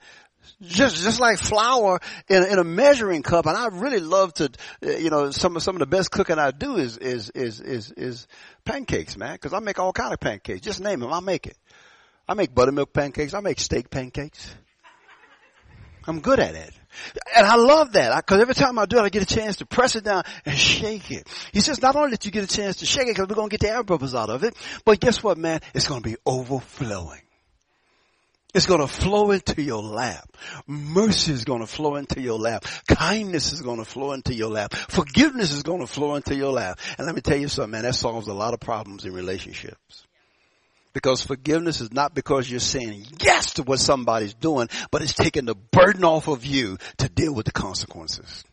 just 0.60 0.96
just 0.96 1.20
like 1.20 1.38
flour 1.38 2.00
in, 2.28 2.42
in 2.42 2.58
a 2.58 2.64
measuring 2.64 3.22
cup. 3.22 3.46
And 3.46 3.56
I 3.56 3.68
really 3.68 4.00
love 4.00 4.34
to, 4.34 4.50
you 4.82 5.08
know, 5.08 5.30
some 5.30 5.54
of 5.54 5.62
some 5.62 5.76
of 5.76 5.78
the 5.78 5.86
best 5.86 6.10
cooking 6.10 6.36
I 6.36 6.50
do 6.50 6.74
is 6.78 6.96
is 6.96 7.30
is 7.30 7.60
is, 7.60 7.92
is 7.92 8.26
pancakes, 8.64 9.16
man. 9.16 9.34
Because 9.34 9.52
I 9.52 9.60
make 9.60 9.78
all 9.78 9.92
kind 9.92 10.12
of 10.12 10.18
pancakes. 10.18 10.62
Just 10.62 10.80
name 10.80 10.98
them, 10.98 11.12
I 11.12 11.20
make 11.20 11.46
it. 11.46 11.56
I 12.26 12.34
make 12.34 12.52
buttermilk 12.52 12.92
pancakes. 12.92 13.32
I 13.32 13.38
make 13.38 13.60
steak 13.60 13.88
pancakes. 13.88 14.52
I'm 16.06 16.20
good 16.20 16.40
at 16.40 16.54
it. 16.54 16.72
And 17.36 17.46
I 17.46 17.56
love 17.56 17.92
that 17.92 18.16
because 18.16 18.40
every 18.40 18.54
time 18.54 18.78
I 18.78 18.86
do 18.86 18.98
it, 18.98 19.02
I 19.02 19.08
get 19.08 19.22
a 19.22 19.34
chance 19.34 19.56
to 19.56 19.66
press 19.66 19.96
it 19.96 20.04
down 20.04 20.24
and 20.44 20.58
shake 20.58 21.10
it. 21.10 21.28
He 21.52 21.60
says 21.60 21.80
not 21.80 21.96
only 21.96 22.10
that 22.12 22.24
you 22.24 22.30
get 22.30 22.44
a 22.44 22.48
chance 22.48 22.76
to 22.76 22.86
shake 22.86 23.06
it 23.06 23.14
because 23.14 23.28
we're 23.28 23.36
going 23.36 23.48
to 23.48 23.56
get 23.56 23.60
the 23.60 23.72
air 23.72 23.82
bubbles 23.82 24.14
out 24.14 24.30
of 24.30 24.44
it, 24.44 24.54
but 24.84 25.00
guess 25.00 25.22
what, 25.22 25.38
man? 25.38 25.60
It's 25.74 25.86
going 25.86 26.02
to 26.02 26.08
be 26.08 26.16
overflowing. 26.26 27.20
It's 28.52 28.66
going 28.66 28.80
to 28.80 28.88
flow 28.88 29.30
into 29.30 29.62
your 29.62 29.82
lap. 29.82 30.36
Mercy 30.66 31.32
is 31.32 31.44
going 31.44 31.60
to 31.60 31.68
flow 31.68 31.94
into 31.94 32.20
your 32.20 32.38
lap. 32.38 32.64
Kindness 32.88 33.52
is 33.52 33.62
going 33.62 33.78
to 33.78 33.84
flow 33.84 34.12
into 34.12 34.34
your 34.34 34.50
lap. 34.50 34.74
Forgiveness 34.74 35.52
is 35.52 35.62
going 35.62 35.80
to 35.80 35.86
flow 35.86 36.16
into 36.16 36.34
your 36.34 36.52
lap. 36.52 36.80
And 36.98 37.06
let 37.06 37.14
me 37.14 37.20
tell 37.20 37.36
you 37.36 37.46
something, 37.46 37.70
man, 37.70 37.82
that 37.82 37.94
solves 37.94 38.26
a 38.26 38.34
lot 38.34 38.52
of 38.52 38.58
problems 38.58 39.04
in 39.04 39.12
relationships. 39.12 40.04
Because 40.92 41.22
forgiveness 41.22 41.80
is 41.80 41.92
not 41.92 42.14
because 42.14 42.50
you're 42.50 42.58
saying 42.60 43.06
yes 43.20 43.54
to 43.54 43.62
what 43.62 43.78
somebody's 43.78 44.34
doing, 44.34 44.68
but 44.90 45.02
it's 45.02 45.14
taking 45.14 45.44
the 45.44 45.54
burden 45.54 46.04
off 46.04 46.26
of 46.26 46.44
you 46.44 46.78
to 46.98 47.08
deal 47.08 47.32
with 47.32 47.46
the 47.46 47.52
consequences. 47.52 48.44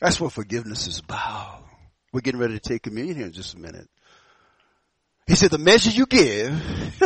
That's 0.00 0.20
what 0.20 0.32
forgiveness 0.32 0.86
is 0.86 1.00
about. 1.00 1.64
We're 2.12 2.20
getting 2.20 2.40
ready 2.40 2.54
to 2.54 2.60
take 2.60 2.82
communion 2.82 3.16
here 3.16 3.26
in 3.26 3.32
just 3.32 3.54
a 3.54 3.58
minute. 3.58 3.88
He 5.26 5.34
said 5.34 5.50
the 5.50 5.58
measure 5.58 5.90
you 5.90 6.06
give 6.06 7.02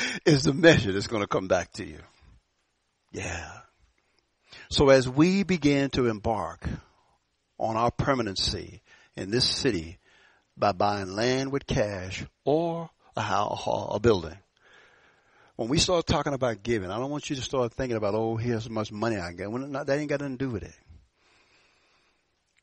is 0.24 0.44
the 0.44 0.54
measure 0.54 0.92
that's 0.92 1.08
going 1.08 1.22
to 1.22 1.28
come 1.28 1.46
back 1.46 1.72
to 1.72 1.84
you. 1.84 1.98
Yeah. 3.12 3.50
So 4.70 4.88
as 4.88 5.06
we 5.06 5.42
begin 5.42 5.90
to 5.90 6.08
embark 6.08 6.66
on 7.58 7.76
our 7.76 7.90
permanency 7.90 8.82
in 9.14 9.30
this 9.30 9.44
city 9.44 9.98
by 10.56 10.72
buying 10.72 11.14
land 11.14 11.52
with 11.52 11.66
cash 11.66 12.24
or 12.44 12.88
a 13.16 13.22
house, 13.22 13.62
a 13.66 13.98
building. 13.98 14.36
When 15.56 15.68
we 15.68 15.78
start 15.78 16.06
talking 16.06 16.34
about 16.34 16.62
giving, 16.62 16.90
I 16.90 16.98
don't 16.98 17.10
want 17.10 17.30
you 17.30 17.36
to 17.36 17.42
start 17.42 17.72
thinking 17.72 17.96
about, 17.96 18.14
oh, 18.14 18.36
here's 18.36 18.66
how 18.66 18.72
much 18.72 18.92
money 18.92 19.16
I 19.16 19.32
get. 19.32 19.50
When, 19.50 19.72
that 19.72 19.88
ain't 19.88 20.10
got 20.10 20.20
nothing 20.20 20.36
to 20.36 20.44
do 20.44 20.50
with 20.50 20.62
it. 20.62 20.74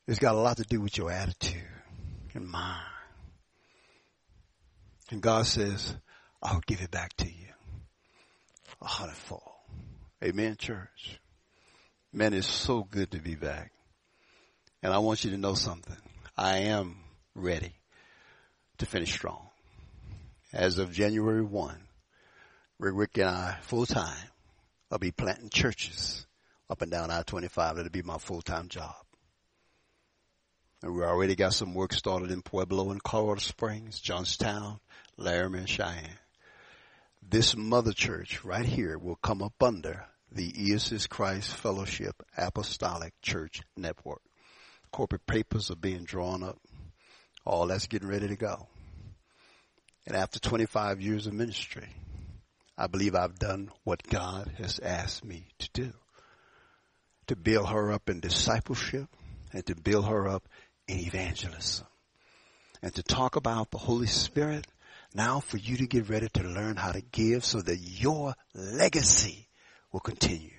It's 0.06 0.20
got 0.20 0.34
a 0.34 0.38
lot 0.38 0.58
to 0.58 0.62
do 0.62 0.80
with 0.80 0.96
your 0.96 1.10
attitude 1.10 1.62
and 2.34 2.46
mind. 2.46 2.86
And 5.10 5.20
God 5.20 5.46
says, 5.46 5.96
I'll 6.42 6.62
give 6.66 6.82
it 6.82 6.90
back 6.90 7.16
to 7.18 7.26
you. 7.26 7.48
A 8.80 8.86
hundredfold. 8.86 9.42
Amen, 10.22 10.56
church. 10.56 11.20
Man, 12.12 12.32
it's 12.32 12.46
so 12.46 12.84
good 12.84 13.10
to 13.10 13.18
be 13.18 13.34
back. 13.34 13.72
And 14.82 14.92
I 14.92 14.98
want 14.98 15.24
you 15.24 15.30
to 15.30 15.38
know 15.38 15.54
something. 15.54 15.96
I 16.36 16.58
am 16.58 16.98
ready 17.34 17.72
to 18.78 18.86
finish 18.86 19.12
strong. 19.12 19.48
As 20.54 20.78
of 20.78 20.92
January 20.92 21.42
1, 21.42 21.80
Rick, 22.78 23.18
and 23.18 23.28
I, 23.28 23.58
full 23.62 23.86
time, 23.86 24.28
I'll 24.88 24.98
be 24.98 25.10
planting 25.10 25.50
churches 25.50 26.28
up 26.70 26.80
and 26.80 26.92
down 26.92 27.10
I-25. 27.10 27.74
That'll 27.74 27.90
be 27.90 28.02
my 28.02 28.18
full-time 28.18 28.68
job. 28.68 28.94
And 30.80 30.94
we 30.94 31.02
already 31.02 31.34
got 31.34 31.54
some 31.54 31.74
work 31.74 31.92
started 31.92 32.30
in 32.30 32.40
Pueblo 32.40 32.92
and 32.92 33.02
Colorado 33.02 33.40
Springs, 33.40 33.98
Johnstown, 33.98 34.78
Laramie 35.16 35.58
and 35.58 35.68
Cheyenne. 35.68 36.20
This 37.20 37.56
mother 37.56 37.92
church 37.92 38.44
right 38.44 38.64
here 38.64 38.96
will 38.96 39.16
come 39.16 39.42
up 39.42 39.60
under 39.60 40.06
the 40.30 40.72
ESS 40.72 41.08
Christ 41.08 41.52
Fellowship 41.52 42.22
Apostolic 42.36 43.12
Church 43.22 43.62
Network. 43.76 44.22
Corporate 44.92 45.26
papers 45.26 45.72
are 45.72 45.76
being 45.76 46.04
drawn 46.04 46.44
up. 46.44 46.60
All 47.44 47.66
that's 47.66 47.88
getting 47.88 48.08
ready 48.08 48.28
to 48.28 48.36
go. 48.36 48.68
And 50.06 50.16
after 50.16 50.38
25 50.38 51.00
years 51.00 51.26
of 51.26 51.32
ministry, 51.32 51.88
I 52.76 52.88
believe 52.88 53.14
I've 53.14 53.38
done 53.38 53.70
what 53.84 54.02
God 54.02 54.52
has 54.58 54.78
asked 54.80 55.24
me 55.24 55.46
to 55.58 55.68
do. 55.72 55.92
To 57.28 57.36
build 57.36 57.68
her 57.68 57.90
up 57.92 58.10
in 58.10 58.20
discipleship 58.20 59.08
and 59.52 59.64
to 59.66 59.74
build 59.74 60.06
her 60.06 60.28
up 60.28 60.46
in 60.86 60.98
evangelism. 60.98 61.86
And 62.82 62.94
to 62.96 63.02
talk 63.02 63.36
about 63.36 63.70
the 63.70 63.78
Holy 63.78 64.06
Spirit 64.06 64.66
now 65.14 65.40
for 65.40 65.56
you 65.56 65.78
to 65.78 65.86
get 65.86 66.10
ready 66.10 66.28
to 66.34 66.42
learn 66.42 66.76
how 66.76 66.92
to 66.92 67.00
give 67.00 67.44
so 67.44 67.62
that 67.62 67.78
your 67.78 68.34
legacy 68.54 69.48
will 69.92 70.00
continue 70.00 70.50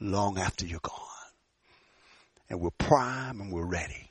long 0.00 0.38
after 0.38 0.66
you're 0.66 0.80
gone. 0.82 1.00
And 2.50 2.60
we're 2.60 2.70
prime 2.70 3.40
and 3.40 3.52
we're 3.52 3.66
ready. 3.66 4.10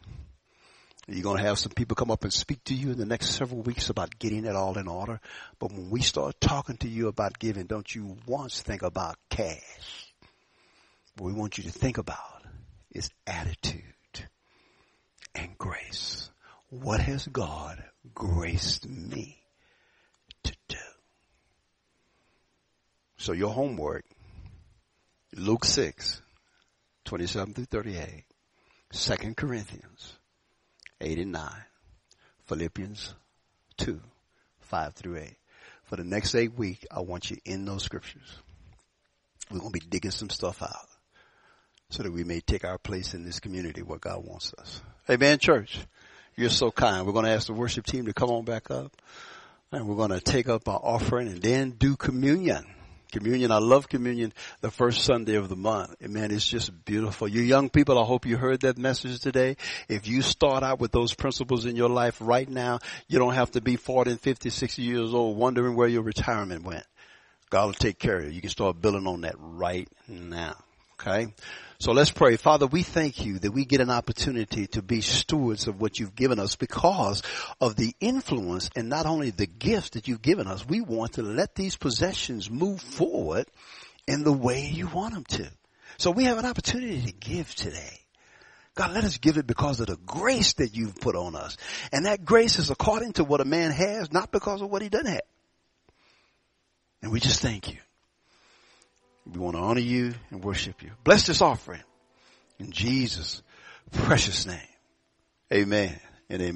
You're 1.08 1.24
going 1.24 1.38
to 1.38 1.44
have 1.44 1.60
some 1.60 1.74
people 1.74 1.96
come 1.96 2.12
up 2.12 2.24
and 2.24 2.32
speak 2.32 2.64
to 2.66 2.74
you 2.74 2.92
in 2.92 2.98
the 2.98 3.06
next 3.06 3.32
several 3.32 3.62
weeks 3.62 3.90
about 3.90 4.18
getting 4.20 4.46
it 4.46 4.56
all 4.56 4.78
in 4.78 4.88
order. 4.88 5.20
But 5.60 5.74
when 5.74 5.90
we 5.90 6.02
start 6.02 6.40
talking 6.40 6.78
to 6.78 6.88
you 6.88 7.10
about 7.10 7.40
giving, 7.40 7.66
don't 7.66 7.94
you 7.94 8.18
once 8.26 8.62
think 8.62 8.84
about 8.84 9.18
cash. 9.30 10.14
What 11.18 11.28
we 11.28 11.34
want 11.34 11.58
you 11.58 11.66
to 11.66 11.72
think 11.72 11.98
about 11.98 12.44
is 12.92 13.10
attitude 13.28 13.84
and 15.36 15.58
grace. 15.58 16.30
What 16.70 17.02
has 17.02 17.28
God 17.28 17.84
graced 18.16 18.88
me 18.88 19.44
to 20.44 20.56
do? 20.70 20.78
So 23.18 23.34
your 23.34 23.54
homework, 23.54 24.06
Luke 25.36 25.66
6, 25.66 26.22
27 27.04 27.54
through 27.54 27.66
38, 27.66 28.24
2 28.94 29.34
Corinthians 29.36 30.18
8 31.02 31.20
and 31.20 31.32
9, 31.32 31.52
Philippians 32.46 33.16
2, 33.78 34.00
5 34.62 34.94
through 34.94 35.18
8. 35.18 35.36
For 35.84 35.98
the 35.98 36.04
next 36.04 36.34
eight 36.34 36.58
weeks, 36.58 36.86
I 36.90 37.02
want 37.02 37.30
you 37.30 37.38
in 37.46 37.66
those 37.66 37.84
scriptures. 37.84 38.38
We're 39.52 39.60
going 39.60 39.72
to 39.74 39.80
be 39.80 39.86
digging 39.86 40.12
some 40.12 40.30
stuff 40.30 40.62
out 40.64 40.88
so 41.90 42.04
that 42.04 42.12
we 42.12 42.24
may 42.24 42.40
take 42.40 42.66
our 42.66 42.78
place 42.78 43.14
in 43.14 43.24
this 43.24 43.40
community 43.40 43.82
where 43.82 44.00
God 44.00 44.26
wants 44.26 44.54
us. 44.58 44.82
Amen, 45.10 45.38
church. 45.38 45.78
You're 46.36 46.50
so 46.50 46.72
kind. 46.72 47.06
We're 47.06 47.14
going 47.14 47.26
to 47.26 47.32
ask 47.32 47.48
the 47.48 47.54
worship 47.54 47.86
team 47.86 48.06
to 48.06 48.14
come 48.14 48.32
on 48.32 48.46
back 48.46 48.72
up 48.72 48.96
and 49.72 49.88
we're 49.88 49.96
going 49.96 50.12
to 50.12 50.22
take 50.22 50.50
up 50.50 50.68
our 50.68 50.80
offering 50.82 51.28
and 51.28 51.42
then 51.42 51.72
do 51.72 51.96
communion. 51.96 52.66
Communion. 53.14 53.52
I 53.52 53.60
love 53.60 53.88
communion 53.88 54.34
the 54.62 54.72
first 54.72 55.04
Sunday 55.04 55.36
of 55.36 55.48
the 55.48 55.56
month. 55.56 56.02
Man, 56.02 56.32
it's 56.32 56.48
just 56.48 56.84
beautiful. 56.84 57.28
You 57.28 57.44
young 57.44 57.70
people, 57.70 58.00
I 58.00 58.06
hope 58.06 58.26
you 58.26 58.38
heard 58.38 58.62
that 58.62 58.80
message 58.80 59.20
today. 59.20 59.56
If 59.88 60.08
you 60.08 60.24
start 60.24 60.64
out 60.64 60.80
with 60.80 60.92
those 60.92 61.14
principles 61.14 61.66
in 61.66 61.76
your 61.76 61.90
life 61.90 62.18
right 62.20 62.50
now, 62.50 62.80
you 63.08 63.20
don't 63.20 63.36
have 63.36 63.52
to 63.52 63.62
be 63.62 63.76
40 63.76 64.16
50, 64.16 64.50
60 64.50 64.82
years 64.82 65.14
old 65.14 65.38
wondering 65.38 65.76
where 65.76 65.88
your 65.88 66.02
retirement 66.02 66.64
went. 66.64 66.86
God 67.52 67.68
will 67.68 67.74
take 67.74 68.00
care 68.00 68.18
of 68.18 68.26
you. 68.26 68.32
You 68.32 68.42
can 68.42 68.50
start 68.50 68.82
building 68.82 69.06
on 69.06 69.22
that 69.22 69.36
right 69.38 69.88
now. 70.08 70.56
Okay? 71.06 71.34
So 71.80 71.92
let's 71.92 72.12
pray. 72.12 72.38
Father, 72.38 72.66
we 72.66 72.82
thank 72.82 73.26
you 73.26 73.40
that 73.40 73.52
we 73.52 73.66
get 73.66 73.82
an 73.82 73.90
opportunity 73.90 74.68
to 74.68 74.82
be 74.82 75.02
stewards 75.02 75.68
of 75.68 75.82
what 75.82 76.00
you've 76.00 76.16
given 76.16 76.40
us 76.40 76.56
because 76.56 77.22
of 77.60 77.76
the 77.76 77.94
influence 78.00 78.70
and 78.76 78.88
not 78.88 79.06
only 79.06 79.32
the 79.32 79.48
gifts 79.48 79.92
that 79.92 80.08
you've 80.08 80.22
given 80.22 80.48
us. 80.48 80.66
We 80.66 80.80
want 80.80 81.14
to 81.14 81.24
let 81.24 81.56
these 81.56 81.76
possessions 81.76 82.50
move 82.50 82.80
forward 82.80 83.48
in 84.08 84.24
the 84.24 84.32
way 84.32 84.66
you 84.66 84.88
want 84.88 85.14
them 85.14 85.26
to. 85.26 85.52
So 85.98 86.12
we 86.12 86.24
have 86.24 86.38
an 86.38 86.46
opportunity 86.46 87.02
to 87.02 87.12
give 87.12 87.54
today. 87.54 88.00
God, 88.76 88.94
let 88.94 89.04
us 89.04 89.18
give 89.18 89.38
it 89.38 89.46
because 89.46 89.82
of 89.82 89.88
the 89.88 89.98
grace 89.98 90.54
that 90.54 90.74
you've 90.76 90.96
put 90.96 91.16
on 91.16 91.36
us. 91.36 91.58
And 91.92 92.06
that 92.06 92.24
grace 92.24 92.60
is 92.60 92.72
according 92.72 93.14
to 93.14 93.26
what 93.26 93.42
a 93.42 93.46
man 93.46 93.72
has, 93.72 94.12
not 94.12 94.32
because 94.32 94.62
of 94.62 94.72
what 94.72 94.82
he 94.82 94.90
doesn't 94.90 95.08
have. 95.08 95.22
And 97.02 97.12
we 97.12 97.20
just 97.20 97.42
thank 97.42 97.72
you. 97.72 97.80
We 99.32 99.40
want 99.40 99.56
to 99.56 99.62
honor 99.62 99.80
you 99.80 100.14
and 100.32 100.44
worship 100.44 100.84
you. 100.84 100.92
Bless 101.04 101.26
this 101.26 101.42
offering 101.42 101.84
in 102.60 102.72
Jesus' 102.72 103.42
precious 103.92 104.46
name. 104.46 104.60
Amen 105.54 106.00
and 106.30 106.42
amen. 106.42 106.52